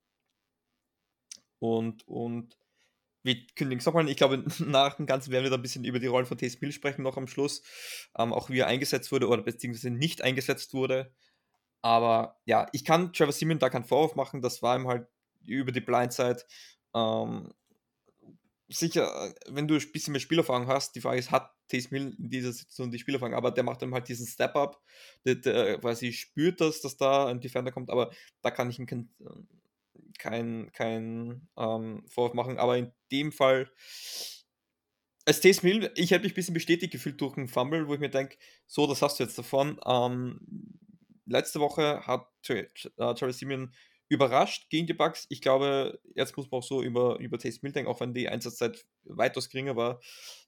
Und, 1.59 2.05
und 2.07 2.58
wir 3.23 3.35
kündigen 3.55 3.79
es 3.79 3.85
nochmal. 3.85 4.09
Ich 4.09 4.17
glaube, 4.17 4.43
nach 4.59 4.95
dem 4.95 5.05
Ganzen 5.05 5.31
werden 5.31 5.43
wir 5.43 5.49
da 5.49 5.57
ein 5.57 5.61
bisschen 5.61 5.83
über 5.83 5.99
die 5.99 6.07
Rolle 6.07 6.25
von 6.25 6.37
Taysom 6.37 6.59
Hill 6.61 6.71
sprechen, 6.71 7.03
noch 7.03 7.17
am 7.17 7.27
Schluss. 7.27 7.61
Ähm, 8.17 8.33
auch 8.33 8.49
wie 8.49 8.59
er 8.59 8.67
eingesetzt 8.67 9.11
wurde 9.11 9.27
oder 9.27 9.41
beziehungsweise 9.41 9.91
nicht 9.91 10.21
eingesetzt 10.21 10.73
wurde. 10.73 11.13
Aber 11.81 12.39
ja, 12.45 12.67
ich 12.73 12.85
kann 12.85 13.13
Trevor 13.13 13.33
Simon 13.33 13.59
da 13.59 13.69
keinen 13.69 13.85
Vorwurf 13.85 14.15
machen. 14.15 14.41
Das 14.41 14.61
war 14.61 14.75
ihm 14.77 14.87
halt 14.87 15.07
über 15.45 15.71
die 15.71 15.81
Blindside. 15.81 16.43
Ähm, 16.93 17.53
sicher, 18.67 19.33
wenn 19.47 19.67
du 19.67 19.75
ein 19.75 19.91
bisschen 19.91 20.11
mehr 20.11 20.19
Spielerfahrung 20.19 20.67
hast, 20.67 20.95
die 20.95 21.01
Frage 21.01 21.19
ist, 21.19 21.31
hat 21.31 21.51
Taysom 21.69 21.97
Hill 21.97 22.15
in 22.17 22.29
dieser 22.29 22.51
Situation 22.51 22.91
die 22.91 22.99
Spielerfahrung? 22.99 23.35
Aber 23.35 23.51
der 23.51 23.63
macht 23.63 23.81
dann 23.81 23.93
halt 23.93 24.07
diesen 24.07 24.27
Step-Up, 24.27 24.81
der, 25.25 25.35
der 25.35 25.77
quasi 25.79 26.13
spürt 26.13 26.61
das, 26.61 26.81
dass 26.81 26.97
da 26.97 27.27
ein 27.27 27.41
Defender 27.41 27.71
kommt, 27.71 27.89
aber 27.89 28.11
da 28.41 28.51
kann 28.51 28.69
ich 28.69 28.79
ihn 28.79 28.87
kein, 30.17 30.71
kein 30.73 31.47
ähm, 31.57 32.03
Vorwurf 32.07 32.33
machen, 32.33 32.57
aber 32.57 32.77
in 32.77 32.91
dem 33.11 33.31
Fall, 33.31 33.71
als 35.25 35.41
Taysom 35.41 35.69
Hill, 35.69 35.91
ich 35.95 36.11
hätte 36.11 36.23
mich 36.23 36.33
ein 36.33 36.35
bisschen 36.35 36.53
bestätigt 36.53 36.91
gefühlt 36.91 37.19
durch 37.21 37.37
einen 37.37 37.47
Fumble, 37.47 37.87
wo 37.87 37.93
ich 37.93 37.99
mir 37.99 38.09
denke, 38.09 38.37
so, 38.65 38.87
das 38.87 39.01
hast 39.01 39.19
du 39.19 39.23
jetzt 39.23 39.37
davon. 39.37 39.79
Ähm, 39.85 40.39
letzte 41.25 41.59
Woche 41.59 42.05
hat 42.05 42.27
Charlie 42.41 43.33
Simeon 43.33 43.73
überrascht 44.07 44.69
gegen 44.69 44.87
die 44.87 44.93
Bucks. 44.93 45.27
Ich 45.29 45.41
glaube, 45.41 46.01
jetzt 46.15 46.35
muss 46.35 46.49
man 46.49 46.59
auch 46.59 46.63
so 46.63 46.81
über, 46.81 47.19
über 47.19 47.37
Taysom 47.37 47.61
Hill 47.61 47.71
denken, 47.73 47.91
auch 47.91 47.99
wenn 47.99 48.13
die 48.13 48.27
Einsatzzeit 48.27 48.85
weitaus 49.03 49.49
geringer 49.49 49.75
war, 49.75 50.01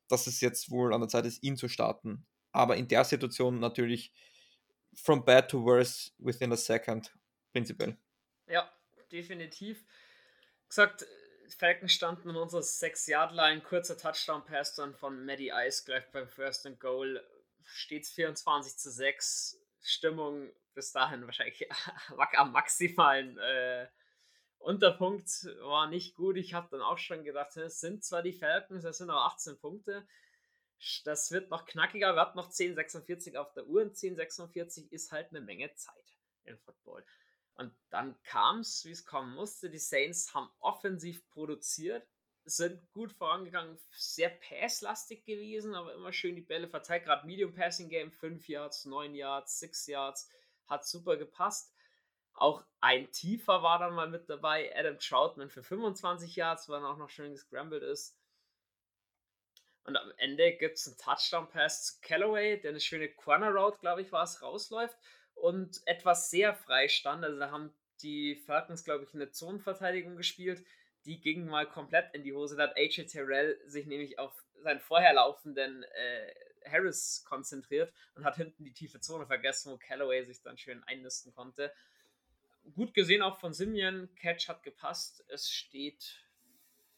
dass 0.08 0.28
es 0.28 0.42
jetzt 0.42 0.72
wohl 0.72 0.94
an 0.94 1.02
der 1.02 1.10
Zeit 1.10 1.26
ist, 1.26 1.44
ihn 1.44 1.58
zu 1.58 1.68
starten. 1.68 2.26
Aber 2.52 2.76
in 2.76 2.88
der 2.88 3.06
Situation 3.06 3.60
natürlich 3.60 4.14
from 4.94 5.24
bad 5.24 5.50
to 5.50 5.64
worse 5.64 6.12
within 6.18 6.52
a 6.52 6.58
second, 6.58 7.14
prinzipiell. 7.54 7.98
Ja, 8.48 8.70
definitiv. 9.12 9.84
Gesagt, 10.68 11.06
Falcons 11.58 11.94
standen 11.94 12.30
in 12.30 12.36
unserer 12.36 12.62
6-Yard-Line, 12.62 13.62
kurzer 13.62 13.98
Touchdown-Pass 13.98 14.76
dann 14.76 14.96
von 14.96 15.26
Maddie 15.26 15.52
Ice 15.54 15.84
gleich 15.86 16.10
beim 16.12 16.28
First 16.28 16.66
and 16.66 16.80
Goal. 16.80 17.24
Stets 17.64 18.12
24 18.12 18.78
zu 18.78 18.90
6. 18.90 19.60
Stimmung 19.82 20.52
bis 20.74 20.92
dahin 20.92 21.26
wahrscheinlich 21.26 21.68
am 22.38 22.52
maximalen 22.52 23.38
äh, 23.38 23.88
Unterpunkt 24.60 25.28
war 25.62 25.88
nicht 25.88 26.16
gut. 26.16 26.38
Ich 26.38 26.54
habe 26.54 26.68
dann 26.72 26.82
auch 26.82 26.98
schon 26.98 27.24
gedacht, 27.24 27.56
es 27.58 27.80
sind 27.80 28.04
zwar 28.04 28.22
die 28.22 28.34
Falcons, 28.34 28.84
es 28.84 28.98
sind 29.00 29.10
aber 29.10 29.26
18 29.26 29.60
Punkte. 29.60 30.08
Das 31.04 31.32
wird 31.32 31.50
noch 31.50 31.66
knackiger. 31.66 32.16
Wir 32.16 32.22
hatten 32.22 32.38
noch 32.38 32.50
10,46 32.50 33.38
auf 33.38 33.54
der 33.54 33.66
Uhr 33.68 33.82
und 33.82 33.96
10,46 33.96 34.92
ist 34.92 35.12
halt 35.12 35.30
eine 35.30 35.42
Menge 35.42 35.74
Zeit 35.74 36.18
im 36.44 36.58
Football. 36.60 37.04
Und 37.62 37.76
dann 37.92 38.20
kam 38.24 38.62
es, 38.62 38.86
wie 38.86 38.92
es 38.92 39.06
kommen 39.06 39.36
musste. 39.36 39.70
Die 39.70 39.78
Saints 39.78 40.34
haben 40.34 40.50
offensiv 40.62 41.24
produziert, 41.30 42.08
sind 42.44 42.92
gut 42.92 43.14
vorangegangen, 43.14 43.78
sehr 43.92 44.32
passlastig 44.32 45.26
gewesen, 45.26 45.76
aber 45.76 45.94
immer 45.94 46.12
schön 46.12 46.36
die 46.36 46.42
Bälle 46.42 46.68
verteilt. 46.68 47.04
Gerade 47.04 47.28
Medium 47.28 47.54
Passing 47.54 47.88
Game, 47.88 48.12
5 48.12 48.48
Yards, 48.48 48.86
9 48.86 49.14
Yards, 49.14 49.60
6 49.60 49.86
Yards, 49.86 50.28
hat 50.66 50.88
super 50.88 51.18
gepasst. 51.18 51.72
Auch 52.34 52.66
ein 52.80 53.12
Tiefer 53.12 53.62
war 53.62 53.78
dann 53.78 53.94
mal 53.94 54.10
mit 54.10 54.28
dabei. 54.28 54.76
Adam 54.76 54.98
Troutman 54.98 55.52
für 55.52 55.62
25 55.62 56.36
Yards, 56.36 56.68
weil 56.68 56.82
er 56.82 56.90
auch 56.90 56.98
noch 56.98 57.12
schön 57.12 57.32
gescrambled 57.32 57.84
ist. 57.84 58.18
Und 59.84 59.98
am 59.98 60.12
Ende 60.18 60.58
gibt 60.58 60.80
es 60.80 60.88
einen 60.88 60.98
Touchdown-Pass 60.98 61.86
zu 61.86 62.02
Callaway, 62.02 62.60
der 62.60 62.72
eine 62.72 62.80
schöne 62.80 63.14
Corner 63.14 63.52
Route, 63.52 63.78
glaube 63.78 64.02
ich, 64.02 64.12
war 64.12 64.24
es, 64.24 64.42
rausläuft 64.42 64.98
und 65.42 65.82
etwas 65.86 66.30
sehr 66.30 66.54
frei 66.54 66.88
stand. 66.88 67.24
Also 67.24 67.40
da 67.40 67.52
haben 67.52 67.74
die 68.02 68.36
Falcons, 68.36 68.84
glaube 68.84 69.04
ich, 69.04 69.14
eine 69.14 69.32
Zonenverteidigung 69.32 70.16
gespielt. 70.16 70.64
Die 71.06 71.20
ging 71.20 71.46
mal 71.46 71.68
komplett 71.68 72.14
in 72.14 72.24
die 72.24 72.34
Hose. 72.34 72.56
Da 72.56 72.64
hat 72.64 72.78
AJ 72.78 73.08
Terrell 73.08 73.60
sich 73.66 73.88
nämlich 73.88 74.20
auf 74.20 74.34
seinen 74.62 74.80
vorherlaufenden 74.80 75.84
äh, 75.84 76.34
Harris 76.70 77.24
konzentriert 77.28 77.92
und 78.14 78.24
hat 78.24 78.36
hinten 78.36 78.64
die 78.64 78.74
tiefe 78.74 79.00
Zone 79.00 79.26
vergessen, 79.26 79.72
wo 79.72 79.78
Callaway 79.78 80.24
sich 80.24 80.42
dann 80.44 80.58
schön 80.58 80.84
einnisten 80.84 81.34
konnte. 81.34 81.74
Gut 82.76 82.94
gesehen 82.94 83.24
auch 83.24 83.40
von 83.40 83.54
Simeon. 83.54 84.14
Catch 84.16 84.48
hat 84.48 84.62
gepasst. 84.62 85.26
Es 85.28 85.50
steht 85.50 86.24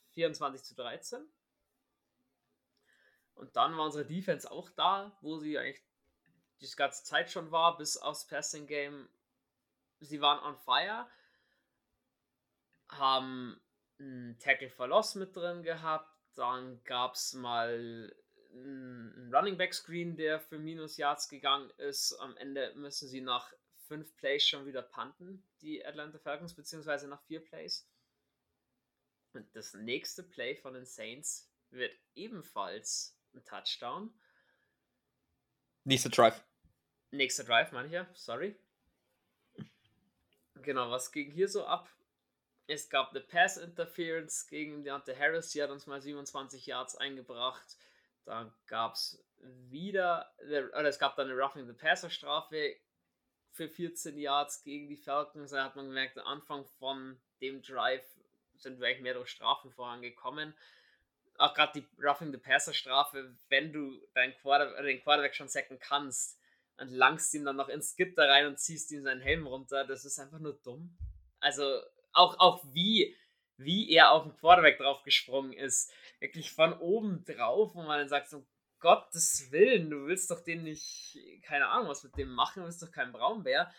24 0.09 0.63
zu 0.63 0.75
13. 0.75 1.25
Und 3.35 3.55
dann 3.55 3.77
war 3.77 3.85
unsere 3.85 4.05
Defense 4.05 4.51
auch 4.51 4.69
da, 4.71 5.17
wo 5.21 5.37
sie 5.37 5.57
eigentlich 5.57 5.81
die 6.63 6.75
ganze 6.75 7.03
Zeit 7.03 7.31
schon 7.31 7.51
war, 7.51 7.77
bis 7.77 7.97
aufs 7.97 8.25
Passing 8.25 8.67
Game. 8.67 9.09
Sie 9.99 10.21
waren 10.21 10.43
on 10.43 10.57
fire, 10.57 11.07
haben 12.89 13.61
einen 13.99 14.37
Tackle 14.39 14.69
for 14.69 14.87
Loss 14.87 15.15
mit 15.15 15.35
drin 15.35 15.63
gehabt. 15.63 16.09
Dann 16.35 16.83
gab 16.83 17.15
es 17.15 17.33
mal 17.33 18.13
einen 18.51 19.33
Running 19.33 19.57
Back 19.57 19.73
Screen, 19.73 20.15
der 20.15 20.39
für 20.39 20.59
Minus 20.59 20.97
Yards 20.97 21.29
gegangen 21.29 21.69
ist. 21.77 22.13
Am 22.19 22.35
Ende 22.37 22.73
müssen 22.75 23.07
sie 23.07 23.21
nach 23.21 23.53
fünf 23.87 24.15
Plays 24.17 24.47
schon 24.47 24.65
wieder 24.65 24.81
punten, 24.81 25.43
die 25.61 25.85
Atlanta 25.85 26.17
Falcons, 26.17 26.53
beziehungsweise 26.53 27.07
nach 27.07 27.21
vier 27.23 27.43
Plays. 27.43 27.87
Und 29.33 29.47
das 29.55 29.73
nächste 29.73 30.23
Play 30.23 30.55
von 30.55 30.73
den 30.73 30.85
Saints 30.85 31.51
wird 31.71 31.93
ebenfalls 32.15 33.17
ein 33.33 33.43
Touchdown. 33.45 34.13
Nächster 35.83 36.09
Drive. 36.09 36.43
Nächster 37.13 37.43
Drive, 37.43 37.71
meine 37.71 37.87
ich 37.87 37.93
ja, 37.93 38.07
sorry. 38.15 38.55
Genau, 40.63 40.89
was 40.89 41.11
ging 41.11 41.29
hier 41.29 41.47
so 41.47 41.63
ab? 41.63 41.87
Es 42.65 42.89
gab 42.89 43.11
eine 43.11 43.21
Pass 43.21 43.57
Interference 43.57 44.47
gegen 44.47 44.83
Deontay 44.83 45.15
Harris, 45.15 45.51
die 45.51 45.61
hat 45.61 45.69
uns 45.69 45.85
mal 45.85 46.01
27 46.01 46.65
Yards 46.65 46.95
eingebracht. 46.95 47.77
Dann 48.25 48.51
gab 48.65 48.95
es 48.95 49.23
wieder, 49.69 50.33
oder 50.39 50.85
es 50.85 50.97
gab 50.97 51.15
dann 51.15 51.29
eine 51.29 51.39
Roughing 51.39 51.67
the 51.67 51.73
Passer 51.73 52.09
Strafe 52.09 52.77
für 53.51 53.69
14 53.69 54.17
Yards 54.17 54.63
gegen 54.63 54.87
die 54.87 54.97
Falcons. 54.97 55.51
Da 55.51 55.65
hat 55.65 55.75
man 55.75 55.89
gemerkt, 55.89 56.17
am 56.17 56.25
Anfang 56.25 56.65
von 56.79 57.21
dem 57.41 57.61
Drive 57.61 58.07
sind 58.57 58.79
wir 58.79 58.87
eigentlich 58.87 59.01
mehr 59.01 59.13
durch 59.13 59.29
Strafen 59.29 59.71
vorangekommen. 59.71 60.55
Auch 61.37 61.53
gerade 61.53 61.79
die 61.79 61.87
Roughing 62.01 62.31
the 62.31 62.39
Passer 62.39 62.73
Strafe, 62.73 63.35
wenn 63.49 63.71
du 63.71 64.01
deinen 64.15 64.33
Quarter, 64.37 64.81
den 64.81 65.03
Quarterback 65.03 65.35
schon 65.35 65.47
sacken 65.47 65.77
kannst 65.77 66.39
und 66.77 66.89
langst 66.89 67.33
ihn 67.33 67.45
dann 67.45 67.55
noch 67.55 67.69
ins 67.69 67.95
Gitter 67.95 68.27
rein 68.27 68.47
und 68.47 68.59
ziehst 68.59 68.91
ihm 68.91 69.03
seinen 69.03 69.21
Helm 69.21 69.47
runter, 69.47 69.85
das 69.85 70.05
ist 70.05 70.19
einfach 70.19 70.39
nur 70.39 70.53
dumm. 70.63 70.97
Also 71.39 71.63
auch, 72.13 72.39
auch 72.39 72.63
wie, 72.73 73.15
wie 73.57 73.89
er 73.91 74.11
auf 74.11 74.23
den 74.23 74.35
Quarterback 74.35 74.77
drauf 74.77 75.03
gesprungen 75.03 75.53
ist. 75.53 75.91
Wirklich 76.19 76.51
von 76.51 76.73
oben 76.73 77.23
drauf, 77.25 77.75
wo 77.75 77.83
man 77.83 77.99
dann 77.99 78.09
sagt, 78.09 78.29
so 78.29 78.45
Gottes 78.79 79.51
Willen, 79.51 79.89
du 79.89 80.07
willst 80.07 80.29
doch 80.29 80.43
den 80.43 80.63
nicht, 80.63 81.17
keine 81.43 81.67
Ahnung, 81.67 81.89
was 81.89 82.03
mit 82.03 82.17
dem 82.17 82.29
machen, 82.29 82.61
du 82.61 82.67
bist 82.67 82.81
doch 82.81 82.91
kein 82.91 83.11
Braunbär. 83.11 83.71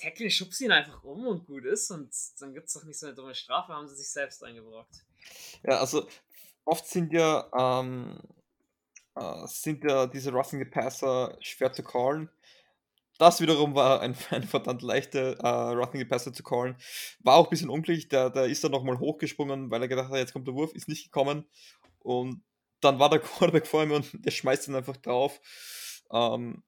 Tackle, 0.00 0.30
schubst 0.30 0.60
ihn 0.60 0.72
einfach 0.72 1.02
um 1.04 1.26
und 1.26 1.46
gut 1.46 1.64
ist 1.64 1.90
und 1.90 2.12
dann 2.40 2.52
gibt 2.52 2.66
es 2.66 2.74
doch 2.74 2.84
nicht 2.84 2.98
so 2.98 3.06
eine 3.06 3.14
dumme 3.14 3.34
Strafe, 3.34 3.72
haben 3.72 3.88
sie 3.88 3.96
sich 3.96 4.10
selbst 4.10 4.42
eingebrockt. 4.42 5.04
Ja, 5.62 5.78
also 5.78 6.08
oft 6.64 6.86
sind 6.86 7.12
ja, 7.12 7.48
ähm, 7.56 8.20
äh, 9.20 9.46
sind 9.46 9.84
ja 9.84 10.06
diese 10.06 10.32
Roughing 10.32 10.70
Passer 10.70 11.36
schwer 11.40 11.72
zu 11.72 11.82
callen. 11.82 12.30
Das 13.18 13.40
wiederum 13.40 13.74
war 13.74 14.00
ein, 14.00 14.16
eine 14.30 14.46
verdammt 14.46 14.82
leichte 14.82 15.36
äh, 15.40 15.46
Roughing 15.46 16.08
Passer 16.08 16.32
zu 16.32 16.42
callen. 16.42 16.76
War 17.20 17.36
auch 17.36 17.46
ein 17.46 17.50
bisschen 17.50 17.70
unglücklich, 17.70 18.08
der, 18.08 18.30
der 18.30 18.44
ist 18.44 18.62
dann 18.64 18.72
nochmal 18.72 18.98
hochgesprungen, 18.98 19.70
weil 19.70 19.82
er 19.82 19.88
gedacht 19.88 20.10
hat, 20.10 20.18
jetzt 20.18 20.32
kommt 20.32 20.46
der 20.46 20.54
Wurf, 20.54 20.72
ist 20.74 20.88
nicht 20.88 21.04
gekommen. 21.04 21.44
Und 22.00 22.42
dann 22.80 22.98
war 22.98 23.10
der 23.10 23.18
Quarterback 23.20 23.66
vor 23.66 23.82
ihm 23.82 23.92
und 23.92 24.24
der 24.24 24.30
schmeißt 24.30 24.68
ihn 24.68 24.76
einfach 24.76 24.96
drauf. 24.96 25.40
Ähm, 26.12 26.62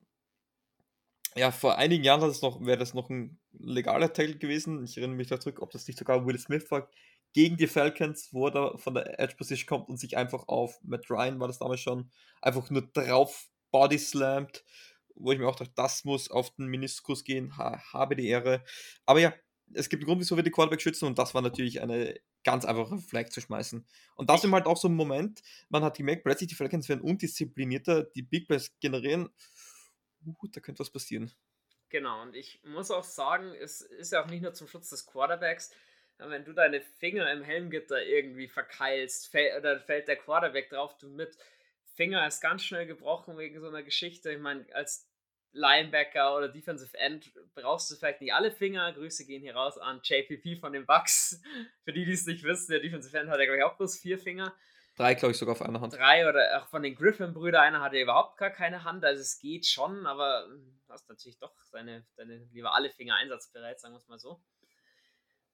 ja, 1.37 1.53
vor 1.53 1.77
einigen 1.79 2.03
Jahren 2.03 2.21
wäre 2.21 2.79
das 2.79 2.95
noch 2.95 3.09
ein 3.09 3.39
legaler 3.53 4.13
Tackle 4.13 4.37
gewesen. 4.37 4.83
Ich 4.85 4.97
erinnere 4.97 5.17
mich 5.17 5.29
da 5.29 5.39
zurück, 5.39 5.63
ob 5.63 5.71
das 5.71 5.87
nicht 5.87 5.99
sogar 5.99 6.27
Will 6.27 6.39
Smith 6.39 6.69
war, 6.71 6.89
gegen 7.33 7.57
die 7.57 7.66
Falcons, 7.66 8.33
wo 8.33 8.49
er 8.49 8.78
von 8.78 8.95
der 8.95 9.18
Edge 9.20 9.37
Position 9.37 9.66
kommt 9.66 9.89
und 9.89 9.99
sich 9.99 10.16
einfach 10.16 10.49
auf 10.49 10.81
Matt 10.83 11.09
Ryan 11.11 11.39
war 11.41 11.49
das 11.49 11.59
damals 11.59 11.81
schon, 11.81 12.11
einfach 12.41 12.68
nur 12.70 12.83
drauf 12.93 13.49
body 13.70 13.99
slammt 13.99 14.64
wo 15.20 15.33
ich 15.33 15.39
mir 15.39 15.49
auch 15.49 15.57
dachte, 15.57 15.72
das 15.76 16.05
muss 16.05 16.31
auf 16.31 16.55
den 16.55 16.66
Meniskus 16.66 17.24
gehen, 17.24 17.57
ha, 17.57 17.83
habe 17.93 18.16
die 18.16 18.28
Ehre. 18.28 18.64
Aber 19.07 19.20
ja, 19.20 19.35
es 19.72 19.89
gibt 19.89 20.03
einen 20.03 20.09
Grund, 20.09 20.20
wieso 20.20 20.37
wir 20.37 20.43
die 20.43 20.51
Quarterback 20.51 20.81
schützen 20.81 21.07
und 21.07 21.18
das 21.18 21.35
war 21.35 21.43
natürlich 21.43 21.81
eine 21.81 22.18
ganz 22.43 22.64
einfache 22.64 22.99
Flag 22.99 23.28
zu 23.28 23.41
schmeißen. 23.41 23.87
Und 24.16 24.31
das 24.31 24.45
ist 24.45 24.51
halt 24.51 24.66
auch 24.66 24.76
so 24.76 24.89
ein 24.89 24.95
Moment, 24.95 25.43
man 25.68 25.85
hat 25.85 25.97
gemerkt, 25.97 26.24
plötzlich 26.24 26.49
die 26.49 26.55
Falcons 26.55 26.89
werden 26.89 27.03
undisziplinierter, 27.03 28.05
die 28.05 28.22
Big 28.22 28.49
Plays 28.49 28.72
generieren, 28.81 29.28
uh, 30.24 30.35
da 30.51 30.61
könnte 30.61 30.81
was 30.81 30.91
passieren. 30.91 31.31
Genau, 31.91 32.22
und 32.22 32.35
ich 32.37 32.61
muss 32.64 32.91
auch 32.91 33.05
sagen, 33.05 33.53
es 33.55 33.81
ist 33.81 34.12
ja 34.12 34.22
auch 34.22 34.28
nicht 34.28 34.43
nur 34.43 34.55
zum 34.55 34.68
Schutz 34.68 34.91
des 34.91 35.07
Quarterbacks, 35.07 35.70
wenn 36.29 36.45
du 36.45 36.53
deine 36.53 36.81
Finger 36.81 37.31
im 37.33 37.43
Helmgitter 37.43 38.03
irgendwie 38.03 38.49
verkeilst, 38.49 39.31
fäll, 39.31 39.59
oder 39.59 39.81
fällt 39.81 40.09
der 40.09 40.16
Quarterback 40.16 40.68
drauf, 40.68 40.99
du 40.99 41.09
mit 41.09 41.37
Finger 41.95 42.27
ist 42.27 42.41
ganz 42.41 42.64
schnell 42.64 42.87
gebrochen 42.87 43.39
wegen 43.39 43.61
so 43.61 43.68
einer 43.68 43.83
Geschichte. 43.83 44.33
Ich 44.33 44.39
meine, 44.39 44.66
als 44.75 45.11
Linebacker 45.53 46.37
oder 46.37 46.49
Defensive 46.49 46.97
End 46.97 47.33
brauchst 47.55 47.91
du 47.91 47.97
vielleicht 47.97 48.21
nicht 48.21 48.33
alle 48.33 48.51
Finger. 48.51 48.93
Grüße 48.93 49.27
gehen 49.27 49.43
hier 49.43 49.55
raus 49.55 49.79
an 49.79 50.01
JPP 50.03 50.61
von 50.61 50.73
den 50.73 50.87
Bucks. 50.87 51.41
Für 51.85 51.93
die, 51.93 52.05
die 52.05 52.12
es 52.12 52.27
nicht 52.27 52.45
wissen, 52.45 52.71
der 52.71 52.81
Defensive 52.81 53.18
End 53.18 53.31
hat 53.31 53.39
ja, 53.39 53.45
glaube 53.47 53.59
ich, 53.59 53.64
auch 53.64 53.77
bloß 53.77 53.99
vier 53.99 54.18
Finger. 54.18 54.55
Drei, 54.97 55.14
glaube 55.14 55.33
ich, 55.33 55.39
sogar 55.39 55.53
auf 55.53 55.62
einer 55.62 55.81
Hand. 55.81 55.95
Drei 55.95 56.29
oder 56.29 56.61
auch 56.61 56.68
von 56.68 56.83
den 56.83 56.95
Griffin-Brüdern, 56.95 57.62
einer 57.62 57.81
hatte 57.81 57.99
überhaupt 57.99 58.37
gar 58.37 58.51
keine 58.51 58.85
Hand. 58.85 59.05
Also 59.05 59.23
es 59.23 59.39
geht 59.39 59.66
schon, 59.66 60.07
aber 60.07 60.47
du 60.47 60.93
hast 60.93 61.09
natürlich 61.09 61.39
doch 61.39 61.55
seine, 61.71 62.07
deine 62.16 62.49
lieber 62.53 62.75
alle 62.75 62.91
Finger 62.91 63.16
einsatzbereit, 63.16 63.81
sagen 63.81 63.95
wir 63.95 63.99
es 63.99 64.09
mal 64.09 64.18
so. 64.18 64.43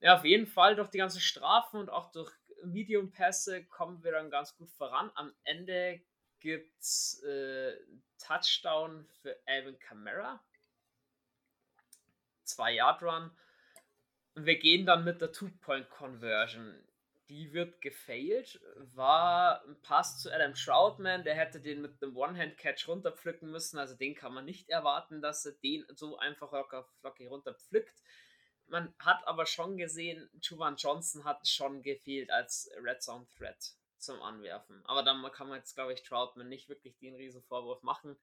Ja, 0.01 0.17
auf 0.17 0.25
jeden 0.25 0.47
Fall 0.47 0.77
durch 0.77 0.91
die 0.91 0.99
ganzen 0.99 1.21
Strafen 1.21 1.81
und 1.81 1.91
auch 1.91 2.11
durch 2.13 2.33
Medium-Pässe 2.65 3.65
kommen 3.65 4.03
wir 4.03 4.13
dann 4.13 4.31
ganz 4.31 4.57
gut 4.57 4.71
voran. 4.71 5.11
Am 5.15 5.35
Ende 5.45 6.01
gibt 6.41 6.81
es 6.81 7.23
äh, 7.25 7.77
Touchdown 8.19 9.07
für 9.23 9.37
Alvin 9.47 9.79
Kamara. 9.79 10.43
Zwei 12.45 12.75
Yard 12.75 13.03
Run. 13.03 13.31
Und 14.35 14.47
wir 14.47 14.59
gehen 14.59 14.87
dann 14.87 15.05
mit 15.05 15.21
der 15.21 15.33
Two-Point-Conversion. 15.33 16.75
Die 17.29 17.53
wird 17.53 17.81
gefailt. 17.81 18.61
War 18.95 19.65
ein 19.65 19.81
Pass 19.83 20.21
zu 20.21 20.33
Adam 20.33 20.55
Troutman. 20.55 21.25
Der 21.25 21.35
hätte 21.35 21.61
den 21.61 21.83
mit 21.83 22.01
einem 22.03 22.17
One-Hand-Catch 22.17 22.87
runterpflücken 22.87 23.51
müssen. 23.51 23.79
Also 23.79 23.97
den 23.97 24.15
kann 24.15 24.33
man 24.33 24.45
nicht 24.45 24.69
erwarten, 24.69 25.23
dass 25.23 25.45
er 25.47 25.53
den 25.53 25.85
so 25.95 26.19
einfach 26.19 26.53
locker 26.53 26.85
flockig 27.01 27.29
runterpflückt. 27.29 28.03
Man 28.69 28.93
hat 28.99 29.27
aber 29.27 29.47
schon 29.47 29.77
gesehen, 29.77 30.29
Juvan 30.43 30.77
Johnson 30.77 31.25
hat 31.25 31.47
schon 31.47 31.83
gefehlt 31.83 32.31
als 32.31 32.71
Red 32.83 33.03
Zone 33.03 33.27
Threat 33.37 33.75
zum 33.99 34.21
Anwerfen. 34.23 34.85
Aber 34.87 35.03
dann 35.03 35.23
kann 35.33 35.49
man 35.49 35.59
jetzt, 35.59 35.75
glaube 35.75 35.93
ich, 35.93 36.03
Troutman 36.03 36.49
nicht 36.49 36.69
wirklich 36.69 36.97
den 36.99 37.15
riesen 37.15 37.43
Vorwurf 37.43 37.83
machen. 37.83 38.17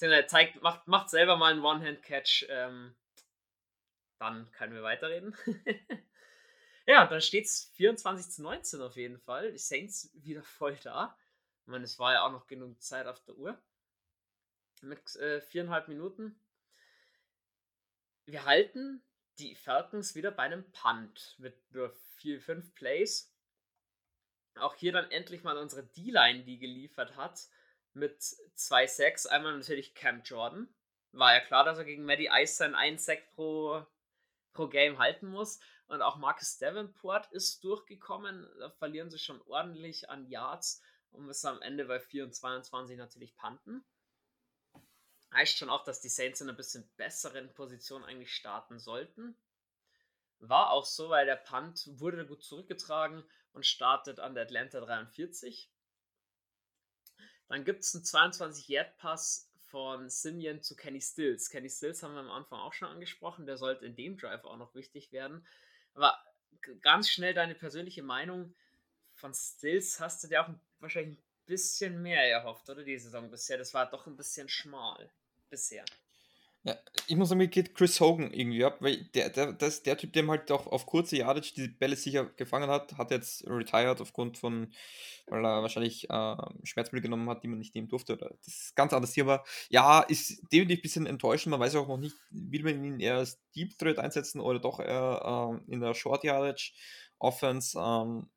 Er 0.00 0.26
zeigt, 0.28 0.62
macht, 0.62 0.86
macht 0.88 1.10
selber 1.10 1.36
mal 1.36 1.52
einen 1.52 1.64
One-Hand-Catch. 1.64 2.46
Ähm, 2.48 2.94
dann 4.18 4.50
können 4.52 4.74
wir 4.74 4.82
weiterreden. 4.82 5.36
ja, 6.86 7.06
dann 7.06 7.20
steht 7.20 7.46
es 7.46 7.70
24 7.74 8.30
zu 8.30 8.42
19 8.42 8.80
auf 8.80 8.96
jeden 8.96 9.18
Fall. 9.18 9.52
Die 9.52 9.58
Saints 9.58 10.10
wieder 10.14 10.42
voll 10.42 10.76
da. 10.82 11.16
Ich 11.62 11.66
meine, 11.66 11.84
es 11.84 11.98
war 11.98 12.12
ja 12.12 12.22
auch 12.22 12.32
noch 12.32 12.46
genug 12.46 12.80
Zeit 12.82 13.06
auf 13.06 13.20
der 13.24 13.36
Uhr. 13.36 13.60
Mit 14.82 15.16
äh, 15.16 15.40
viereinhalb 15.40 15.88
Minuten. 15.88 16.38
Wir 18.24 18.44
halten 18.44 19.02
die 19.40 19.54
Falcons 19.54 20.14
wieder 20.14 20.30
bei 20.30 20.42
einem 20.44 20.70
Punt 20.72 21.36
mit 21.38 21.54
nur 21.72 21.90
vier, 22.16 22.40
fünf 22.40 22.74
Plays. 22.74 23.32
Auch 24.56 24.74
hier 24.74 24.92
dann 24.92 25.10
endlich 25.10 25.42
mal 25.42 25.56
unsere 25.56 25.84
D-Line, 25.84 26.44
die 26.44 26.58
geliefert 26.58 27.16
hat, 27.16 27.48
mit 27.94 28.22
zwei 28.54 28.86
Sacks. 28.86 29.26
Einmal 29.26 29.56
natürlich 29.56 29.94
Cam 29.94 30.22
Jordan. 30.22 30.68
War 31.12 31.34
ja 31.34 31.40
klar, 31.40 31.64
dass 31.64 31.78
er 31.78 31.84
gegen 31.84 32.04
Maddie 32.04 32.30
Ice 32.30 32.56
seinen 32.56 32.74
einen 32.74 32.98
Sack 32.98 33.32
pro, 33.34 33.84
pro 34.52 34.68
Game 34.68 34.98
halten 34.98 35.28
muss. 35.28 35.60
Und 35.86 36.02
auch 36.02 36.16
Marcus 36.16 36.58
Davenport 36.58 37.32
ist 37.32 37.64
durchgekommen. 37.64 38.46
Da 38.58 38.70
verlieren 38.70 39.10
sie 39.10 39.18
schon 39.18 39.40
ordentlich 39.42 40.08
an 40.10 40.28
Yards 40.28 40.82
und 41.10 41.26
müssen 41.26 41.48
am 41.48 41.62
Ende 41.62 41.86
bei 41.86 41.98
4 41.98 42.24
und 42.24 42.34
22 42.34 42.96
natürlich 42.96 43.34
panten. 43.34 43.84
Heißt 45.32 45.58
schon 45.58 45.70
auch, 45.70 45.84
dass 45.84 46.00
die 46.00 46.08
Saints 46.08 46.40
in 46.40 46.48
einer 46.48 46.56
bisschen 46.56 46.88
besseren 46.96 47.52
Position 47.54 48.04
eigentlich 48.04 48.34
starten 48.34 48.78
sollten. 48.80 49.36
War 50.40 50.70
auch 50.70 50.86
so, 50.86 51.08
weil 51.10 51.26
der 51.26 51.36
Punt 51.36 51.88
wurde 52.00 52.26
gut 52.26 52.42
zurückgetragen 52.42 53.22
und 53.52 53.66
startet 53.66 54.18
an 54.18 54.34
der 54.34 54.44
Atlanta 54.44 54.80
43. 54.80 55.70
Dann 57.48 57.64
gibt 57.64 57.84
es 57.84 57.94
einen 57.94 58.04
22-Yard-Pass 58.04 59.50
von 59.68 60.08
Simeon 60.08 60.62
zu 60.62 60.74
Kenny 60.74 61.00
Stills. 61.00 61.50
Kenny 61.50 61.70
Stills 61.70 62.02
haben 62.02 62.14
wir 62.14 62.20
am 62.20 62.30
Anfang 62.30 62.58
auch 62.58 62.72
schon 62.72 62.88
angesprochen, 62.88 63.46
der 63.46 63.56
sollte 63.56 63.86
in 63.86 63.94
dem 63.94 64.16
Drive 64.16 64.44
auch 64.44 64.56
noch 64.56 64.74
wichtig 64.74 65.12
werden. 65.12 65.46
Aber 65.94 66.18
ganz 66.80 67.08
schnell 67.08 67.34
deine 67.34 67.54
persönliche 67.54 68.02
Meinung 68.02 68.54
von 69.14 69.32
Stills 69.34 70.00
hast 70.00 70.24
du 70.24 70.28
dir 70.28 70.42
auch 70.42 70.50
wahrscheinlich 70.80 71.18
ein 71.18 71.22
bisschen 71.46 72.02
mehr 72.02 72.28
erhofft, 72.28 72.68
oder 72.68 72.82
die 72.82 72.98
Saison 72.98 73.30
bisher? 73.30 73.58
Das 73.58 73.74
war 73.74 73.88
doch 73.88 74.06
ein 74.06 74.16
bisschen 74.16 74.48
schmal 74.48 75.10
bisher. 75.50 75.84
Ja, 76.62 76.76
ich 77.06 77.16
muss 77.16 77.30
sagen, 77.30 77.38
mir 77.38 77.48
geht 77.48 77.74
Chris 77.74 77.98
Hogan 78.00 78.34
irgendwie 78.34 78.62
ab, 78.64 78.76
weil 78.80 79.04
der, 79.14 79.30
der, 79.30 79.54
das, 79.54 79.82
der 79.82 79.96
Typ, 79.96 80.12
der 80.12 80.26
halt 80.26 80.50
auch 80.52 80.66
auf 80.66 80.84
kurze 80.84 81.16
Yardage 81.16 81.54
die 81.56 81.68
Bälle 81.68 81.96
sicher 81.96 82.26
gefangen 82.26 82.68
hat, 82.68 82.98
hat 82.98 83.10
jetzt 83.10 83.46
retired 83.48 83.98
aufgrund 84.02 84.36
von, 84.36 84.70
weil 85.26 85.42
er 85.42 85.62
wahrscheinlich 85.62 86.10
äh, 86.10 86.36
Schmerzmittel 86.64 87.00
genommen 87.00 87.30
hat, 87.30 87.42
die 87.42 87.48
man 87.48 87.58
nicht 87.58 87.74
nehmen 87.74 87.88
durfte. 87.88 88.12
Oder 88.12 88.34
das 88.44 88.46
ist 88.46 88.76
ganz 88.76 88.92
anderes 88.92 89.14
Thema. 89.14 89.42
Ja, 89.70 90.00
ist 90.00 90.42
definitiv 90.52 90.80
ein 90.80 90.82
bisschen 90.82 91.06
enttäuschend. 91.06 91.50
Man 91.52 91.60
weiß 91.60 91.76
auch 91.76 91.88
noch 91.88 91.96
nicht, 91.96 92.16
will 92.28 92.62
man 92.62 92.84
ihn 92.84 93.00
eher 93.00 93.16
als 93.16 93.40
Deep 93.56 93.78
Threat 93.78 93.98
einsetzen 93.98 94.38
oder 94.38 94.58
doch 94.58 94.80
eher 94.80 95.60
äh, 95.66 95.72
in 95.72 95.80
der 95.80 95.94
Short 95.94 96.24
Yardage 96.24 96.72
Offense. 97.18 97.78
Ähm, 97.80 98.28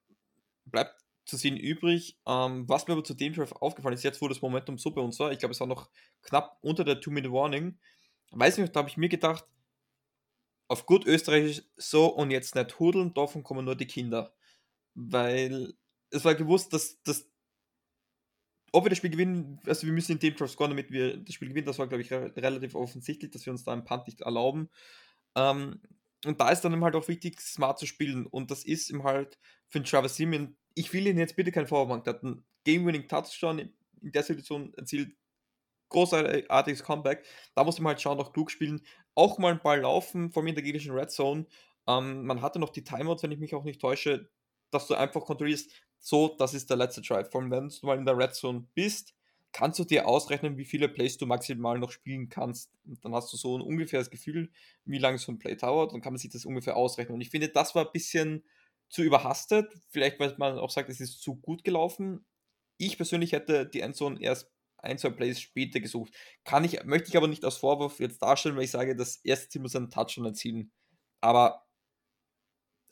bleibt 0.63 1.02
zu 1.25 1.37
sehen 1.37 1.57
übrig. 1.57 2.17
Ähm, 2.27 2.67
was 2.67 2.87
mir 2.87 2.93
aber 2.93 3.03
zu 3.03 3.13
dem 3.13 3.33
Drive 3.33 3.51
aufgefallen 3.53 3.95
ist, 3.95 4.03
jetzt 4.03 4.21
wo 4.21 4.27
das 4.27 4.41
Momentum 4.41 4.77
so 4.77 4.91
bei 4.91 5.01
uns 5.01 5.19
war, 5.19 5.31
ich 5.31 5.39
glaube, 5.39 5.53
es 5.53 5.59
war 5.59 5.67
noch 5.67 5.89
knapp 6.21 6.57
unter 6.61 6.83
der 6.83 6.99
Two-Minute-Warning, 6.99 7.77
weiß 8.31 8.57
nicht, 8.57 8.75
da 8.75 8.79
habe 8.79 8.89
ich 8.89 8.97
mir 8.97 9.09
gedacht, 9.09 9.45
auf 10.67 10.85
gut 10.85 11.05
Österreichisch 11.05 11.63
so 11.77 12.07
und 12.07 12.31
jetzt 12.31 12.55
nicht 12.55 12.79
hudeln, 12.79 13.13
davon 13.13 13.43
kommen 13.43 13.65
nur 13.65 13.75
die 13.75 13.87
Kinder. 13.87 14.33
Weil 14.95 15.73
es 16.09 16.25
war 16.25 16.35
gewusst, 16.35 16.73
dass, 16.73 17.01
dass 17.03 17.29
ob 18.71 18.85
wir 18.85 18.89
das 18.89 18.97
Spiel 18.97 19.11
gewinnen, 19.11 19.59
also 19.65 19.85
wir 19.85 19.93
müssen 19.93 20.13
in 20.13 20.19
dem 20.19 20.35
Drive 20.35 20.51
scoren, 20.51 20.71
damit 20.71 20.91
wir 20.91 21.17
das 21.17 21.35
Spiel 21.35 21.49
gewinnen, 21.49 21.67
das 21.67 21.77
war, 21.77 21.87
glaube 21.87 22.01
ich, 22.01 22.11
re 22.11 22.33
relativ 22.35 22.73
offensichtlich, 22.75 23.31
dass 23.31 23.45
wir 23.45 23.53
uns 23.53 23.63
da 23.63 23.71
einen 23.71 23.85
Punt 23.85 24.07
nicht 24.07 24.21
erlauben. 24.21 24.69
Ähm, 25.35 25.79
und 26.25 26.39
da 26.39 26.49
ist 26.49 26.61
dann 26.61 26.83
halt 26.83 26.95
auch 26.95 27.07
wichtig, 27.07 27.39
smart 27.41 27.79
zu 27.79 27.85
spielen. 27.85 28.25
Und 28.25 28.51
das 28.51 28.63
ist 28.63 28.89
ihm 28.89 29.03
halt 29.03 29.37
für 29.69 29.79
den 29.79 29.85
Travis 29.85 30.15
Simeon 30.15 30.55
ich 30.75 30.93
will 30.93 31.07
ihn 31.07 31.17
jetzt 31.17 31.35
bitte 31.35 31.51
keinen 31.51 31.67
Vorwurf 31.67 31.89
machen. 31.89 32.03
Der 32.03 32.13
hat 32.13 32.23
einen 32.23 32.45
Game-Winning-Touchdown 32.65 33.59
in 33.59 34.11
der 34.11 34.23
Situation 34.23 34.73
erzielt. 34.75 35.15
Großartiges 35.89 36.83
Comeback. 36.83 37.25
Da 37.55 37.63
muss 37.63 37.79
man 37.79 37.91
halt 37.91 38.01
schauen, 38.01 38.17
noch 38.17 38.33
klug 38.33 38.49
spielen. 38.49 38.81
Auch 39.15 39.37
mal 39.37 39.51
einen 39.51 39.61
Ball 39.61 39.81
laufen, 39.81 40.31
vor 40.31 40.41
allem 40.41 40.47
in 40.47 40.55
der 40.55 40.63
gegnerischen 40.63 40.93
Red 40.93 41.11
Zone. 41.11 41.45
Ähm, 41.87 42.25
man 42.25 42.41
hatte 42.41 42.59
noch 42.59 42.69
die 42.69 42.83
Timeouts, 42.83 43.23
wenn 43.23 43.31
ich 43.31 43.39
mich 43.39 43.53
auch 43.53 43.63
nicht 43.63 43.81
täusche, 43.81 44.29
dass 44.71 44.87
du 44.87 44.95
einfach 44.95 45.21
kontrollierst, 45.21 45.71
so, 45.99 46.35
das 46.37 46.53
ist 46.53 46.69
der 46.69 46.77
letzte 46.77 47.01
Drive. 47.01 47.29
Vor 47.31 47.41
allem, 47.41 47.51
wenn 47.51 47.69
du 47.69 47.85
mal 47.85 47.97
in 47.97 48.05
der 48.05 48.17
Red 48.17 48.33
Zone 48.33 48.67
bist, 48.73 49.13
kannst 49.53 49.79
du 49.79 49.85
dir 49.85 50.07
ausrechnen, 50.07 50.57
wie 50.57 50.65
viele 50.65 50.89
Plays 50.89 51.17
du 51.17 51.25
maximal 51.25 51.79
noch 51.79 51.91
spielen 51.91 52.27
kannst. 52.27 52.71
Und 52.85 53.05
dann 53.05 53.13
hast 53.13 53.31
du 53.31 53.37
so 53.37 53.57
ein 53.57 53.61
ungefähres 53.61 54.09
Gefühl, 54.09 54.51
wie 54.83 54.97
lange 54.97 55.19
so 55.19 55.31
ein 55.31 55.39
Play 55.39 55.55
dauert. 55.55 55.93
Dann 55.93 56.01
kann 56.01 56.13
man 56.13 56.17
sich 56.17 56.31
das 56.31 56.45
ungefähr 56.45 56.75
ausrechnen. 56.75 57.15
Und 57.15 57.21
ich 57.21 57.29
finde, 57.29 57.49
das 57.49 57.75
war 57.75 57.85
ein 57.85 57.91
bisschen 57.93 58.43
zu 58.89 59.03
überhastet. 59.03 59.71
Vielleicht, 59.89 60.19
weil 60.19 60.35
man 60.37 60.57
auch 60.57 60.71
sagt, 60.71 60.89
es 60.89 60.99
ist 60.99 61.21
zu 61.21 61.35
gut 61.35 61.63
gelaufen. 61.63 62.25
Ich 62.77 62.97
persönlich 62.97 63.31
hätte 63.31 63.67
die 63.67 63.81
Endzone 63.81 64.19
erst 64.19 64.51
ein, 64.77 64.97
zwei 64.97 65.11
Plays 65.11 65.39
später 65.39 65.79
gesucht. 65.79 66.13
Kann 66.43 66.63
ich, 66.63 66.83
möchte 66.83 67.09
ich 67.09 67.17
aber 67.17 67.27
nicht 67.27 67.45
als 67.45 67.57
Vorwurf 67.57 67.99
jetzt 67.99 68.21
darstellen, 68.21 68.55
weil 68.55 68.65
ich 68.65 68.71
sage, 68.71 68.95
das 68.95 69.17
erste 69.17 69.49
Team 69.49 69.61
muss 69.61 69.75
einen 69.75 69.89
Touchdown 69.89 70.25
erzielen. 70.25 70.71
Aber 71.21 71.65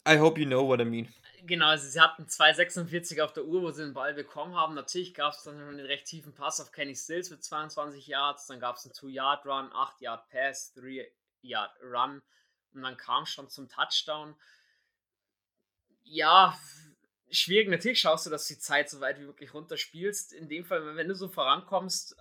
I 0.06 0.18
hope 0.18 0.40
you 0.40 0.46
know 0.46 0.66
what 0.66 0.80
I 0.80 0.84
mean. 0.84 1.08
Genau, 1.44 1.66
also 1.66 1.88
sie 1.88 2.00
hatten 2.00 2.24
2,46 2.24 3.20
auf 3.20 3.32
der 3.32 3.44
Uhr, 3.44 3.62
wo 3.62 3.70
sie 3.70 3.82
den 3.84 3.94
Ball 3.94 4.14
bekommen 4.14 4.54
haben. 4.54 4.74
Natürlich 4.74 5.14
gab 5.14 5.32
es 5.32 5.42
dann 5.42 5.58
schon 5.58 5.68
einen 5.68 5.86
recht 5.86 6.06
tiefen 6.06 6.32
Pass 6.34 6.60
auf 6.60 6.72
Kenny 6.72 6.94
Stills 6.94 7.30
mit 7.30 7.42
22 7.42 8.06
Yards. 8.06 8.46
Dann 8.46 8.60
gab 8.60 8.76
es 8.76 8.84
einen 8.84 8.94
2-Yard-Run, 8.94 9.72
8-Yard-Pass, 9.72 10.74
3-Yard-Run. 10.76 12.22
Und 12.74 12.82
dann 12.82 12.96
kam 12.96 13.26
schon 13.26 13.48
zum 13.48 13.68
Touchdown 13.68 14.36
ja, 16.04 16.58
schwierig. 17.30 17.68
Natürlich 17.68 18.00
schaust 18.00 18.26
du, 18.26 18.30
dass 18.30 18.46
du 18.46 18.54
die 18.54 18.60
Zeit 18.60 18.90
so 18.90 19.00
weit 19.00 19.18
wie 19.18 19.24
möglich 19.24 19.54
runterspielst. 19.54 20.32
In 20.32 20.48
dem 20.48 20.64
Fall, 20.64 20.96
wenn 20.96 21.08
du 21.08 21.14
so 21.14 21.28
vorankommst, 21.28 22.16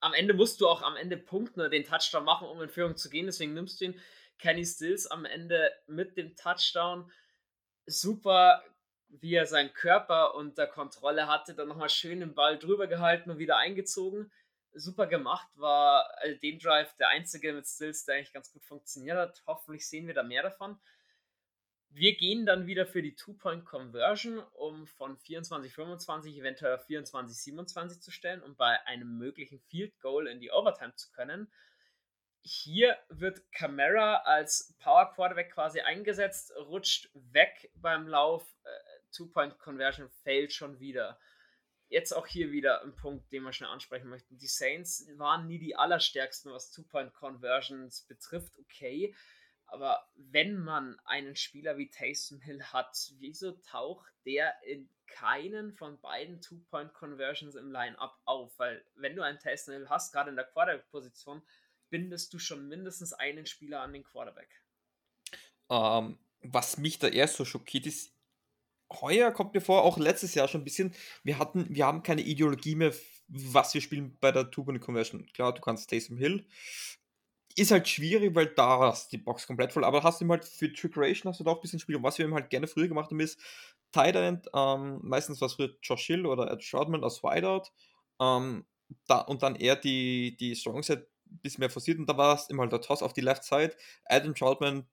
am 0.00 0.14
Ende 0.14 0.34
musst 0.34 0.60
du 0.60 0.68
auch 0.68 0.82
am 0.82 0.96
Ende 0.96 1.16
punkten 1.16 1.60
oder 1.60 1.70
den 1.70 1.84
Touchdown 1.84 2.24
machen, 2.24 2.48
um 2.48 2.60
in 2.62 2.68
Führung 2.68 2.96
zu 2.96 3.10
gehen. 3.10 3.26
Deswegen 3.26 3.54
nimmst 3.54 3.80
du 3.80 3.86
ihn. 3.86 4.00
Kenny 4.38 4.64
Stills 4.64 5.06
am 5.06 5.24
Ende 5.24 5.72
mit 5.86 6.16
dem 6.16 6.36
Touchdown. 6.36 7.10
Super, 7.86 8.62
wie 9.08 9.34
er 9.34 9.46
seinen 9.46 9.72
Körper 9.72 10.34
unter 10.34 10.66
Kontrolle 10.66 11.26
hatte. 11.26 11.54
Dann 11.54 11.68
nochmal 11.68 11.90
schön 11.90 12.20
den 12.20 12.34
Ball 12.34 12.58
drüber 12.58 12.86
gehalten 12.86 13.30
und 13.30 13.38
wieder 13.38 13.56
eingezogen. 13.56 14.30
Super 14.72 15.06
gemacht. 15.06 15.48
War 15.56 16.08
also 16.18 16.38
den 16.38 16.58
Drive 16.58 16.94
der 16.96 17.08
einzige 17.08 17.52
mit 17.52 17.66
Stills, 17.66 18.04
der 18.04 18.16
eigentlich 18.16 18.32
ganz 18.32 18.52
gut 18.52 18.64
funktioniert 18.64 19.16
hat. 19.16 19.42
Hoffentlich 19.46 19.88
sehen 19.88 20.06
wir 20.06 20.14
da 20.14 20.22
mehr 20.22 20.42
davon. 20.42 20.78
Wir 21.90 22.16
gehen 22.16 22.44
dann 22.44 22.66
wieder 22.66 22.86
für 22.86 23.00
die 23.00 23.14
Two-Point-Conversion, 23.14 24.40
um 24.52 24.86
von 24.86 25.16
24-25 25.16 26.38
eventuell 26.38 26.74
auf 26.74 26.86
24-27 26.86 28.00
zu 28.00 28.10
stellen, 28.10 28.42
um 28.42 28.56
bei 28.56 28.78
einem 28.86 29.16
möglichen 29.16 29.58
Field 29.58 29.98
Goal 30.00 30.26
in 30.26 30.38
die 30.38 30.50
Overtime 30.50 30.94
zu 30.96 31.10
können. 31.12 31.50
Hier 32.42 32.96
wird 33.08 33.50
Camara 33.52 34.22
als 34.24 34.74
Power 34.78 35.12
Quarterback 35.14 35.52
quasi 35.52 35.80
eingesetzt, 35.80 36.52
rutscht 36.56 37.10
weg 37.14 37.70
beim 37.74 38.06
Lauf. 38.08 38.56
Äh, 38.64 38.68
Two-Point-Conversion 39.12 40.08
fällt 40.22 40.52
schon 40.52 40.78
wieder. 40.80 41.18
Jetzt 41.88 42.12
auch 42.12 42.26
hier 42.26 42.52
wieder 42.52 42.82
ein 42.82 42.94
Punkt, 42.94 43.32
den 43.32 43.42
wir 43.42 43.52
schnell 43.52 43.70
ansprechen 43.70 44.08
möchten. 44.08 44.36
Die 44.36 44.46
Saints 44.46 45.06
waren 45.16 45.46
nie 45.46 45.58
die 45.58 45.76
allerstärksten, 45.76 46.52
was 46.52 46.70
Two-Point-Conversions 46.70 48.06
betrifft, 48.06 48.58
okay. 48.58 49.14
Aber 49.68 50.06
wenn 50.14 50.58
man 50.58 50.98
einen 51.04 51.36
Spieler 51.36 51.76
wie 51.76 51.90
Taysom 51.90 52.40
Hill 52.40 52.62
hat, 52.62 52.96
wieso 53.18 53.52
taucht 53.52 54.10
der 54.24 54.54
in 54.62 54.90
keinen 55.06 55.72
von 55.74 56.00
beiden 56.00 56.40
Two-Point-Conversions 56.40 57.54
im 57.54 57.70
Line-Up 57.70 58.18
auf? 58.24 58.58
Weil 58.58 58.84
wenn 58.94 59.14
du 59.14 59.22
einen 59.22 59.38
Taysom 59.38 59.74
Hill 59.74 59.88
hast, 59.88 60.12
gerade 60.12 60.30
in 60.30 60.36
der 60.36 60.46
Quarterback-Position, 60.46 61.42
bindest 61.90 62.32
du 62.32 62.38
schon 62.38 62.68
mindestens 62.68 63.12
einen 63.12 63.46
Spieler 63.46 63.80
an 63.82 63.92
den 63.92 64.04
Quarterback. 64.04 64.48
Ähm, 65.70 66.18
was 66.42 66.78
mich 66.78 66.98
da 66.98 67.08
erst 67.08 67.36
so 67.36 67.44
schockiert 67.44 67.86
ist, 67.86 68.12
heuer 68.92 69.32
kommt 69.32 69.54
mir 69.54 69.60
vor, 69.60 69.82
auch 69.82 69.98
letztes 69.98 70.34
Jahr 70.34 70.48
schon 70.48 70.62
ein 70.62 70.64
bisschen, 70.64 70.94
wir 71.22 71.38
hatten, 71.38 71.66
wir 71.68 71.86
haben 71.86 72.02
keine 72.02 72.22
Ideologie 72.22 72.74
mehr, 72.74 72.94
was 73.28 73.74
wir 73.74 73.80
spielen 73.80 74.16
bei 74.20 74.32
der 74.32 74.50
Two-Point-Conversion. 74.50 75.26
Klar, 75.34 75.52
du 75.54 75.60
kannst 75.60 75.90
Taysom 75.90 76.16
Hill 76.16 76.46
ist 77.58 77.70
halt 77.70 77.88
schwierig, 77.88 78.34
weil 78.34 78.46
da 78.46 78.78
hast 78.80 79.12
die 79.12 79.18
Box 79.18 79.46
komplett 79.46 79.72
voll. 79.72 79.84
Aber 79.84 80.02
hast 80.02 80.20
du 80.20 80.28
halt 80.28 80.44
für 80.44 80.72
Trickeration 80.72 81.30
hast 81.30 81.40
du 81.40 81.44
da 81.44 81.50
auch 81.50 81.56
ein 81.56 81.60
bisschen 81.60 81.80
Spiel. 81.80 81.96
Und 81.96 82.02
was 82.02 82.18
wir 82.18 82.24
eben 82.24 82.34
halt 82.34 82.50
gerne 82.50 82.66
früher 82.66 82.88
gemacht 82.88 83.10
haben, 83.10 83.20
ist 83.20 83.40
Tight 83.90 84.16
End, 84.16 84.48
ähm, 84.54 85.00
meistens 85.02 85.40
was 85.40 85.54
früher 85.54 85.74
Josh 85.82 86.06
Hill 86.06 86.26
oder 86.26 86.50
Ed 86.50 86.62
Shroudman 86.62 87.02
als 87.02 87.22
Wideout. 87.22 87.70
Ähm, 88.20 88.64
da, 89.06 89.20
und 89.20 89.42
dann 89.42 89.56
eher 89.56 89.76
die, 89.76 90.36
die 90.36 90.54
Strong 90.54 90.82
Set 90.82 91.08
bisschen 91.42 91.60
mehr 91.60 91.70
forciert. 91.70 91.98
Und 91.98 92.06
da 92.08 92.16
war 92.16 92.34
es 92.34 92.48
immer 92.48 92.62
halt 92.62 92.72
der 92.72 92.80
Toss 92.80 93.02
auf 93.02 93.12
die 93.12 93.20
Left 93.20 93.44
Side. 93.44 93.76
Adam 94.04 94.34
Troutman 94.34 94.86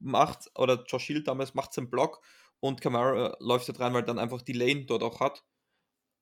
macht, 0.00 0.50
oder 0.56 0.84
Josh 0.86 1.06
Hill 1.06 1.22
damals 1.22 1.54
macht 1.54 1.72
seinen 1.72 1.90
Block 1.90 2.22
und 2.60 2.80
Kamara 2.80 3.26
äh, 3.26 3.36
läuft 3.40 3.68
da 3.68 3.72
rein, 3.74 3.94
weil 3.94 4.04
dann 4.04 4.18
einfach 4.18 4.42
die 4.42 4.52
Lane 4.52 4.84
dort 4.84 5.02
auch 5.02 5.20
hat. 5.20 5.44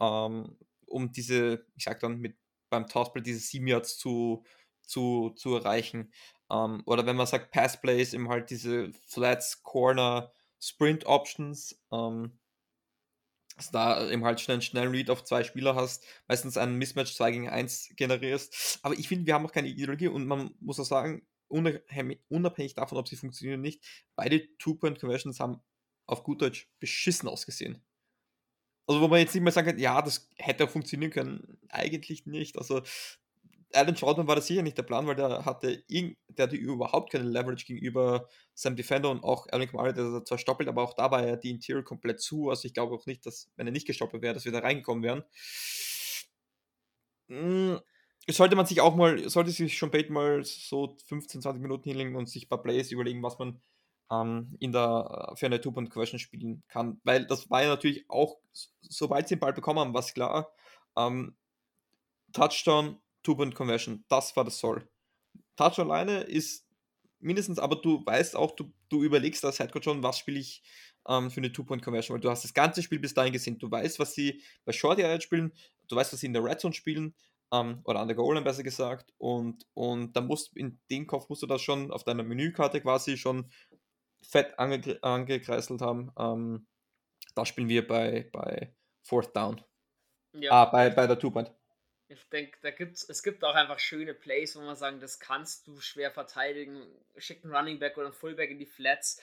Ähm, 0.01 0.57
um 0.87 1.13
diese, 1.13 1.67
ich 1.77 1.85
sag 1.85 2.01
dann 2.01 2.19
mit 2.19 2.37
beim 2.71 2.87
Tossplay 2.87 3.23
diese 3.23 3.41
7 3.41 3.67
Yards 3.67 3.99
zu, 3.99 4.45
zu, 4.83 5.31
zu 5.37 5.55
erreichen. 5.57 6.13
Ähm, 6.51 6.83
oder 6.87 7.07
wenn 7.07 7.17
man 7.17 7.27
sagt 7.27 7.53
Passplays, 7.53 8.15
eben 8.15 8.29
halt 8.29 8.51
diese 8.51 8.93
Flats, 9.07 9.63
Corner, 9.63 10.33
Sprint 10.61 11.07
Options, 11.07 11.81
ähm, 11.93 12.39
dass 13.61 13.71
da 13.71 14.11
eben 14.11 14.25
halt 14.25 14.41
schnell 14.41 14.55
einen 14.55 14.63
schnellen 14.63 14.91
Read 14.91 15.11
auf 15.11 15.23
zwei 15.23 15.45
Spieler 15.45 15.75
hast, 15.75 16.07
meistens 16.29 16.57
einen 16.57 16.77
Mismatch 16.77 17.15
2 17.15 17.31
gegen 17.31 17.49
1 17.49 17.93
generierst. 17.95 18.81
Aber 18.83 18.99
ich 18.99 19.07
finde, 19.07 19.27
wir 19.27 19.35
haben 19.35 19.43
noch 19.43 19.53
keine 19.53 19.69
Ideologie 19.69 20.09
und 20.09 20.27
man 20.27 20.55
muss 20.61 20.81
auch 20.81 20.85
sagen, 20.85 21.27
unabhängig 21.49 22.75
davon, 22.75 22.97
ob 22.97 23.07
sie 23.07 23.17
funktionieren 23.17 23.61
oder 23.61 23.69
nicht, 23.69 23.85
beide 24.17 24.57
Two-Point-Conversions 24.57 25.41
haben 25.41 25.61
auf 26.07 26.23
gut 26.23 26.41
Deutsch 26.41 26.71
beschissen 26.81 27.29
ausgesehen. 27.29 27.83
Also 28.87 29.03
wo 29.03 29.09
man 29.09 29.21
jetzt 29.21 29.35
nicht 29.35 29.43
mehr 29.43 29.53
sagen 29.53 29.69
kann, 29.69 29.79
ja, 29.79 30.01
das 30.01 30.29
hätte 30.37 30.65
auch 30.65 30.71
funktionieren 30.71 31.13
können, 31.13 31.59
eigentlich 31.69 32.27
nicht. 32.27 32.57
Also 32.57 32.83
Alan 33.73 33.95
Troutman 33.95 34.27
war 34.27 34.37
das 34.37 34.47
sicher 34.47 34.63
nicht 34.63 34.79
der 34.79 34.83
Plan, 34.83 35.07
weil 35.07 35.17
der 35.17 35.45
hatte, 35.45 35.85
der 35.89 36.17
hatte 36.39 36.57
überhaupt 36.57 37.13
keine 37.13 37.25
Leverage 37.29 37.67
gegenüber 37.67 38.29
seinem 38.55 38.77
Defender 38.77 39.11
und 39.11 39.23
auch 39.23 39.47
Alvin 39.51 39.69
Kamara, 39.69 39.93
der 39.93 40.25
zwar 40.25 40.39
stoppelt, 40.39 40.69
aber 40.69 40.83
auch 40.83 40.95
da 40.95 41.11
war 41.11 41.27
ja 41.27 41.37
die 41.37 41.51
Interior 41.51 41.85
komplett 41.85 42.21
zu. 42.21 42.51
Also 42.51 42.67
ich 42.67 42.75
glaube 42.75 42.95
auch 42.95 43.07
nicht, 43.07 43.25
dass, 43.27 43.51
wenn 43.57 43.67
er 43.67 43.73
nicht 43.73 43.87
gestoppelt 43.87 44.23
wäre, 44.23 44.35
dass 44.35 44.45
wir 44.45 44.53
da 44.53 44.61
reingekommen 44.61 45.03
wären. 45.05 45.25
Hm, 47.29 47.81
sollte 48.29 48.57
man 48.57 48.67
sich 48.67 48.81
auch 48.81 48.97
mal, 48.97 49.29
sollte 49.29 49.51
sich 49.51 49.77
schon 49.77 49.91
Bait 49.91 50.11
mal 50.11 50.45
so 50.45 50.97
15, 51.07 51.43
20 51.43 51.63
Minuten 51.63 51.89
hinlegen 51.89 52.17
und 52.17 52.29
sich 52.29 52.47
ein 52.47 52.49
paar 52.49 52.63
Plays 52.63 52.91
überlegen, 52.91 53.23
was 53.23 53.39
man 53.39 53.61
ähm, 54.11 54.57
in 54.61 54.73
der, 54.73 55.33
für 55.37 55.47
eine 55.47 55.61
Two-Point-Question 55.61 56.19
spielen 56.19 56.63
kann. 56.69 57.01
Weil 57.05 57.27
das 57.27 57.51
war 57.51 57.63
ja 57.63 57.69
natürlich 57.69 58.05
auch, 58.09 58.39
sobald 58.83 59.29
sie 59.29 59.37
den 59.37 59.41
Ball 59.41 59.53
bekommen 59.53 59.79
haben, 59.79 59.95
war 59.95 60.01
es 60.01 60.13
klar, 60.15 60.53
ähm, 60.97 61.37
Touchdown, 62.33 63.01
Two-Point-Conversion, 63.23 64.05
das 64.09 64.35
war 64.37 64.45
das 64.45 64.59
Soll. 64.59 64.89
Touchdown 65.57 65.91
alleine 65.91 66.23
ist 66.23 66.67
mindestens, 67.19 67.59
aber 67.59 67.77
du 67.77 68.05
weißt 68.05 68.35
auch, 68.37 68.53
du, 68.53 68.73
du 68.89 69.03
überlegst 69.03 69.45
als 69.45 69.59
Headcoach 69.59 69.85
schon, 69.85 70.03
was 70.03 70.19
spiele 70.19 70.41
ich 70.41 70.63
ähm, 71.09 71.31
für 71.31 71.41
eine 71.41 71.53
Two-Point-Conversion, 71.53 72.15
weil 72.15 72.21
du 72.21 72.31
hast 72.31 72.45
das 72.45 72.55
ganze 72.55 72.83
Spiel 72.83 72.99
bis 72.99 73.15
dahin 73.15 73.33
gesehen. 73.33 73.59
Du 73.59 73.71
weißt, 73.71 73.99
was 73.99 74.15
sie 74.15 74.43
bei 74.65 74.73
Short 74.73 74.99
Yard 74.99 75.23
spielen, 75.23 75.53
du 75.89 75.97
weißt, 75.97 76.13
was 76.13 76.21
sie 76.21 76.27
in 76.27 76.33
der 76.33 76.45
Red 76.45 76.61
Zone 76.61 76.75
spielen, 76.75 77.15
ähm, 77.53 77.81
oder 77.85 78.01
an 78.01 78.09
der 78.09 78.17
Goal 78.17 78.41
besser 78.43 78.63
gesagt, 78.63 79.13
und, 79.19 79.67
und 79.75 80.15
dann 80.17 80.27
musst 80.27 80.57
in 80.57 80.81
den 80.91 81.07
Kopf 81.07 81.29
musst 81.29 81.43
du 81.43 81.47
das 81.47 81.63
schon 81.63 81.91
auf 81.91 82.05
deiner 82.05 82.23
Menükarte 82.23 82.81
quasi 82.81 83.17
schon 83.17 83.51
fett 84.23 84.59
ange 84.59 84.99
angekreiselt 85.03 85.81
haben. 85.81 86.13
Ähm, 86.19 86.67
da 87.35 87.45
spielen 87.45 87.69
wir 87.69 87.87
bei, 87.87 88.29
bei 88.33 88.75
Fourth 89.03 89.35
Down. 89.35 89.61
Ja. 90.35 90.53
Ah, 90.53 90.65
bei, 90.67 90.91
bei 90.91 91.07
der 91.07 91.19
Two-Point. 91.19 91.53
Ich 92.11 92.29
denke, 92.29 92.59
da 92.63 92.73
gibt's, 92.73 93.09
es 93.09 93.23
gibt 93.23 93.45
auch 93.45 93.55
einfach 93.55 93.79
schöne 93.79 94.15
Plays, 94.15 94.57
wo 94.57 94.61
man 94.63 94.75
sagen, 94.75 94.99
das 94.99 95.21
kannst 95.21 95.69
du 95.69 95.81
schwer 95.81 96.11
verteidigen. 96.11 96.85
Schick 97.17 97.45
einen 97.45 97.55
Running 97.55 97.79
Back 97.79 97.97
oder 97.97 98.07
einen 98.07 98.15
Fullback 98.17 98.51
in 98.51 98.59
die 98.59 98.67
Flats. 98.67 99.23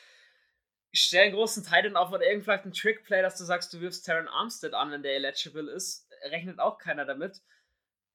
Stell 0.94 1.26
einen 1.26 1.36
großen 1.36 1.66
Titan 1.66 1.98
auf 1.98 2.14
oder 2.14 2.26
irgend 2.26 2.46
vielleicht 2.46 2.64
einen 2.64 2.72
Trick-Play, 2.72 3.22
dass 3.22 3.38
du 3.38 3.44
sagst, 3.44 3.74
du 3.74 3.82
wirfst 3.82 4.06
Terran 4.06 4.30
Armstead 4.30 4.74
an, 4.74 4.90
wenn 4.92 5.04
der 5.04 5.16
eligible 5.16 5.70
ist. 5.70 6.08
Rechnet 6.32 6.60
auch 6.60 6.78
keiner 6.78 7.04
damit. 7.04 7.42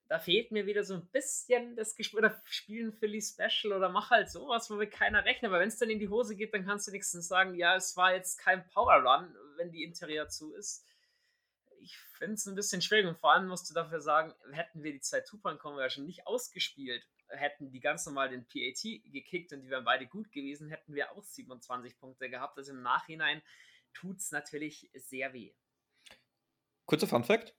Da 0.09 0.19
fehlt 0.19 0.53
mir 0.53 0.65
wieder 0.65 0.85
so 0.85 0.95
ein 0.95 1.07
bisschen 1.09 1.77
das 1.77 1.95
Gespräch. 1.95 2.21
Oder 2.21 2.43
spielen 2.47 2.95
Philly 2.95 3.21
Special 3.21 3.75
oder 3.75 3.91
mach 3.91 4.09
halt 4.09 4.31
sowas, 4.31 4.71
wo 4.71 4.79
wir 4.79 4.89
keiner 4.89 5.27
rechnet. 5.27 5.51
Aber 5.51 5.61
wenn 5.61 5.69
es 5.69 5.79
dann 5.79 5.91
in 5.91 5.99
die 5.99 6.09
Hose 6.09 6.35
geht, 6.35 6.55
dann 6.55 6.65
kannst 6.65 6.89
du 6.89 6.93
nichts 6.93 7.13
sagen, 7.13 7.57
ja, 7.57 7.77
es 7.77 7.95
war 7.99 8.15
jetzt 8.15 8.39
kein 8.39 8.67
Power 8.69 8.95
Run, 8.95 9.37
wenn 9.59 9.71
die 9.71 9.85
Interior 9.85 10.29
zu 10.31 10.55
ist 10.55 10.87
ich 11.83 11.97
finde 11.97 12.35
es 12.35 12.47
ein 12.47 12.55
bisschen 12.55 12.83
schwierig 12.83 13.07
und 13.07 13.19
vor 13.19 13.33
allem 13.33 13.49
musst 13.49 13.69
du 13.69 13.75
dafür 13.75 14.01
sagen, 14.01 14.33
hätten 14.53 14.83
wir 14.83 14.93
die 14.93 15.01
zwei 15.01 15.21
Two-Point-Conversion 15.21 16.07
nicht 16.07 16.27
ausgespielt, 16.27 17.07
hätten 17.29 17.71
die 17.71 17.81
ganz 17.81 18.07
normal 18.07 18.29
den 18.29 18.47
PAT 18.47 18.83
gekickt 19.13 19.53
und 19.53 19.63
die 19.63 19.71
wären 19.71 19.85
beide 19.85 20.07
gut 20.07 20.31
gewesen, 20.33 20.69
hätten 20.69 20.95
wir 20.95 21.13
auch 21.13 21.25
27 21.25 21.99
Punkte 21.99 22.31
gehabt. 22.31 22.57
Also 22.59 22.73
im 22.73 22.83
Nachhinein 22.83 23.43
tut 23.95 24.19
es 24.19 24.31
natürlich 24.31 24.91
sehr 24.95 25.33
weh. 25.33 25.53
Kurzer 26.87 27.07
Fun-Fact. 27.07 27.55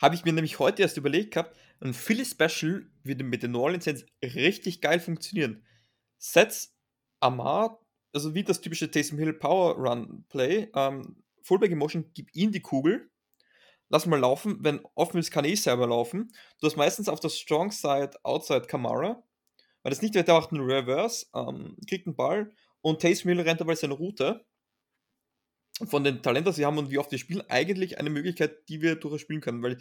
Habe 0.00 0.14
ich 0.14 0.24
mir 0.24 0.32
nämlich 0.32 0.58
heute 0.58 0.82
erst 0.82 0.96
überlegt 0.96 1.34
gehabt, 1.34 1.56
ein 1.80 1.94
Philly 1.94 2.24
Special 2.24 2.90
würde 3.02 3.24
mit 3.24 3.42
den 3.42 3.52
New 3.52 3.60
Orleans 3.60 3.84
Saints 3.84 4.06
richtig 4.22 4.80
geil 4.80 5.00
funktionieren. 5.00 5.66
Sets 6.18 6.76
Amar, 7.20 7.80
also 8.12 8.34
wie 8.34 8.44
das 8.44 8.60
typische 8.60 8.90
Taysom 8.90 9.18
Hill 9.18 9.32
Power 9.32 9.76
Run 9.76 10.24
Play, 10.28 10.70
ähm, 10.74 11.22
Fullback 11.42 11.72
Emotion, 11.72 12.10
gib 12.14 12.34
ihm 12.34 12.52
die 12.52 12.60
Kugel 12.60 13.10
lass 13.88 14.06
mal 14.06 14.20
laufen. 14.20 14.58
Wenn 14.60 14.80
offen 14.94 15.18
ist, 15.18 15.30
kann 15.30 15.44
ich 15.44 15.62
selber 15.62 15.86
laufen. 15.86 16.32
Du 16.60 16.66
hast 16.66 16.76
meistens 16.76 17.08
auf 17.08 17.20
der 17.20 17.28
Strong 17.28 17.70
Side 17.70 18.12
Outside 18.22 18.66
Kamara. 18.66 19.22
Weil 19.82 19.90
das 19.90 20.02
nicht 20.02 20.14
wird, 20.14 20.28
der 20.28 20.34
macht 20.34 20.52
einen 20.52 20.68
Reverse, 20.68 21.26
ähm, 21.34 21.76
kriegt 21.88 22.06
einen 22.06 22.16
Ball 22.16 22.52
und 22.80 23.00
Taysom 23.00 23.30
Hill 23.30 23.40
rennt 23.40 23.60
aber 23.60 23.76
seine 23.76 23.94
Route. 23.94 24.44
Von 25.84 26.02
den 26.02 26.22
Talenten, 26.22 26.52
die 26.52 26.56
sie 26.56 26.66
haben 26.66 26.78
und 26.78 26.90
wie 26.90 26.98
oft 26.98 27.12
wir 27.12 27.18
spielen, 27.18 27.48
eigentlich 27.48 27.98
eine 27.98 28.10
Möglichkeit, 28.10 28.68
die 28.68 28.82
wir 28.82 28.96
durchaus 28.96 29.20
spielen 29.20 29.40
können, 29.40 29.62
weil 29.62 29.78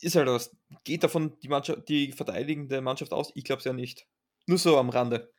ist 0.00 0.16
halt 0.16 0.28
das. 0.28 0.56
Geht 0.84 1.04
davon 1.04 1.38
die, 1.40 1.48
Mannschaft, 1.48 1.88
die 1.88 2.12
verteidigende 2.12 2.80
Mannschaft 2.80 3.12
aus? 3.12 3.32
Ich 3.34 3.44
glaube 3.44 3.60
es 3.60 3.64
ja 3.64 3.72
nicht. 3.72 4.06
Nur 4.46 4.58
so 4.58 4.78
am 4.78 4.88
Rande. 4.88 5.32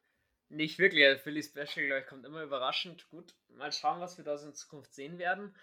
Nicht 0.49 0.80
wirklich. 0.80 1.05
Also 1.05 1.24
Philly 1.24 1.43
Special, 1.43 1.86
glaube 1.88 2.01
ich, 2.01 2.07
kommt 2.07 2.26
immer 2.26 2.43
überraschend. 2.43 3.09
Gut, 3.09 3.34
mal 3.49 3.72
schauen, 3.72 3.99
was 3.99 4.17
wir 4.17 4.26
da 4.26 4.36
in 4.36 4.53
Zukunft 4.53 4.93
sehen 4.93 5.17
werden. 5.17 5.55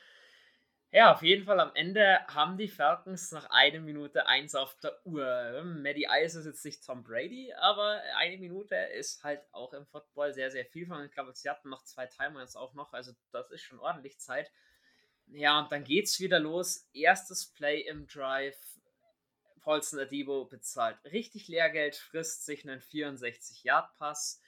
Ja, 0.91 1.13
auf 1.13 1.23
jeden 1.23 1.45
Fall 1.45 1.61
am 1.61 1.75
Ende 1.75 2.19
haben 2.29 2.57
die 2.57 2.69
Falcons 2.69 3.31
nach 3.33 3.51
einer 3.51 3.81
Minute 3.81 4.27
eins 4.27 4.55
auf 4.55 4.75
der 4.81 4.99
Uhr. 5.05 5.63
Maddie 5.63 6.09
Ice 6.11 6.39
ist 6.39 6.47
jetzt 6.47 6.65
nicht 6.65 6.83
Tom 6.83 7.05
Brady, 7.05 7.53
aber 7.61 8.01
eine 8.17 8.39
Minute 8.39 8.75
ist 8.75 9.23
halt 9.23 9.43
auch 9.53 9.75
im 9.75 9.85
Football 9.87 10.33
sehr, 10.33 10.51
sehr 10.51 10.65
viel 10.65 10.87
von. 10.87 11.05
Ich 11.05 11.13
glaube, 11.13 11.35
sie 11.35 11.51
hatten 11.51 11.69
noch 11.69 11.85
zwei 11.85 12.07
Timer 12.07 12.41
jetzt 12.41 12.57
auch 12.57 12.73
noch, 12.73 12.95
also 12.95 13.13
das 13.33 13.51
ist 13.51 13.61
schon 13.63 13.81
ordentlich 13.81 14.19
Zeit. 14.19 14.51
Ja, 15.27 15.61
und 15.61 15.71
dann 15.71 15.85
geht's 15.85 16.21
wieder 16.21 16.39
los. 16.39 16.89
Erstes 16.95 17.53
Play 17.53 17.83
im 17.83 18.07
Drive. 18.07 18.57
Paulson 19.61 19.99
Adibo 19.99 20.47
bezahlt 20.47 20.97
richtig 21.05 21.49
Lehrgeld, 21.49 21.97
frisst 21.97 22.47
sich 22.47 22.67
einen 22.67 22.81
64-Yard-Pass. 22.81 24.41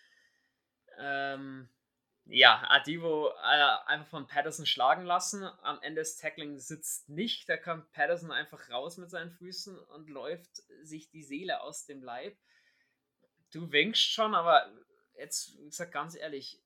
Ähm, 0.99 1.68
ja, 2.30 2.64
Adivo 2.68 3.28
äh, 3.28 3.86
einfach 3.86 4.06
von 4.06 4.26
Patterson 4.26 4.64
schlagen 4.64 5.04
lassen. 5.04 5.42
Am 5.62 5.80
Ende 5.82 6.00
des 6.00 6.16
Tackling 6.16 6.58
sitzt 6.58 7.08
nicht. 7.08 7.48
Da 7.48 7.56
kommt 7.56 7.90
Patterson 7.92 8.30
einfach 8.30 8.70
raus 8.70 8.96
mit 8.98 9.10
seinen 9.10 9.32
Füßen 9.32 9.78
und 9.78 10.08
läuft 10.08 10.62
sich 10.82 11.10
die 11.10 11.24
Seele 11.24 11.60
aus 11.60 11.86
dem 11.86 12.02
Leib. 12.02 12.36
Du 13.50 13.72
winkst 13.72 14.12
schon, 14.12 14.34
aber 14.34 14.70
jetzt, 15.18 15.58
ich 15.66 15.74
sag 15.74 15.90
ganz 15.90 16.14
ehrlich, 16.14 16.62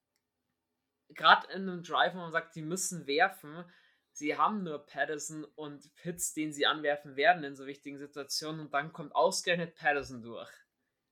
gerade 1.08 1.46
in 1.48 1.68
einem 1.68 1.82
Drive, 1.82 2.14
wo 2.14 2.18
man 2.18 2.32
sagt, 2.32 2.54
die 2.56 2.62
müssen 2.62 3.06
werfen, 3.06 3.64
sie 4.12 4.36
haben 4.36 4.64
nur 4.64 4.84
Patterson 4.84 5.44
und 5.44 5.94
Pitts, 5.96 6.34
den 6.34 6.52
sie 6.52 6.66
anwerfen 6.66 7.16
werden 7.16 7.42
in 7.42 7.56
so 7.56 7.66
wichtigen 7.66 7.98
Situationen 7.98 8.60
und 8.60 8.74
dann 8.74 8.92
kommt 8.92 9.14
ausgerechnet 9.14 9.74
Patterson 9.76 10.22
durch 10.22 10.63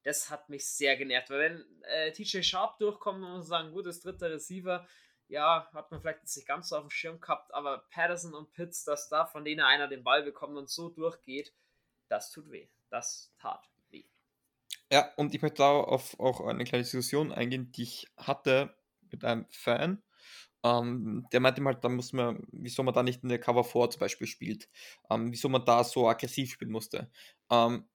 das 0.02 0.30
hat 0.30 0.48
mich 0.48 0.66
sehr 0.66 0.96
genervt. 0.96 1.30
Weil 1.30 1.40
wenn 1.40 1.82
äh, 1.82 2.12
TJ 2.12 2.42
Sharp 2.42 2.78
durchkommt, 2.78 3.20
man 3.20 3.42
sagen, 3.42 3.72
gut, 3.72 3.86
das 3.86 4.00
dritte 4.00 4.30
Receiver, 4.30 4.86
ja, 5.28 5.68
hat 5.72 5.90
man 5.90 6.00
vielleicht 6.00 6.22
nicht 6.22 6.46
ganz 6.46 6.68
so 6.68 6.76
auf 6.76 6.82
dem 6.82 6.90
Schirm 6.90 7.20
gehabt, 7.20 7.54
aber 7.54 7.86
Patterson 7.90 8.34
und 8.34 8.52
Pitts, 8.52 8.84
dass 8.84 9.08
da 9.08 9.24
von 9.24 9.44
denen 9.44 9.60
einer 9.60 9.88
den 9.88 10.04
Ball 10.04 10.22
bekommt 10.22 10.56
und 10.56 10.68
so 10.68 10.90
durchgeht, 10.90 11.52
das 12.08 12.30
tut 12.30 12.50
weh. 12.50 12.68
Das 12.90 13.32
tat 13.40 13.66
weh. 13.90 14.04
Ja, 14.90 15.10
und 15.16 15.34
ich 15.34 15.40
möchte 15.40 15.58
da 15.58 15.70
auf 15.70 16.18
auch 16.20 16.42
eine 16.46 16.64
kleine 16.64 16.84
Diskussion 16.84 17.32
eingehen, 17.32 17.72
die 17.72 17.84
ich 17.84 18.06
hatte 18.18 18.76
mit 19.10 19.24
einem 19.24 19.46
Fan. 19.50 20.02
Ähm, 20.64 21.26
der 21.32 21.40
meinte 21.40 21.64
halt, 21.64 21.82
da 21.82 21.88
muss 21.88 22.12
man, 22.12 22.46
wieso 22.52 22.82
man 22.82 22.94
da 22.94 23.02
nicht 23.02 23.22
in 23.22 23.30
der 23.30 23.40
Cover 23.40 23.64
4 23.64 23.90
zum 23.90 24.00
Beispiel 24.00 24.26
spielt, 24.26 24.68
ähm, 25.10 25.32
wieso 25.32 25.48
man 25.48 25.64
da 25.64 25.82
so 25.82 26.08
aggressiv 26.08 26.52
spielen 26.52 26.70
musste. 26.70 27.10
Ähm, 27.50 27.88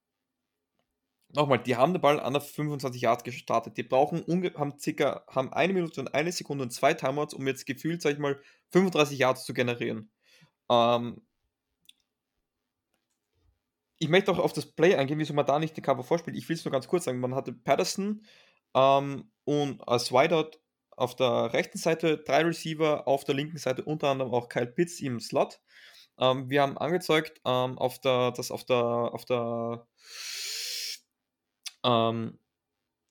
Nochmal, 1.34 1.58
die 1.58 1.76
haben 1.76 1.92
den 1.92 2.00
Ball 2.00 2.20
an 2.20 2.32
der 2.32 2.40
25 2.40 3.02
Yard 3.02 3.22
gestartet. 3.22 3.76
Die 3.76 3.82
brauchen 3.82 4.24
haben 4.56 4.78
circa 4.78 5.24
haben 5.28 5.52
eine 5.52 5.74
Minute 5.74 6.00
und 6.00 6.14
eine 6.14 6.32
Sekunde 6.32 6.64
und 6.64 6.70
zwei 6.70 6.94
Timeouts, 6.94 7.34
um 7.34 7.46
jetzt 7.46 7.66
gefühlt, 7.66 8.00
sag 8.00 8.12
ich 8.12 8.18
mal, 8.18 8.40
35 8.70 9.18
Yards 9.18 9.44
zu 9.44 9.52
generieren. 9.52 10.10
Ähm 10.70 11.20
ich 13.98 14.08
möchte 14.08 14.30
auch 14.30 14.38
auf 14.38 14.52
das 14.52 14.66
Play 14.66 14.94
eingehen, 14.94 15.18
wieso 15.18 15.34
man 15.34 15.46
da 15.46 15.58
nicht 15.58 15.76
den 15.76 15.84
Cover 15.84 16.04
vorspielt. 16.04 16.36
Ich 16.36 16.48
will 16.48 16.56
es 16.56 16.64
nur 16.64 16.72
ganz 16.72 16.88
kurz 16.88 17.04
sagen. 17.04 17.20
Man 17.20 17.34
hatte 17.34 17.52
Patterson 17.52 18.24
ähm, 18.74 19.30
und 19.44 19.86
als 19.86 20.12
Wideout 20.12 20.52
auf 20.90 21.14
der 21.16 21.52
rechten 21.52 21.78
Seite 21.78 22.18
drei 22.18 22.42
Receiver, 22.42 23.06
auf 23.06 23.24
der 23.24 23.34
linken 23.34 23.58
Seite 23.58 23.84
unter 23.84 24.08
anderem 24.08 24.32
auch 24.32 24.48
Kyle 24.48 24.66
Pitts 24.66 25.00
im 25.00 25.20
Slot. 25.20 25.60
Ähm, 26.18 26.48
wir 26.50 26.62
haben 26.62 26.78
angezeigt, 26.78 27.40
ähm, 27.44 27.78
auf 27.78 28.00
der, 28.00 28.32
dass 28.32 28.50
auf 28.50 28.64
der, 28.64 28.76
auf 28.76 29.24
der 29.24 29.86
ähm, 31.84 32.38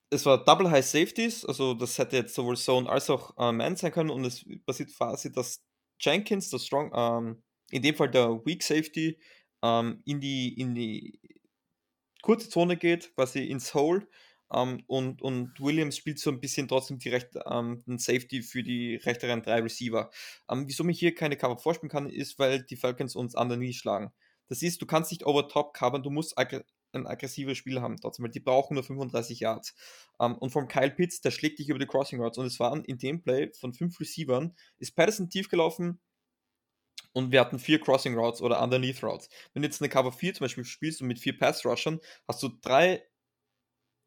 es 0.09 0.26
war 0.26 0.43
Double 0.43 0.70
High 0.72 0.86
Safeties, 0.86 1.45
also 1.45 1.74
das 1.74 1.97
hätte 1.97 2.18
jetzt 2.18 2.34
sowohl 2.36 2.57
Zone 2.57 2.89
als 2.89 3.09
auch 3.09 3.38
äh, 3.38 3.51
Man 3.51 3.76
sein 3.76 3.91
können 3.91 4.09
und 4.09 4.26
es 4.26 4.45
passiert 4.65 4.95
quasi, 4.95 5.32
dass 5.32 5.63
Jenkins, 5.99 6.49
der 6.49 6.59
Strong, 6.59 6.91
ähm, 6.95 7.43
in 7.72 7.82
dem 7.82 7.95
Fall 7.95 8.09
der 8.09 8.30
Weak 8.45 8.63
Safety, 8.63 9.20
ähm, 9.63 10.01
in, 10.05 10.22
die, 10.22 10.59
in 10.59 10.76
die 10.76 11.20
kurze 12.22 12.49
Zone 12.49 12.78
geht, 12.78 13.13
quasi 13.15 13.45
ins 13.45 13.74
Hole 13.74 14.07
ähm, 14.53 14.84
und, 14.88 15.22
und 15.22 15.59
Williams 15.59 15.97
spielt 15.97 16.20
so 16.20 16.30
ein 16.30 16.39
bisschen 16.39 16.68
trotzdem 16.68 16.99
die 16.99 17.09
rechte, 17.09 17.43
ähm, 17.49 17.84
den 17.86 17.97
Safety 17.97 18.41
für 18.41 18.63
die 18.63 18.95
rechteren 18.95 19.41
drei 19.41 19.61
Receiver. 19.61 20.09
Ähm, 20.49 20.65
wieso 20.68 20.84
mich 20.84 20.99
hier 20.99 21.13
keine 21.15 21.38
Cover 21.38 21.57
vorspielen 21.57 21.91
kann, 21.91 22.09
ist, 22.09 22.39
weil 22.39 22.63
die 22.63 22.78
Falcons 22.78 23.15
uns 23.15 23.36
an 23.36 23.49
der 23.49 23.57
Knie 23.57 23.74
schlagen. 23.74 24.13
Das 24.47 24.61
ist, 24.61 24.82
du 24.82 24.86
kannst 24.86 25.11
nicht 25.11 25.26
over 25.26 25.49
top 25.49 25.74
covern, 25.74 26.03
du 26.03 26.09
musst 26.09 26.38
ein 26.93 27.07
aggressives 27.07 27.57
Spiel 27.57 27.81
haben 27.81 27.97
trotzdem, 27.97 28.25
weil 28.25 28.31
die 28.31 28.39
brauchen 28.39 28.75
nur 28.75 28.83
35 28.83 29.39
Yards. 29.39 29.75
Um, 30.17 30.31
ähm, 30.31 30.38
und 30.39 30.49
vom 30.51 30.67
Kyle 30.67 30.91
Pitts, 30.91 31.21
der 31.21 31.31
schlägt 31.31 31.59
dich 31.59 31.69
über 31.69 31.79
die 31.79 31.85
Crossing 31.85 32.21
Routes 32.21 32.38
und 32.38 32.45
es 32.45 32.59
waren 32.59 32.83
in 32.85 32.97
dem 32.97 33.21
Play 33.21 33.51
von 33.53 33.73
fünf 33.73 33.99
Receivern, 33.99 34.55
ist 34.79 34.95
Patterson 34.95 35.29
tief 35.29 35.49
gelaufen 35.49 35.99
und 37.13 37.31
wir 37.31 37.39
hatten 37.39 37.59
vier 37.59 37.79
Crossing 37.79 38.15
Routes 38.15 38.41
oder 38.41 38.61
Underneath 38.61 39.03
Routes. 39.03 39.29
Wenn 39.53 39.63
du 39.63 39.67
jetzt 39.67 39.81
eine 39.81 39.89
Cover 39.89 40.11
4 40.11 40.35
zum 40.35 40.45
Beispiel 40.45 40.65
spielst 40.65 41.01
und 41.01 41.07
mit 41.07 41.19
vier 41.19 41.38
Pass 41.38 41.65
Rushern, 41.65 41.99
hast 42.27 42.43
du 42.43 42.49
drei, 42.61 43.03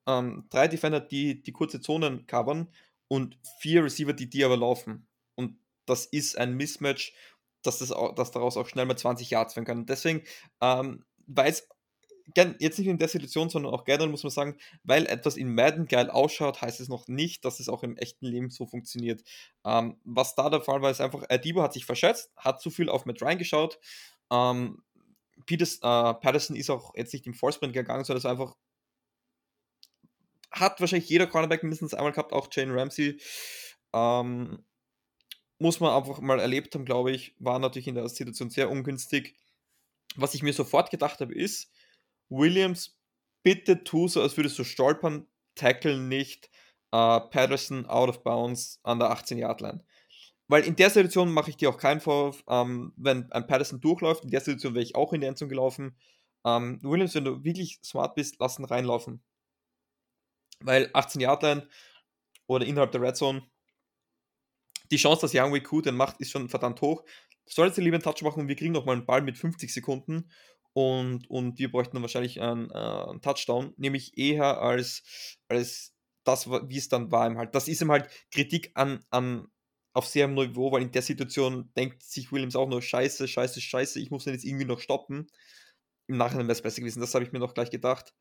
ähm, 0.06 0.46
drei 0.50 0.68
Defender, 0.68 1.00
die 1.00 1.42
die 1.42 1.52
kurze 1.52 1.80
Zonen 1.80 2.26
covern 2.26 2.72
und 3.08 3.36
vier 3.58 3.84
Receiver, 3.84 4.12
die 4.12 4.30
die 4.30 4.44
aber 4.44 4.56
laufen. 4.56 5.08
Und 5.34 5.58
das 5.86 6.06
ist 6.06 6.38
ein 6.38 6.56
Mismatch, 6.56 7.12
dass, 7.62 7.78
das 7.78 7.92
auch, 7.92 8.14
dass 8.14 8.30
daraus 8.30 8.56
auch 8.56 8.68
schnell 8.68 8.86
mal 8.86 8.96
20 8.96 9.28
Yards 9.30 9.56
werden 9.56 9.66
kann. 9.66 9.86
deswegen, 9.86 10.22
ähm, 10.60 11.04
weil 11.26 11.50
es 11.50 11.68
jetzt 12.36 12.78
nicht 12.78 12.88
in 12.88 12.98
der 12.98 13.08
Situation, 13.08 13.50
sondern 13.50 13.72
auch 13.72 13.84
generell 13.84 14.08
muss 14.08 14.22
man 14.22 14.30
sagen, 14.30 14.56
weil 14.82 15.06
etwas 15.06 15.36
in 15.36 15.54
Madden 15.54 15.86
geil 15.86 16.10
ausschaut, 16.10 16.62
heißt 16.62 16.80
es 16.80 16.88
noch 16.88 17.08
nicht, 17.08 17.44
dass 17.44 17.60
es 17.60 17.68
auch 17.68 17.82
im 17.82 17.96
echten 17.96 18.26
Leben 18.26 18.50
so 18.50 18.66
funktioniert. 18.66 19.22
Ähm, 19.64 19.96
was 20.04 20.34
da 20.34 20.50
der 20.50 20.60
Fall 20.60 20.82
war, 20.82 20.90
ist 20.90 21.00
einfach, 21.00 21.24
Adibo 21.28 21.62
hat 21.62 21.72
sich 21.72 21.86
verschätzt, 21.86 22.30
hat 22.36 22.60
zu 22.60 22.70
viel 22.70 22.88
auf 22.88 23.06
Matt 23.06 23.22
Ryan 23.22 23.38
geschaut. 23.38 23.78
Ähm, 24.30 24.82
Peters, 25.46 25.76
äh, 25.76 26.14
Patterson 26.14 26.56
ist 26.56 26.70
auch 26.70 26.94
jetzt 26.94 27.12
nicht 27.12 27.26
im 27.26 27.34
Vollsprint 27.34 27.72
gegangen, 27.72 28.04
sondern 28.04 28.18
es 28.18 28.24
war 28.24 28.32
einfach 28.32 28.56
hat 30.50 30.80
wahrscheinlich 30.80 31.08
jeder 31.08 31.26
Cornerback 31.26 31.62
mindestens 31.62 31.94
einmal 31.94 32.12
gehabt, 32.12 32.32
auch 32.32 32.48
Jane 32.50 32.74
Ramsey. 32.74 33.20
Ähm, 33.92 34.64
muss 35.58 35.80
man 35.80 35.92
einfach 35.92 36.20
mal 36.20 36.40
erlebt 36.40 36.74
haben, 36.74 36.84
glaube 36.84 37.12
ich, 37.12 37.34
war 37.38 37.58
natürlich 37.58 37.88
in 37.88 37.94
der 37.94 38.08
Situation 38.08 38.50
sehr 38.50 38.70
ungünstig. 38.70 39.36
Was 40.16 40.34
ich 40.34 40.42
mir 40.42 40.52
sofort 40.52 40.90
gedacht 40.90 41.20
habe, 41.20 41.34
ist, 41.34 41.70
Williams, 42.30 42.98
bitte 43.42 43.84
tu 43.84 44.08
so, 44.08 44.22
als 44.22 44.36
würdest 44.36 44.58
du 44.58 44.64
stolpern, 44.64 45.26
tackle 45.54 45.98
nicht 45.98 46.46
äh, 46.92 47.20
Patterson 47.20 47.86
out 47.86 48.08
of 48.08 48.22
bounds 48.22 48.80
an 48.82 48.98
der 48.98 49.10
18-Yard-Line. 49.10 49.84
Weil 50.48 50.64
in 50.64 50.74
der 50.74 50.90
Situation 50.90 51.30
mache 51.30 51.50
ich 51.50 51.56
dir 51.56 51.70
auch 51.70 51.78
keinen 51.78 52.00
Vorwurf, 52.00 52.42
ähm, 52.48 52.92
wenn 52.96 53.30
ein 53.30 53.46
Patterson 53.46 53.80
durchläuft, 53.80 54.24
in 54.24 54.30
der 54.30 54.40
Situation 54.40 54.74
wäre 54.74 54.82
ich 54.82 54.96
auch 54.96 55.12
in 55.12 55.20
der 55.20 55.28
Endzone 55.28 55.48
gelaufen. 55.48 55.96
Ähm, 56.44 56.80
Williams, 56.82 57.14
wenn 57.14 57.24
du 57.24 57.44
wirklich 57.44 57.78
smart 57.84 58.14
bist, 58.14 58.40
lassen 58.40 58.64
reinlaufen. 58.64 59.22
Weil 60.60 60.90
18 60.92 61.20
Yard 61.20 61.42
Line 61.42 61.68
oder 62.46 62.66
innerhalb 62.66 62.90
der 62.92 63.00
Red 63.00 63.16
Zone, 63.16 63.42
die 64.90 64.96
Chance, 64.96 65.22
dass 65.22 65.34
Young 65.34 65.52
Wei 65.52 65.82
den 65.82 65.94
macht, 65.94 66.20
ist 66.20 66.32
schon 66.32 66.48
verdammt 66.48 66.80
hoch. 66.80 67.04
Solltet 67.46 67.78
ihr 67.78 67.84
lieber 67.84 67.96
einen 67.96 68.02
Touch 68.02 68.22
machen 68.22 68.40
und 68.40 68.48
wir 68.48 68.56
kriegen 68.56 68.72
nochmal 68.72 68.96
einen 68.96 69.06
Ball 69.06 69.22
mit 69.22 69.38
50 69.38 69.72
Sekunden 69.72 70.30
und, 70.72 71.28
und 71.28 71.58
wir 71.58 71.70
bräuchten 71.70 71.96
dann 71.96 72.02
wahrscheinlich 72.02 72.40
einen, 72.40 72.70
äh, 72.70 72.74
einen 72.74 73.20
Touchdown, 73.20 73.74
nämlich 73.76 74.16
eher 74.16 74.60
als, 74.60 75.38
als 75.48 75.94
das, 76.24 76.48
wie 76.48 76.78
es 76.78 76.88
dann 76.88 77.10
war. 77.10 77.34
Halt. 77.34 77.54
Das 77.54 77.68
ist 77.68 77.80
ihm 77.82 77.90
halt 77.90 78.08
Kritik 78.30 78.70
an, 78.74 79.04
an, 79.10 79.48
auf 79.92 80.06
sehr 80.06 80.26
hohem 80.26 80.34
Niveau, 80.34 80.70
weil 80.70 80.82
in 80.82 80.92
der 80.92 81.02
Situation 81.02 81.72
denkt 81.76 82.02
sich 82.02 82.30
Williams 82.30 82.56
auch 82.56 82.68
nur 82.68 82.82
Scheiße, 82.82 83.26
Scheiße, 83.26 83.60
Scheiße, 83.60 84.00
ich 84.00 84.10
muss 84.10 84.24
den 84.24 84.34
jetzt 84.34 84.44
irgendwie 84.44 84.64
noch 84.64 84.80
stoppen. 84.80 85.26
Im 86.06 86.16
Nachhinein 86.16 86.46
wäre 86.46 86.52
es 86.52 86.62
besser 86.62 86.80
gewesen, 86.80 87.00
das 87.00 87.14
habe 87.14 87.24
ich 87.24 87.32
mir 87.32 87.38
noch 87.40 87.54
gleich 87.54 87.70
gedacht. 87.70 88.14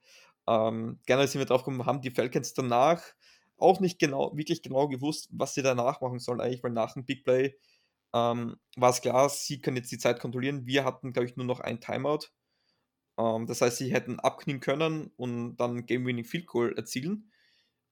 Ähm, 0.48 1.00
generell 1.06 1.28
sind 1.28 1.40
wir 1.40 1.46
drauf 1.46 1.62
gekommen, 1.62 1.86
haben 1.86 2.02
die 2.02 2.12
Falcons 2.12 2.54
danach 2.54 3.04
auch 3.58 3.80
nicht 3.80 4.00
genau, 4.00 4.36
wirklich 4.36 4.62
genau 4.62 4.88
gewusst, 4.88 5.30
was 5.32 5.54
sie 5.54 5.62
danach 5.62 6.02
machen 6.02 6.20
sollen, 6.20 6.42
eigentlich, 6.42 6.64
weil 6.64 6.72
nach 6.72 6.94
dem 6.94 7.06
Big 7.06 7.24
Play 7.24 7.56
ähm, 8.14 8.56
war 8.76 8.90
es 8.90 9.02
klar, 9.02 9.30
sie 9.30 9.60
können 9.60 9.78
jetzt 9.78 9.92
die 9.92 9.98
Zeit 9.98 10.20
kontrollieren. 10.20 10.66
Wir 10.66 10.86
hatten, 10.86 11.14
glaube 11.14 11.28
ich, 11.28 11.36
nur 11.36 11.46
noch 11.46 11.60
ein 11.60 11.80
Timeout. 11.80 12.30
Ähm, 13.20 13.48
das 13.48 13.62
heißt, 13.62 13.78
sie 13.78 13.94
hätten 13.94 14.20
abknien 14.20 14.62
können 14.62 15.12
und 15.18 15.58
dann 15.58 15.86
Game-Winning 15.86 16.26
Field 16.26 16.48
Goal 16.48 16.74
erzielen. 16.78 17.32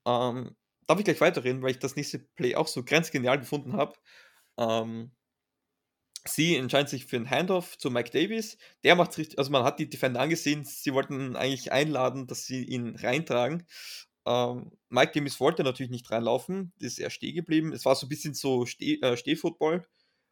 Ähm, 0.07 0.55
darf 0.88 0.99
ich 0.99 1.05
gleich 1.05 1.21
weiterreden, 1.21 1.61
weil 1.61 1.71
ich 1.71 1.80
das 1.80 1.95
nächste 1.97 2.19
Play 2.19 2.55
auch 2.55 2.67
so 2.67 2.84
grenzgenial 2.84 3.39
gefunden 3.39 3.73
habe. 3.73 3.95
Ähm, 4.57 5.11
sie 6.25 6.55
entscheiden 6.55 6.88
sich 6.88 7.05
für 7.05 7.17
einen 7.17 7.30
Handoff 7.30 7.78
zu 7.78 7.91
Mike 7.91 8.11
Davis. 8.11 8.57
Der 8.84 8.95
macht 8.95 9.17
richtig, 9.17 9.38
also 9.39 9.51
man 9.51 9.63
hat 9.63 9.80
die 9.80 9.89
Defender 9.89 10.21
angesehen, 10.21 10.65
sie 10.65 10.93
wollten 10.93 11.36
eigentlich 11.36 11.71
einladen, 11.71 12.28
dass 12.28 12.45
sie 12.45 12.63
ihn 12.63 12.95
reintragen. 12.95 13.67
Ähm, 14.25 14.71
Mike 14.89 15.13
Davis 15.13 15.39
wollte 15.39 15.63
natürlich 15.63 15.91
nicht 15.91 16.11
reinlaufen, 16.11 16.73
ist 16.80 16.99
eher 16.99 17.09
stehen 17.09 17.36
geblieben. 17.36 17.73
Es 17.73 17.86
war 17.86 17.95
so 17.95 18.05
ein 18.07 18.09
bisschen 18.09 18.34
so 18.34 18.65
Steh, 18.65 18.99
äh, 19.01 19.17
Stehfootball. 19.17 19.86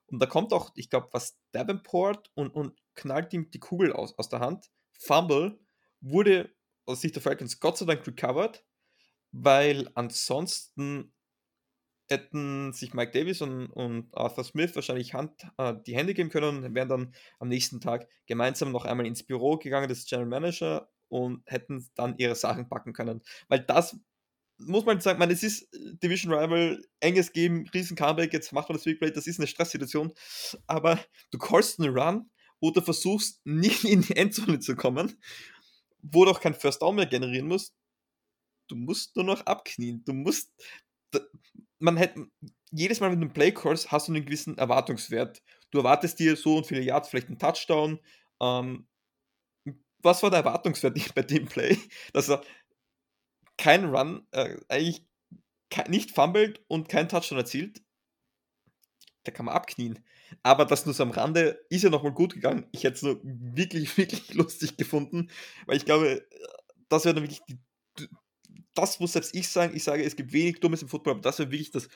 Und 0.07 0.19
da 0.19 0.27
kommt 0.27 0.53
auch, 0.53 0.71
ich 0.75 0.89
glaube, 0.89 1.09
was 1.11 1.37
Davenport 1.51 2.31
und, 2.35 2.51
und 2.51 2.79
knallt 2.95 3.33
ihm 3.33 3.49
die 3.51 3.59
Kugel 3.59 3.93
aus, 3.93 4.17
aus 4.17 4.29
der 4.29 4.39
Hand. 4.39 4.69
Fumble 4.99 5.59
wurde 6.01 6.53
aus 6.85 7.01
Sicht 7.01 7.15
der 7.15 7.21
Falcons 7.21 7.59
Gott 7.59 7.77
sei 7.77 7.85
Dank 7.85 8.05
recovered, 8.05 8.63
weil 9.31 9.89
ansonsten 9.95 11.13
hätten 12.09 12.71
sich 12.73 12.93
Mike 12.93 13.11
Davis 13.11 13.41
und, 13.41 13.67
und 13.67 14.15
Arthur 14.15 14.43
Smith 14.43 14.75
wahrscheinlich 14.75 15.13
Hand, 15.13 15.31
äh, 15.57 15.73
die 15.87 15.95
Hände 15.95 16.13
geben 16.13 16.29
können 16.29 16.63
und 16.63 16.75
wären 16.75 16.89
dann 16.89 17.15
am 17.39 17.47
nächsten 17.47 17.81
Tag 17.81 18.07
gemeinsam 18.27 18.71
noch 18.71 18.85
einmal 18.85 19.07
ins 19.07 19.23
Büro 19.23 19.57
gegangen 19.57 19.89
des 19.89 20.05
General 20.05 20.27
Manager 20.27 20.89
und 21.07 21.41
hätten 21.45 21.89
dann 21.95 22.15
ihre 22.17 22.35
Sachen 22.35 22.69
packen 22.69 22.93
können. 22.93 23.21
Weil 23.47 23.61
das 23.61 23.97
muss 24.57 24.85
man 24.85 25.01
sagen, 25.01 25.19
man, 25.19 25.31
es 25.31 25.43
ist 25.43 25.67
Division 26.01 26.33
Rival, 26.33 26.81
enges 26.99 27.33
Game, 27.33 27.67
riesen 27.73 27.97
Comeback, 27.97 28.31
jetzt 28.31 28.53
macht 28.53 28.69
man 28.69 28.77
das 28.77 28.85
Big 28.85 28.99
das 29.13 29.27
ist 29.27 29.39
eine 29.39 29.47
Stresssituation, 29.47 30.13
aber 30.67 30.99
du 31.31 31.37
callst 31.37 31.79
einen 31.79 31.97
Run, 31.97 32.29
du 32.62 32.82
versuchst, 32.82 33.41
nicht 33.45 33.84
in 33.84 34.01
die 34.01 34.16
Endzone 34.16 34.60
zu 34.60 34.76
kommen, 34.76 35.20
wo 36.01 36.26
du 36.26 36.32
auch 36.32 36.39
kein 36.39 36.53
First 36.53 36.82
Down 36.82 36.95
mehr 36.95 37.06
generieren 37.06 37.47
musst, 37.47 37.76
du 38.68 38.76
musst 38.76 39.16
nur 39.16 39.26
noch 39.26 39.45
abknien, 39.45 40.03
du 40.06 40.14
musst, 40.14 40.51
man 41.80 41.97
hätte, 41.97 42.28
jedes 42.72 42.99
Mal, 42.99 43.12
wenn 43.12 43.20
du 43.20 43.26
einen 43.28 43.34
Play 43.34 43.51
callst, 43.51 43.91
hast 43.91 44.08
du 44.08 44.14
einen 44.14 44.26
gewissen 44.26 44.58
Erwartungswert. 44.58 45.41
Du 45.72 45.80
erwartest 45.80 46.20
dir 46.20 46.36
so 46.36 46.58
und 46.58 46.68
viele 46.68 46.82
Yards, 46.82 47.10
vielleicht 47.10 47.28
einen 47.28 47.39
Touchdown. 47.39 47.99
Ähm, 48.41 48.88
was 49.99 50.22
war 50.24 50.30
der 50.30 50.39
Erwartungswert 50.39 50.97
bei 51.16 51.22
dem 51.22 51.45
Play? 51.45 51.78
Dass 52.14 52.30
er 52.30 52.43
keinen 53.58 53.95
Run, 53.95 54.28
äh, 54.32 54.58
eigentlich 54.68 55.06
nicht 55.88 56.12
fummelt 56.12 56.64
und 56.68 56.89
keinen 56.89 57.10
Touchdown 57.10 57.39
erzielt. 57.39 57.82
Da 59.24 59.32
kann 59.32 59.45
man 59.45 59.56
abknien. 59.56 60.03
Aber 60.43 60.65
das 60.65 60.86
nur 60.86 60.93
so 60.93 61.03
am 61.03 61.11
Rande 61.11 61.65
ist 61.69 61.84
ja 61.84 61.89
nochmal 61.89 62.13
gut 62.13 62.34
gegangen. 62.34 62.67
Ich 62.71 62.84
hätte 62.84 62.95
es 62.95 63.01
nur 63.03 63.19
wirklich, 63.23 63.97
wirklich 63.97 64.34
lustig 64.34 64.78
gefunden, 64.78 65.30
weil 65.65 65.78
ich 65.78 65.86
glaube, 65.86 66.28
das 66.89 67.05
wäre 67.05 67.15
dann 67.15 67.23
wirklich 67.23 67.41
die 67.47 67.57
das 68.76 68.99
muss 68.99 69.13
selbst 69.13 69.34
ich 69.34 69.47
sagen, 69.47 69.76
ich 69.76 69.84
sage, 69.84 70.03
es 70.03 70.15
gibt 70.15 70.34
wenig 70.34 70.59
Dummes 70.59 70.82
im 70.82 70.89
Football, 70.89 71.13
aber 71.13 71.21
das 71.21 71.39
wäre 71.39 71.51
wirklich 71.51 71.71
das 71.71 71.88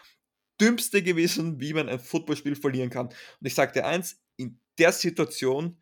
Dümmste 0.59 1.03
gewesen, 1.03 1.59
wie 1.59 1.73
man 1.73 1.87
ein 1.89 1.99
Footballspiel 1.99 2.55
verlieren 2.55 2.89
kann. 2.89 3.07
Und 3.07 3.45
ich 3.47 3.53
sage 3.53 3.73
dir 3.73 3.85
eins, 3.85 4.21
in 4.37 4.59
der 4.77 4.91
Situation 4.91 5.77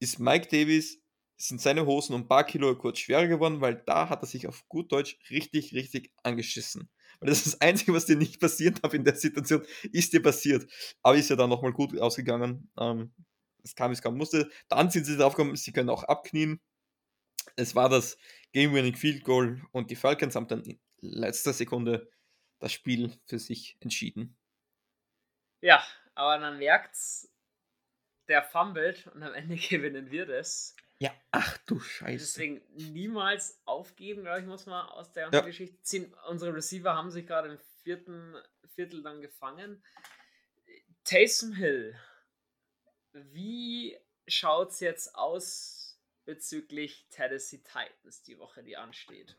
ist 0.00 0.18
Mike 0.18 0.48
Davis, 0.48 1.00
sind 1.36 1.60
seine 1.60 1.86
Hosen 1.86 2.14
um 2.14 2.22
ein 2.22 2.28
paar 2.28 2.44
Kilo 2.44 2.76
kurz 2.76 2.98
schwerer 2.98 3.26
geworden, 3.26 3.60
weil 3.60 3.82
da 3.86 4.08
hat 4.08 4.22
er 4.22 4.26
sich 4.26 4.46
auf 4.46 4.68
gut 4.68 4.92
Deutsch 4.92 5.18
richtig, 5.30 5.72
richtig 5.72 6.12
angeschissen. 6.22 6.90
Weil 7.20 7.28
das 7.28 7.38
ist 7.38 7.54
das 7.54 7.60
Einzige, 7.60 7.92
was 7.92 8.06
dir 8.06 8.16
nicht 8.16 8.40
passiert 8.40 8.82
darf 8.82 8.94
in 8.94 9.04
der 9.04 9.14
Situation, 9.14 9.64
ist 9.92 10.12
dir 10.12 10.22
passiert. 10.22 10.70
Aber 11.02 11.16
ist 11.16 11.30
ja 11.30 11.36
dann 11.36 11.50
nochmal 11.50 11.72
gut 11.72 11.98
ausgegangen. 11.98 12.70
Ähm, 12.78 13.12
es 13.62 13.74
kam, 13.74 13.92
es 13.92 14.02
kommen 14.02 14.16
musste. 14.16 14.50
Dann 14.68 14.90
sind 14.90 15.04
sie 15.04 15.16
drauf 15.16 15.34
gekommen, 15.34 15.56
sie 15.56 15.72
können 15.72 15.90
auch 15.90 16.04
abknien. 16.04 16.60
Es 17.56 17.74
war 17.74 17.88
das 17.88 18.16
Game-Winning 18.52 18.96
Field 18.96 19.24
Goal 19.24 19.62
und 19.72 19.90
die 19.90 19.96
Falcons 19.96 20.34
haben 20.34 20.48
dann 20.48 20.62
in 20.64 20.80
letzter 21.00 21.52
Sekunde 21.52 22.10
das 22.58 22.72
Spiel 22.72 23.18
für 23.26 23.38
sich 23.38 23.76
entschieden. 23.80 24.36
Ja, 25.60 25.84
aber 26.14 26.38
man 26.38 26.58
merkt's, 26.58 27.30
der 28.28 28.42
fummelt 28.42 29.06
und 29.08 29.22
am 29.22 29.34
Ende 29.34 29.56
gewinnen 29.68 30.10
wir 30.10 30.26
das. 30.26 30.74
Ja, 31.00 31.14
ach 31.30 31.56
du 31.66 31.80
Scheiße. 31.80 32.18
Deswegen 32.18 32.62
niemals 32.74 33.58
aufgeben, 33.64 34.22
glaube 34.22 34.40
ich, 34.40 34.46
muss 34.46 34.66
man 34.66 34.86
aus 34.86 35.12
der 35.12 35.24
ganzen 35.24 35.36
ja. 35.36 35.46
Geschichte 35.46 35.80
ziehen. 35.80 36.14
Unsere 36.28 36.54
Receiver 36.54 36.94
haben 36.94 37.10
sich 37.10 37.26
gerade 37.26 37.48
im 37.48 37.58
vierten 37.82 38.36
Viertel 38.74 39.02
dann 39.02 39.22
gefangen. 39.22 39.82
Taysom 41.04 41.54
Hill, 41.54 41.98
wie 43.12 43.98
schaut 44.28 44.72
es 44.72 44.80
jetzt 44.80 45.14
aus 45.14 45.98
bezüglich 46.26 47.06
Tennessee 47.08 47.62
Titans 47.64 48.22
die 48.22 48.38
Woche, 48.38 48.62
die 48.62 48.76
ansteht. 48.76 49.38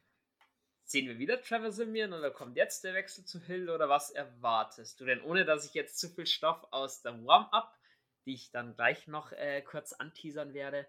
Sehen 0.83 1.07
wir 1.07 1.19
wieder 1.19 1.41
Trevor 1.41 1.71
Simeon 1.71 2.11
oder 2.11 2.31
kommt 2.31 2.57
jetzt 2.57 2.83
der 2.83 2.95
Wechsel 2.95 3.23
zu 3.23 3.39
Hill 3.39 3.69
oder 3.69 3.87
was 3.87 4.09
erwartest 4.09 4.99
du 4.99 5.05
denn, 5.05 5.21
ohne 5.21 5.45
dass 5.45 5.63
ich 5.63 5.75
jetzt 5.75 5.99
zu 5.99 6.09
viel 6.09 6.25
Stoff 6.25 6.65
aus 6.71 7.03
der 7.03 7.23
Warm-Up, 7.23 7.77
die 8.25 8.33
ich 8.33 8.49
dann 8.49 8.75
gleich 8.75 9.07
noch 9.07 9.31
äh, 9.31 9.61
kurz 9.61 9.93
anteasern 9.93 10.55
werde, 10.55 10.87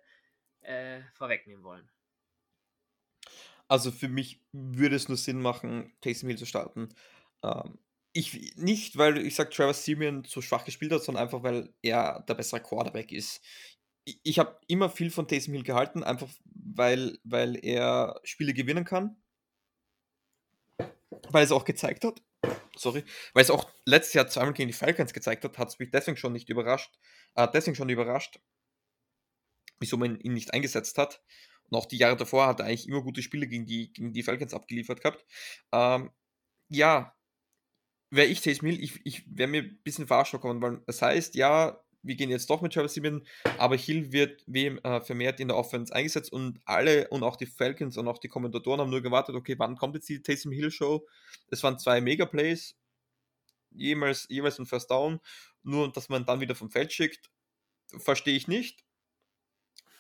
äh, 0.63 1.01
vorwegnehmen 1.15 1.65
wollen? 1.65 1.89
Also 3.69 3.91
für 3.91 4.09
mich 4.09 4.41
würde 4.53 4.97
es 4.97 5.09
nur 5.09 5.17
Sinn 5.17 5.41
machen, 5.41 5.93
Taysom 6.01 6.29
Hill 6.29 6.39
zu 6.39 6.47
starten. 6.47 6.89
Ähm, 7.43 7.79
ich 8.13 8.57
nicht, 8.57 8.99
weil 8.99 9.19
ich 9.19 9.35
sage, 9.35 9.51
Trevor 9.51 9.73
Simeon 9.73 10.25
so 10.25 10.43
schwach 10.43 10.65
gespielt 10.65 10.93
hat, 10.93 11.03
sondern 11.03 11.25
einfach, 11.25 11.43
weil 11.43 11.73
er 11.81 12.21
der 12.29 12.35
bessere 12.35 12.61
Quarterback 12.61 13.11
ist 13.13 13.41
ich 14.05 14.39
habe 14.39 14.59
immer 14.67 14.91
viel 14.91 15.11
von 15.11 15.29
Taysom 15.29 15.55
Hill 15.55 15.63
gehalten, 15.63 16.03
einfach 16.03 16.29
weil, 16.45 17.19
weil 17.25 17.65
er 17.65 18.21
Spiele 18.25 18.53
gewinnen 18.53 18.85
kann. 18.85 19.17
Weil 21.29 21.45
es 21.45 21.53
auch 21.53 21.65
gezeigt 21.65 22.05
hat. 22.05 22.21
Sorry. 22.77 23.05
Weil 23.33 23.43
es 23.43 23.51
auch 23.51 23.71
letztes 23.85 24.15
Jahr 24.15 24.27
zweimal 24.27 24.55
gegen 24.55 24.69
die 24.69 24.75
Falcons 24.75 25.13
gezeigt 25.13 25.45
hat, 25.45 25.57
hat 25.59 25.69
es 25.69 25.79
mich 25.79 25.91
deswegen 25.91 26.17
schon 26.17 26.33
nicht 26.33 26.49
überrascht. 26.49 26.99
Äh, 27.35 27.47
deswegen 27.53 27.77
schon 27.77 27.89
überrascht, 27.89 28.41
wieso 29.83 29.97
man 29.97 30.19
ihn 30.21 30.33
nicht 30.35 30.55
eingesetzt 30.55 30.99
hat. 30.99 31.23
Und 31.69 31.77
auch 31.77 31.87
die 31.87 31.99
Jahre 31.99 32.17
davor 32.17 32.47
hat 32.47 32.61
er 32.61 32.67
eigentlich 32.67 32.89
immer 32.89 33.03
gute 33.03 33.23
Spiele 33.23 33.47
gegen 33.47 33.67
die, 33.67 33.93
gegen 33.93 34.13
die 34.13 34.23
Falcons 34.23 34.55
abgeliefert 34.55 35.03
gehabt. 35.03 35.25
Ähm, 35.73 36.11
ja, 36.69 37.15
wäre 38.11 38.27
ich 38.29 38.41
Taysom 38.41 38.69
Hill, 38.69 38.83
ich, 38.83 39.01
ich 39.05 39.25
wäre 39.27 39.49
mir 39.49 39.63
ein 39.63 39.81
bisschen 39.83 40.07
verarscht 40.07 40.39
kommen, 40.41 40.61
weil 40.63 40.83
das 40.87 41.01
heißt, 41.01 41.35
ja, 41.35 41.83
wir 42.03 42.17
gehen 42.17 42.31
jetzt 42.31 42.51
doch 42.51 42.61
mit 42.61 42.73
Travis 42.73 42.95
Simeon, 42.95 43.27
aber 43.59 43.77
Hill 43.77 44.13
wird 44.13 44.43
wem, 44.47 44.79
äh, 44.79 45.01
vermehrt 45.01 45.41
in 45.41 45.49
der 45.49 45.57
Offense 45.57 45.95
eingesetzt 45.95 46.33
und 46.33 46.61
alle 46.65 47.09
und 47.09 47.23
auch 47.23 47.37
die 47.37 47.47
Falcons 47.47 47.97
und 47.97 48.09
auch 48.09 48.19
die 48.19 48.29
Kommentatoren 48.29 48.81
haben 48.81 48.91
nur 48.91 49.03
gewartet, 49.03 49.35
okay, 49.35 49.55
wann 49.59 49.77
kommt 49.77 49.95
jetzt 49.95 50.09
die 50.09 50.21
Taysom 50.21 50.53
Hill 50.53 50.71
Show? 50.71 51.07
Es 51.49 51.63
waren 51.63 51.79
zwei 51.79 52.01
Mega-Plays, 52.01 52.77
jeweils, 53.71 54.27
jeweils 54.29 54.59
ein 54.59 54.67
First 54.67 54.91
Down, 54.91 55.21
nur 55.63 55.91
dass 55.93 56.09
man 56.09 56.27
dann 56.27 56.41
wieder 56.41 56.55
vom 56.55 56.71
Feld 56.71 56.93
schickt, 56.93 57.31
verstehe 57.99 58.37
ich 58.37 58.49
nicht. 58.49 58.85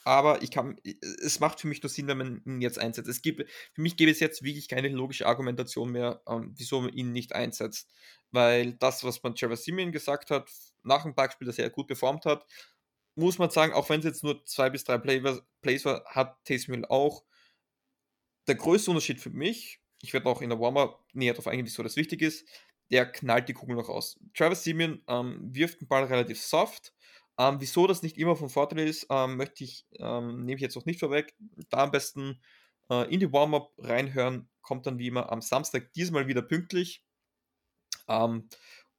Aber 0.04 0.42
ich 0.42 0.50
kann, 0.50 0.80
es 1.22 1.40
macht 1.40 1.60
für 1.60 1.68
mich 1.68 1.82
nur 1.82 1.90
Sinn, 1.90 2.08
wenn 2.08 2.18
man 2.18 2.42
ihn 2.44 2.60
jetzt 2.60 2.78
einsetzt. 2.78 3.08
Es 3.08 3.22
gibt, 3.22 3.48
für 3.72 3.80
mich 3.80 3.96
gäbe 3.96 4.10
es 4.10 4.20
jetzt 4.20 4.42
wirklich 4.42 4.68
keine 4.68 4.88
logische 4.88 5.26
Argumentation 5.26 5.90
mehr, 5.90 6.22
ähm, 6.26 6.52
wieso 6.56 6.80
man 6.80 6.92
ihn 6.92 7.12
nicht 7.12 7.34
einsetzt. 7.34 7.90
Weil 8.30 8.72
das, 8.74 9.04
was 9.04 9.22
man 9.22 9.34
Trevor 9.34 9.56
Simeon 9.56 9.92
gesagt 9.92 10.30
hat, 10.30 10.50
nach 10.82 11.02
dem 11.02 11.14
Backspiel, 11.14 11.46
das 11.46 11.58
er 11.58 11.70
gut 11.70 11.86
performt 11.86 12.24
hat, 12.24 12.46
muss 13.14 13.38
man 13.38 13.50
sagen, 13.50 13.72
auch 13.74 13.88
wenn 13.90 14.00
es 14.00 14.06
jetzt 14.06 14.24
nur 14.24 14.44
zwei 14.46 14.70
bis 14.70 14.84
drei 14.84 14.98
Plays 14.98 15.84
war, 15.84 16.04
hat 16.06 16.44
Taysom 16.44 16.74
Hill 16.74 16.86
auch. 16.86 17.24
Der 18.46 18.54
größte 18.54 18.90
Unterschied 18.90 19.20
für 19.20 19.30
mich, 19.30 19.80
ich 20.00 20.12
werde 20.12 20.28
auch 20.28 20.42
in 20.42 20.50
der 20.50 20.58
Warm-Up 20.58 21.04
näher 21.12 21.34
darauf 21.34 21.46
eingehen, 21.46 21.66
wieso 21.66 21.82
das 21.82 21.96
wichtig 21.96 22.22
ist, 22.22 22.48
der 22.90 23.10
knallt 23.10 23.48
die 23.48 23.54
Kugel 23.54 23.76
noch 23.76 23.88
raus. 23.88 24.18
Travis 24.34 24.64
Simeon 24.64 25.02
ähm, 25.06 25.54
wirft 25.54 25.80
den 25.80 25.88
Ball 25.88 26.04
relativ 26.04 26.40
soft. 26.40 26.92
Ähm, 27.38 27.56
wieso 27.60 27.86
das 27.86 28.02
nicht 28.02 28.18
immer 28.18 28.36
von 28.36 28.48
Vorteil 28.48 28.86
ist, 28.86 29.06
ähm, 29.10 29.36
möchte 29.36 29.64
ich, 29.64 29.86
ähm, 29.98 30.44
nehme 30.44 30.56
ich 30.56 30.62
jetzt 30.62 30.76
noch 30.76 30.84
nicht 30.84 31.00
vorweg. 31.00 31.34
Da 31.70 31.84
am 31.84 31.90
besten 31.90 32.40
äh, 32.90 33.12
in 33.12 33.20
die 33.20 33.32
Warm-Up 33.32 33.72
reinhören, 33.78 34.48
kommt 34.60 34.86
dann 34.86 34.98
wie 34.98 35.08
immer 35.08 35.32
am 35.32 35.40
Samstag 35.40 35.92
diesmal 35.92 36.26
wieder 36.26 36.42
pünktlich. 36.42 37.04
Ähm, 38.08 38.48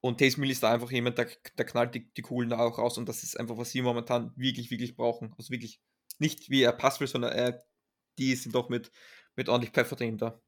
und 0.01 0.17
Taysom 0.17 0.43
Hill 0.43 0.51
ist 0.51 0.63
da 0.63 0.73
einfach 0.73 0.91
jemand, 0.91 1.17
der, 1.17 1.29
der 1.57 1.65
knallt 1.65 1.95
die, 1.95 2.11
die 2.13 2.21
Kugeln 2.21 2.49
da 2.49 2.59
auch 2.59 2.77
raus 2.77 2.97
und 2.97 3.07
das 3.07 3.23
ist 3.23 3.39
einfach, 3.39 3.57
was 3.57 3.71
sie 3.71 3.81
momentan 3.81 4.33
wirklich, 4.35 4.69
wirklich 4.69 4.95
brauchen. 4.95 5.33
Also 5.37 5.51
wirklich 5.51 5.79
nicht 6.19 6.49
wie 6.49 6.63
er 6.63 6.73
passen 6.73 7.01
will, 7.01 7.07
sondern 7.07 7.31
er, 7.31 7.63
die 8.17 8.35
sind 8.35 8.53
doch 8.53 8.67
mit, 8.67 8.91
mit 9.35 9.47
ordentlich 9.47 9.71
Pfeffer 9.71 9.95
drin 9.95 10.17
da. 10.17 10.41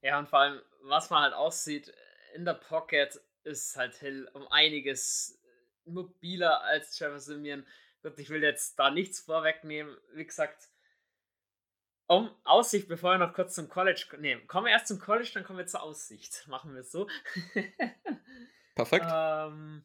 Ja, 0.00 0.18
und 0.18 0.28
vor 0.28 0.38
allem, 0.38 0.60
was 0.82 1.10
man 1.10 1.22
halt 1.22 1.34
aussieht, 1.34 1.92
in 2.34 2.44
der 2.44 2.54
Pocket 2.54 3.20
ist 3.42 3.76
halt 3.76 3.94
Hill 3.96 4.28
um 4.32 4.46
einiges 4.48 5.38
mobiler 5.86 6.62
als 6.62 6.96
Trevor 6.96 7.20
Simeon. 7.20 7.66
Gut, 8.02 8.18
ich 8.18 8.30
will 8.30 8.42
jetzt 8.42 8.78
da 8.78 8.90
nichts 8.90 9.20
vorwegnehmen. 9.20 9.96
Wie 10.12 10.26
gesagt, 10.26 10.68
um 12.06 12.30
Aussicht, 12.44 12.88
bevor 12.88 13.12
wir 13.12 13.18
noch 13.18 13.32
kurz 13.32 13.54
zum 13.54 13.68
College 13.68 14.06
nehmen. 14.18 14.46
Kommen 14.46 14.66
wir 14.66 14.72
erst 14.72 14.88
zum 14.88 14.98
College, 14.98 15.30
dann 15.34 15.44
kommen 15.44 15.58
wir 15.58 15.66
zur 15.66 15.82
Aussicht. 15.82 16.46
Machen 16.48 16.74
wir 16.74 16.80
es 16.80 16.92
so. 16.92 17.08
Perfekt. 18.74 19.06
ähm, 19.08 19.84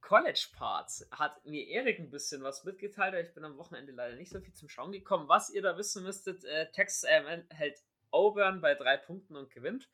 College 0.00 0.48
Parts 0.54 1.08
hat 1.10 1.44
mir 1.46 1.66
Erik 1.68 1.98
ein 1.98 2.10
bisschen 2.10 2.42
was 2.42 2.64
mitgeteilt. 2.64 3.14
Ich 3.26 3.34
bin 3.34 3.44
am 3.44 3.56
Wochenende 3.56 3.92
leider 3.92 4.16
nicht 4.16 4.30
so 4.30 4.40
viel 4.40 4.52
zum 4.52 4.68
Schauen 4.68 4.92
gekommen. 4.92 5.28
Was 5.28 5.50
ihr 5.50 5.62
da 5.62 5.76
wissen 5.78 6.04
müsstet, 6.04 6.44
äh, 6.44 6.70
Texas 6.70 7.04
A&M 7.04 7.44
hält 7.50 7.82
Auburn 8.10 8.60
bei 8.60 8.74
drei 8.74 8.96
Punkten 8.96 9.36
und 9.36 9.50
gewinnt. 9.50 9.88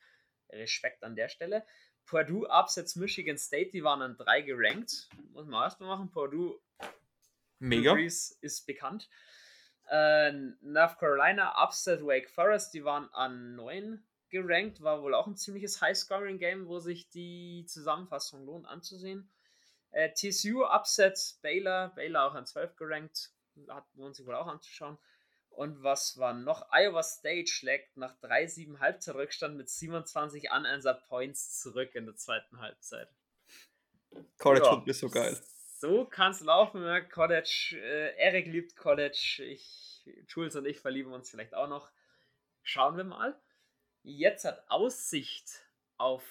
Respekt 0.51 1.03
an 1.03 1.15
der 1.15 1.29
Stelle. 1.29 1.65
Purdue 2.09 2.49
absetzt 2.49 2.97
Michigan 2.97 3.37
State, 3.37 3.69
die 3.69 3.83
waren 3.83 4.01
an 4.01 4.17
drei 4.17 4.41
gerankt. 4.41 5.07
Muss 5.31 5.45
man 5.45 5.63
erstmal 5.63 5.89
machen. 5.89 6.09
Purdue 6.09 6.59
Mega. 7.59 7.95
ist 8.41 8.65
bekannt. 8.65 9.07
Äh, 9.89 10.31
North 10.61 10.97
Carolina 10.97 11.63
upset 11.63 12.01
Wake 12.01 12.29
Forest, 12.29 12.73
die 12.73 12.83
waren 12.83 13.09
an 13.13 13.55
neun 13.55 14.03
gerankt. 14.29 14.81
War 14.81 15.03
wohl 15.03 15.13
auch 15.13 15.27
ein 15.27 15.35
ziemliches 15.35 15.81
High-Scoring-Game, 15.81 16.67
wo 16.67 16.79
sich 16.79 17.09
die 17.09 17.65
Zusammenfassung 17.67 18.43
lohnt 18.43 18.65
anzusehen. 18.65 19.29
Äh, 19.91 20.11
TCU 20.11 20.65
upset 20.65 21.37
Baylor, 21.43 21.89
Baylor 21.89 22.25
auch 22.25 22.33
an 22.33 22.45
12 22.45 22.75
gerankt. 22.75 23.31
Hat 23.67 23.85
lohnt 23.95 24.15
sich 24.15 24.25
wohl 24.25 24.35
auch 24.35 24.47
anzuschauen. 24.47 24.97
Und 25.59 25.83
was 25.83 26.17
war 26.17 26.33
noch? 26.33 26.71
Iowa 26.71 27.03
State 27.03 27.47
schlägt 27.47 27.97
nach 27.97 28.15
3-7 28.21 28.79
Halbzeitrückstand 28.79 29.57
mit 29.57 29.67
27 29.69 30.51
Unanswered 30.51 31.05
Points 31.09 31.59
zurück 31.59 31.95
in 31.95 32.05
der 32.05 32.15
zweiten 32.15 32.61
Halbzeit. 32.61 33.09
College 34.37 34.65
ja. 34.65 34.83
ist 34.85 35.01
so 35.01 35.09
geil. 35.09 35.37
So 35.79 36.05
kann 36.05 36.31
es 36.31 36.39
laufen, 36.39 36.81
ja. 36.81 37.01
College. 37.01 37.73
Äh, 37.73 38.15
Eric 38.15 38.47
liebt 38.47 38.77
College. 38.77 39.43
Ich, 39.45 40.09
Jules 40.29 40.55
und 40.55 40.65
ich 40.65 40.79
verlieben 40.79 41.11
uns 41.11 41.29
vielleicht 41.29 41.53
auch 41.53 41.67
noch. 41.67 41.91
Schauen 42.63 42.95
wir 42.95 43.03
mal. 43.03 43.37
Jetzt 44.03 44.45
hat 44.45 44.63
Aussicht 44.69 45.49
auf 45.97 46.23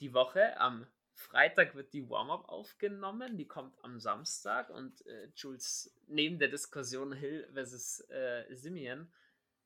die 0.00 0.12
Woche 0.12 0.60
am 0.60 0.86
Freitag 1.24 1.74
wird 1.74 1.92
die 1.92 2.08
Warm-up 2.08 2.48
aufgenommen, 2.48 3.36
die 3.36 3.48
kommt 3.48 3.82
am 3.82 3.98
Samstag 3.98 4.70
und 4.70 5.04
äh, 5.06 5.30
Jules, 5.34 5.92
neben 6.06 6.38
der 6.38 6.48
Diskussion 6.48 7.12
Hill 7.12 7.48
versus 7.52 8.00
äh, 8.10 8.44
Simeon, 8.54 9.10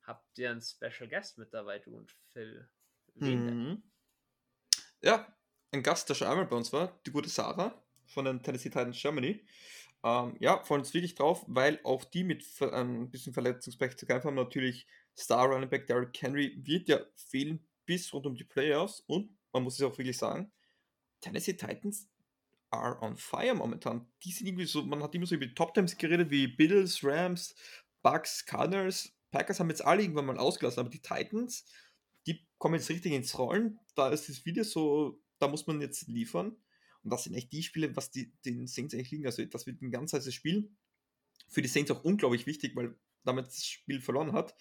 habt 0.03 0.37
ihr 0.37 0.51
einen 0.51 0.61
Special 0.61 1.09
Guest 1.09 1.37
mit 1.37 1.53
dabei, 1.53 1.79
du 1.79 1.97
und 1.97 2.11
Phil. 2.31 2.67
Mhm. 3.15 3.83
Ja, 5.01 5.27
ein 5.71 5.83
Gast, 5.83 6.09
der 6.09 6.15
schon 6.15 6.27
einmal 6.27 6.45
bei 6.45 6.55
uns 6.55 6.71
war, 6.71 6.99
die 7.05 7.11
gute 7.11 7.29
Sarah 7.29 7.83
von 8.07 8.25
den 8.25 8.41
Tennessee 8.41 8.69
Titans 8.69 8.99
Germany. 8.99 9.45
Ähm, 10.03 10.37
ja, 10.39 10.63
freuen 10.63 10.81
uns 10.81 10.93
wirklich 10.93 11.15
drauf, 11.15 11.43
weil 11.47 11.79
auch 11.83 12.05
die 12.05 12.23
mit 12.23 12.45
ähm, 12.61 13.03
ein 13.03 13.11
bisschen 13.11 13.33
Verletzungspech 13.33 13.97
zu 13.97 14.05
kämpfen 14.05 14.29
haben. 14.29 14.35
Natürlich 14.35 14.87
Star 15.17 15.47
Running 15.47 15.69
Back 15.69 15.87
Derrick 15.87 16.19
Henry 16.21 16.57
wird 16.63 16.87
ja 16.87 17.01
fehlen 17.15 17.67
bis 17.85 18.13
rund 18.13 18.25
um 18.25 18.35
die 18.35 18.45
Playoffs 18.45 19.01
und 19.01 19.37
man 19.51 19.63
muss 19.63 19.75
es 19.75 19.85
auch 19.85 19.97
wirklich 19.97 20.17
sagen, 20.17 20.51
Tennessee 21.21 21.53
Titans 21.53 22.07
are 22.71 23.01
on 23.01 23.17
fire 23.17 23.55
momentan. 23.55 24.07
Die 24.23 24.31
sind 24.31 24.47
irgendwie 24.47 24.65
so, 24.65 24.83
man 24.83 25.01
hat 25.01 25.15
immer 25.15 25.25
so 25.25 25.35
über 25.35 25.53
Top 25.53 25.73
Times 25.73 25.97
geredet, 25.97 26.29
wie 26.29 26.47
Bills, 26.47 27.03
Rams, 27.03 27.55
Bucks, 28.01 28.45
Cardinals. 28.45 29.11
Packers 29.31 29.59
haben 29.59 29.69
jetzt 29.69 29.83
alle 29.83 30.01
irgendwann 30.01 30.25
mal 30.25 30.37
ausgelassen, 30.37 30.79
aber 30.79 30.89
die 30.89 31.01
Titans, 31.01 31.65
die 32.25 32.47
kommen 32.57 32.75
jetzt 32.75 32.89
richtig 32.89 33.13
ins 33.13 33.37
Rollen. 33.37 33.79
Da 33.95 34.09
ist 34.09 34.29
das 34.29 34.45
Video 34.45 34.63
so, 34.63 35.21
da 35.39 35.47
muss 35.47 35.67
man 35.67 35.81
jetzt 35.81 36.07
liefern. 36.07 36.55
Und 37.03 37.11
das 37.11 37.23
sind 37.23 37.33
echt 37.33 37.51
die 37.51 37.63
Spiele, 37.63 37.95
was 37.95 38.11
die, 38.11 38.33
den 38.45 38.67
Saints 38.67 38.93
eigentlich 38.93 39.11
liegen. 39.11 39.25
Also 39.25 39.45
das 39.45 39.65
wird 39.65 39.81
ein 39.81 39.91
ganz 39.91 40.13
heißes 40.13 40.33
Spiel. 40.33 40.71
Für 41.47 41.61
die 41.61 41.67
Saints 41.67 41.91
auch 41.91 42.03
unglaublich 42.03 42.45
wichtig, 42.45 42.75
weil 42.75 42.95
damit 43.23 43.47
das 43.47 43.65
Spiel 43.65 44.01
verloren 44.01 44.33
hat 44.33 44.55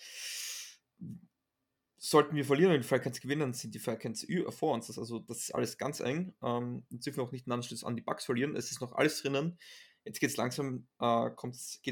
sollten 1.99 2.37
wir 2.37 2.45
verlieren 2.45 2.73
und 2.73 2.81
die 2.81 2.87
Falcons 2.87 3.21
gewinnen, 3.21 3.53
sind 3.53 3.75
die 3.75 3.81
Falcons 3.81 4.27
vor 4.51 4.73
uns. 4.73 4.97
Also 4.97 5.19
das 5.19 5.39
ist 5.39 5.55
alles 5.55 5.79
ganz 5.79 6.01
eng. 6.01 6.35
Ähm, 6.43 6.87
jetzt 6.91 7.07
dürfen 7.07 7.19
wir 7.19 7.25
auch 7.25 7.33
nicht 7.33 7.47
einen 7.47 7.55
Anschluss 7.55 7.85
an 7.85 7.97
die 7.97 8.03
Bugs 8.03 8.25
verlieren. 8.25 8.57
Es 8.57 8.71
ist 8.71 8.81
noch 8.81 8.93
alles 8.93 9.21
drinnen. 9.21 9.59
Jetzt 10.05 10.21
geht 10.21 10.31
es 10.31 10.37
langsam, 10.37 10.87
äh, 11.01 11.31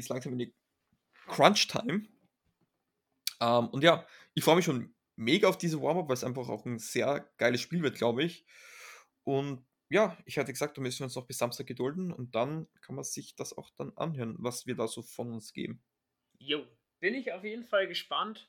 langsam 0.09 0.33
in 0.33 0.39
die 0.39 0.55
Crunch-Time. 1.27 2.07
Ähm, 3.41 3.67
und 3.67 3.83
ja, 3.83 4.07
ich 4.33 4.43
freue 4.43 4.55
mich 4.55 4.65
schon 4.65 4.95
mega 5.17 5.49
auf 5.49 5.57
diese 5.57 5.81
Warm-Up, 5.81 6.07
weil 6.07 6.13
es 6.13 6.23
einfach 6.23 6.47
auch 6.47 6.65
ein 6.65 6.79
sehr 6.79 7.29
geiles 7.37 7.59
Spiel 7.59 7.83
wird, 7.83 7.97
glaube 7.97 8.23
ich. 8.23 8.45
Und 9.23 9.65
ja, 9.89 10.17
ich 10.25 10.37
hatte 10.37 10.53
gesagt, 10.53 10.77
da 10.77 10.81
müssen 10.81 10.99
wir 10.99 11.05
uns 11.05 11.15
noch 11.15 11.27
bis 11.27 11.37
Samstag 11.37 11.67
gedulden 11.67 12.11
und 12.13 12.33
dann 12.33 12.67
kann 12.81 12.95
man 12.95 13.03
sich 13.03 13.35
das 13.35 13.57
auch 13.57 13.71
dann 13.77 13.91
anhören, 13.97 14.35
was 14.39 14.65
wir 14.65 14.75
da 14.75 14.87
so 14.87 15.01
von 15.01 15.31
uns 15.33 15.53
geben. 15.53 15.81
Jo, 16.39 16.65
bin 16.99 17.13
ich 17.13 17.33
auf 17.33 17.43
jeden 17.43 17.65
Fall 17.65 17.87
gespannt 17.87 18.47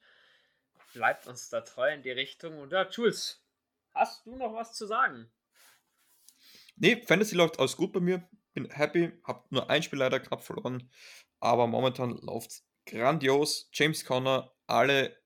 bleibt 0.93 1.27
uns 1.27 1.48
da 1.48 1.60
treu 1.60 1.93
in 1.93 2.02
die 2.02 2.10
Richtung. 2.10 2.59
Und 2.59 2.73
ja, 2.73 2.89
Jules, 2.89 3.44
hast 3.94 4.27
du 4.27 4.36
noch 4.36 4.55
was 4.55 4.74
zu 4.74 4.86
sagen? 4.86 5.31
Nee, 6.77 7.02
Fantasy 7.06 7.35
läuft 7.35 7.59
alles 7.59 7.77
gut 7.77 7.93
bei 7.93 8.01
mir. 8.01 8.28
Bin 8.55 8.70
happy, 8.70 9.12
hab 9.24 9.51
nur 9.51 9.69
ein 9.69 9.82
Spiel 9.82 9.98
leider 9.98 10.20
knapp 10.20 10.43
verloren. 10.43 10.90
Aber 11.40 11.66
momentan 11.66 12.16
läuft 12.19 12.51
es 12.51 12.66
grandios. 12.86 13.69
James 13.73 14.05
Conner, 14.05 14.52
alle, 14.66 15.16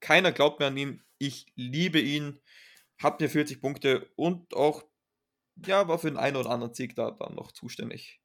keiner 0.00 0.32
glaubt 0.32 0.58
mehr 0.58 0.68
an 0.68 0.76
ihn. 0.76 1.04
Ich 1.18 1.52
liebe 1.54 2.00
ihn. 2.00 2.40
Hat 2.98 3.20
mir 3.20 3.30
40 3.30 3.60
Punkte 3.60 4.10
und 4.16 4.54
auch, 4.54 4.84
ja, 5.66 5.88
war 5.88 5.98
für 5.98 6.10
den 6.10 6.18
einen 6.18 6.36
oder 6.36 6.50
anderen 6.50 6.74
Sieg 6.74 6.94
da 6.96 7.10
dann 7.10 7.34
noch 7.34 7.52
zuständig. 7.52 8.20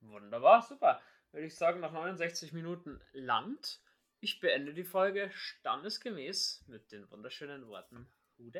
Wunderbar, 0.00 0.62
super. 0.62 1.00
Würde 1.30 1.46
ich 1.46 1.54
sagen, 1.54 1.80
nach 1.80 1.92
69 1.92 2.52
Minuten 2.52 3.00
langt. 3.12 3.80
Ich 4.24 4.40
beende 4.40 4.72
die 4.72 4.84
Folge 4.84 5.30
standesgemäß 5.34 6.64
mit 6.66 6.92
den 6.92 7.10
wunderschönen 7.10 7.68
Worten 7.68 8.08
Who 8.38 8.50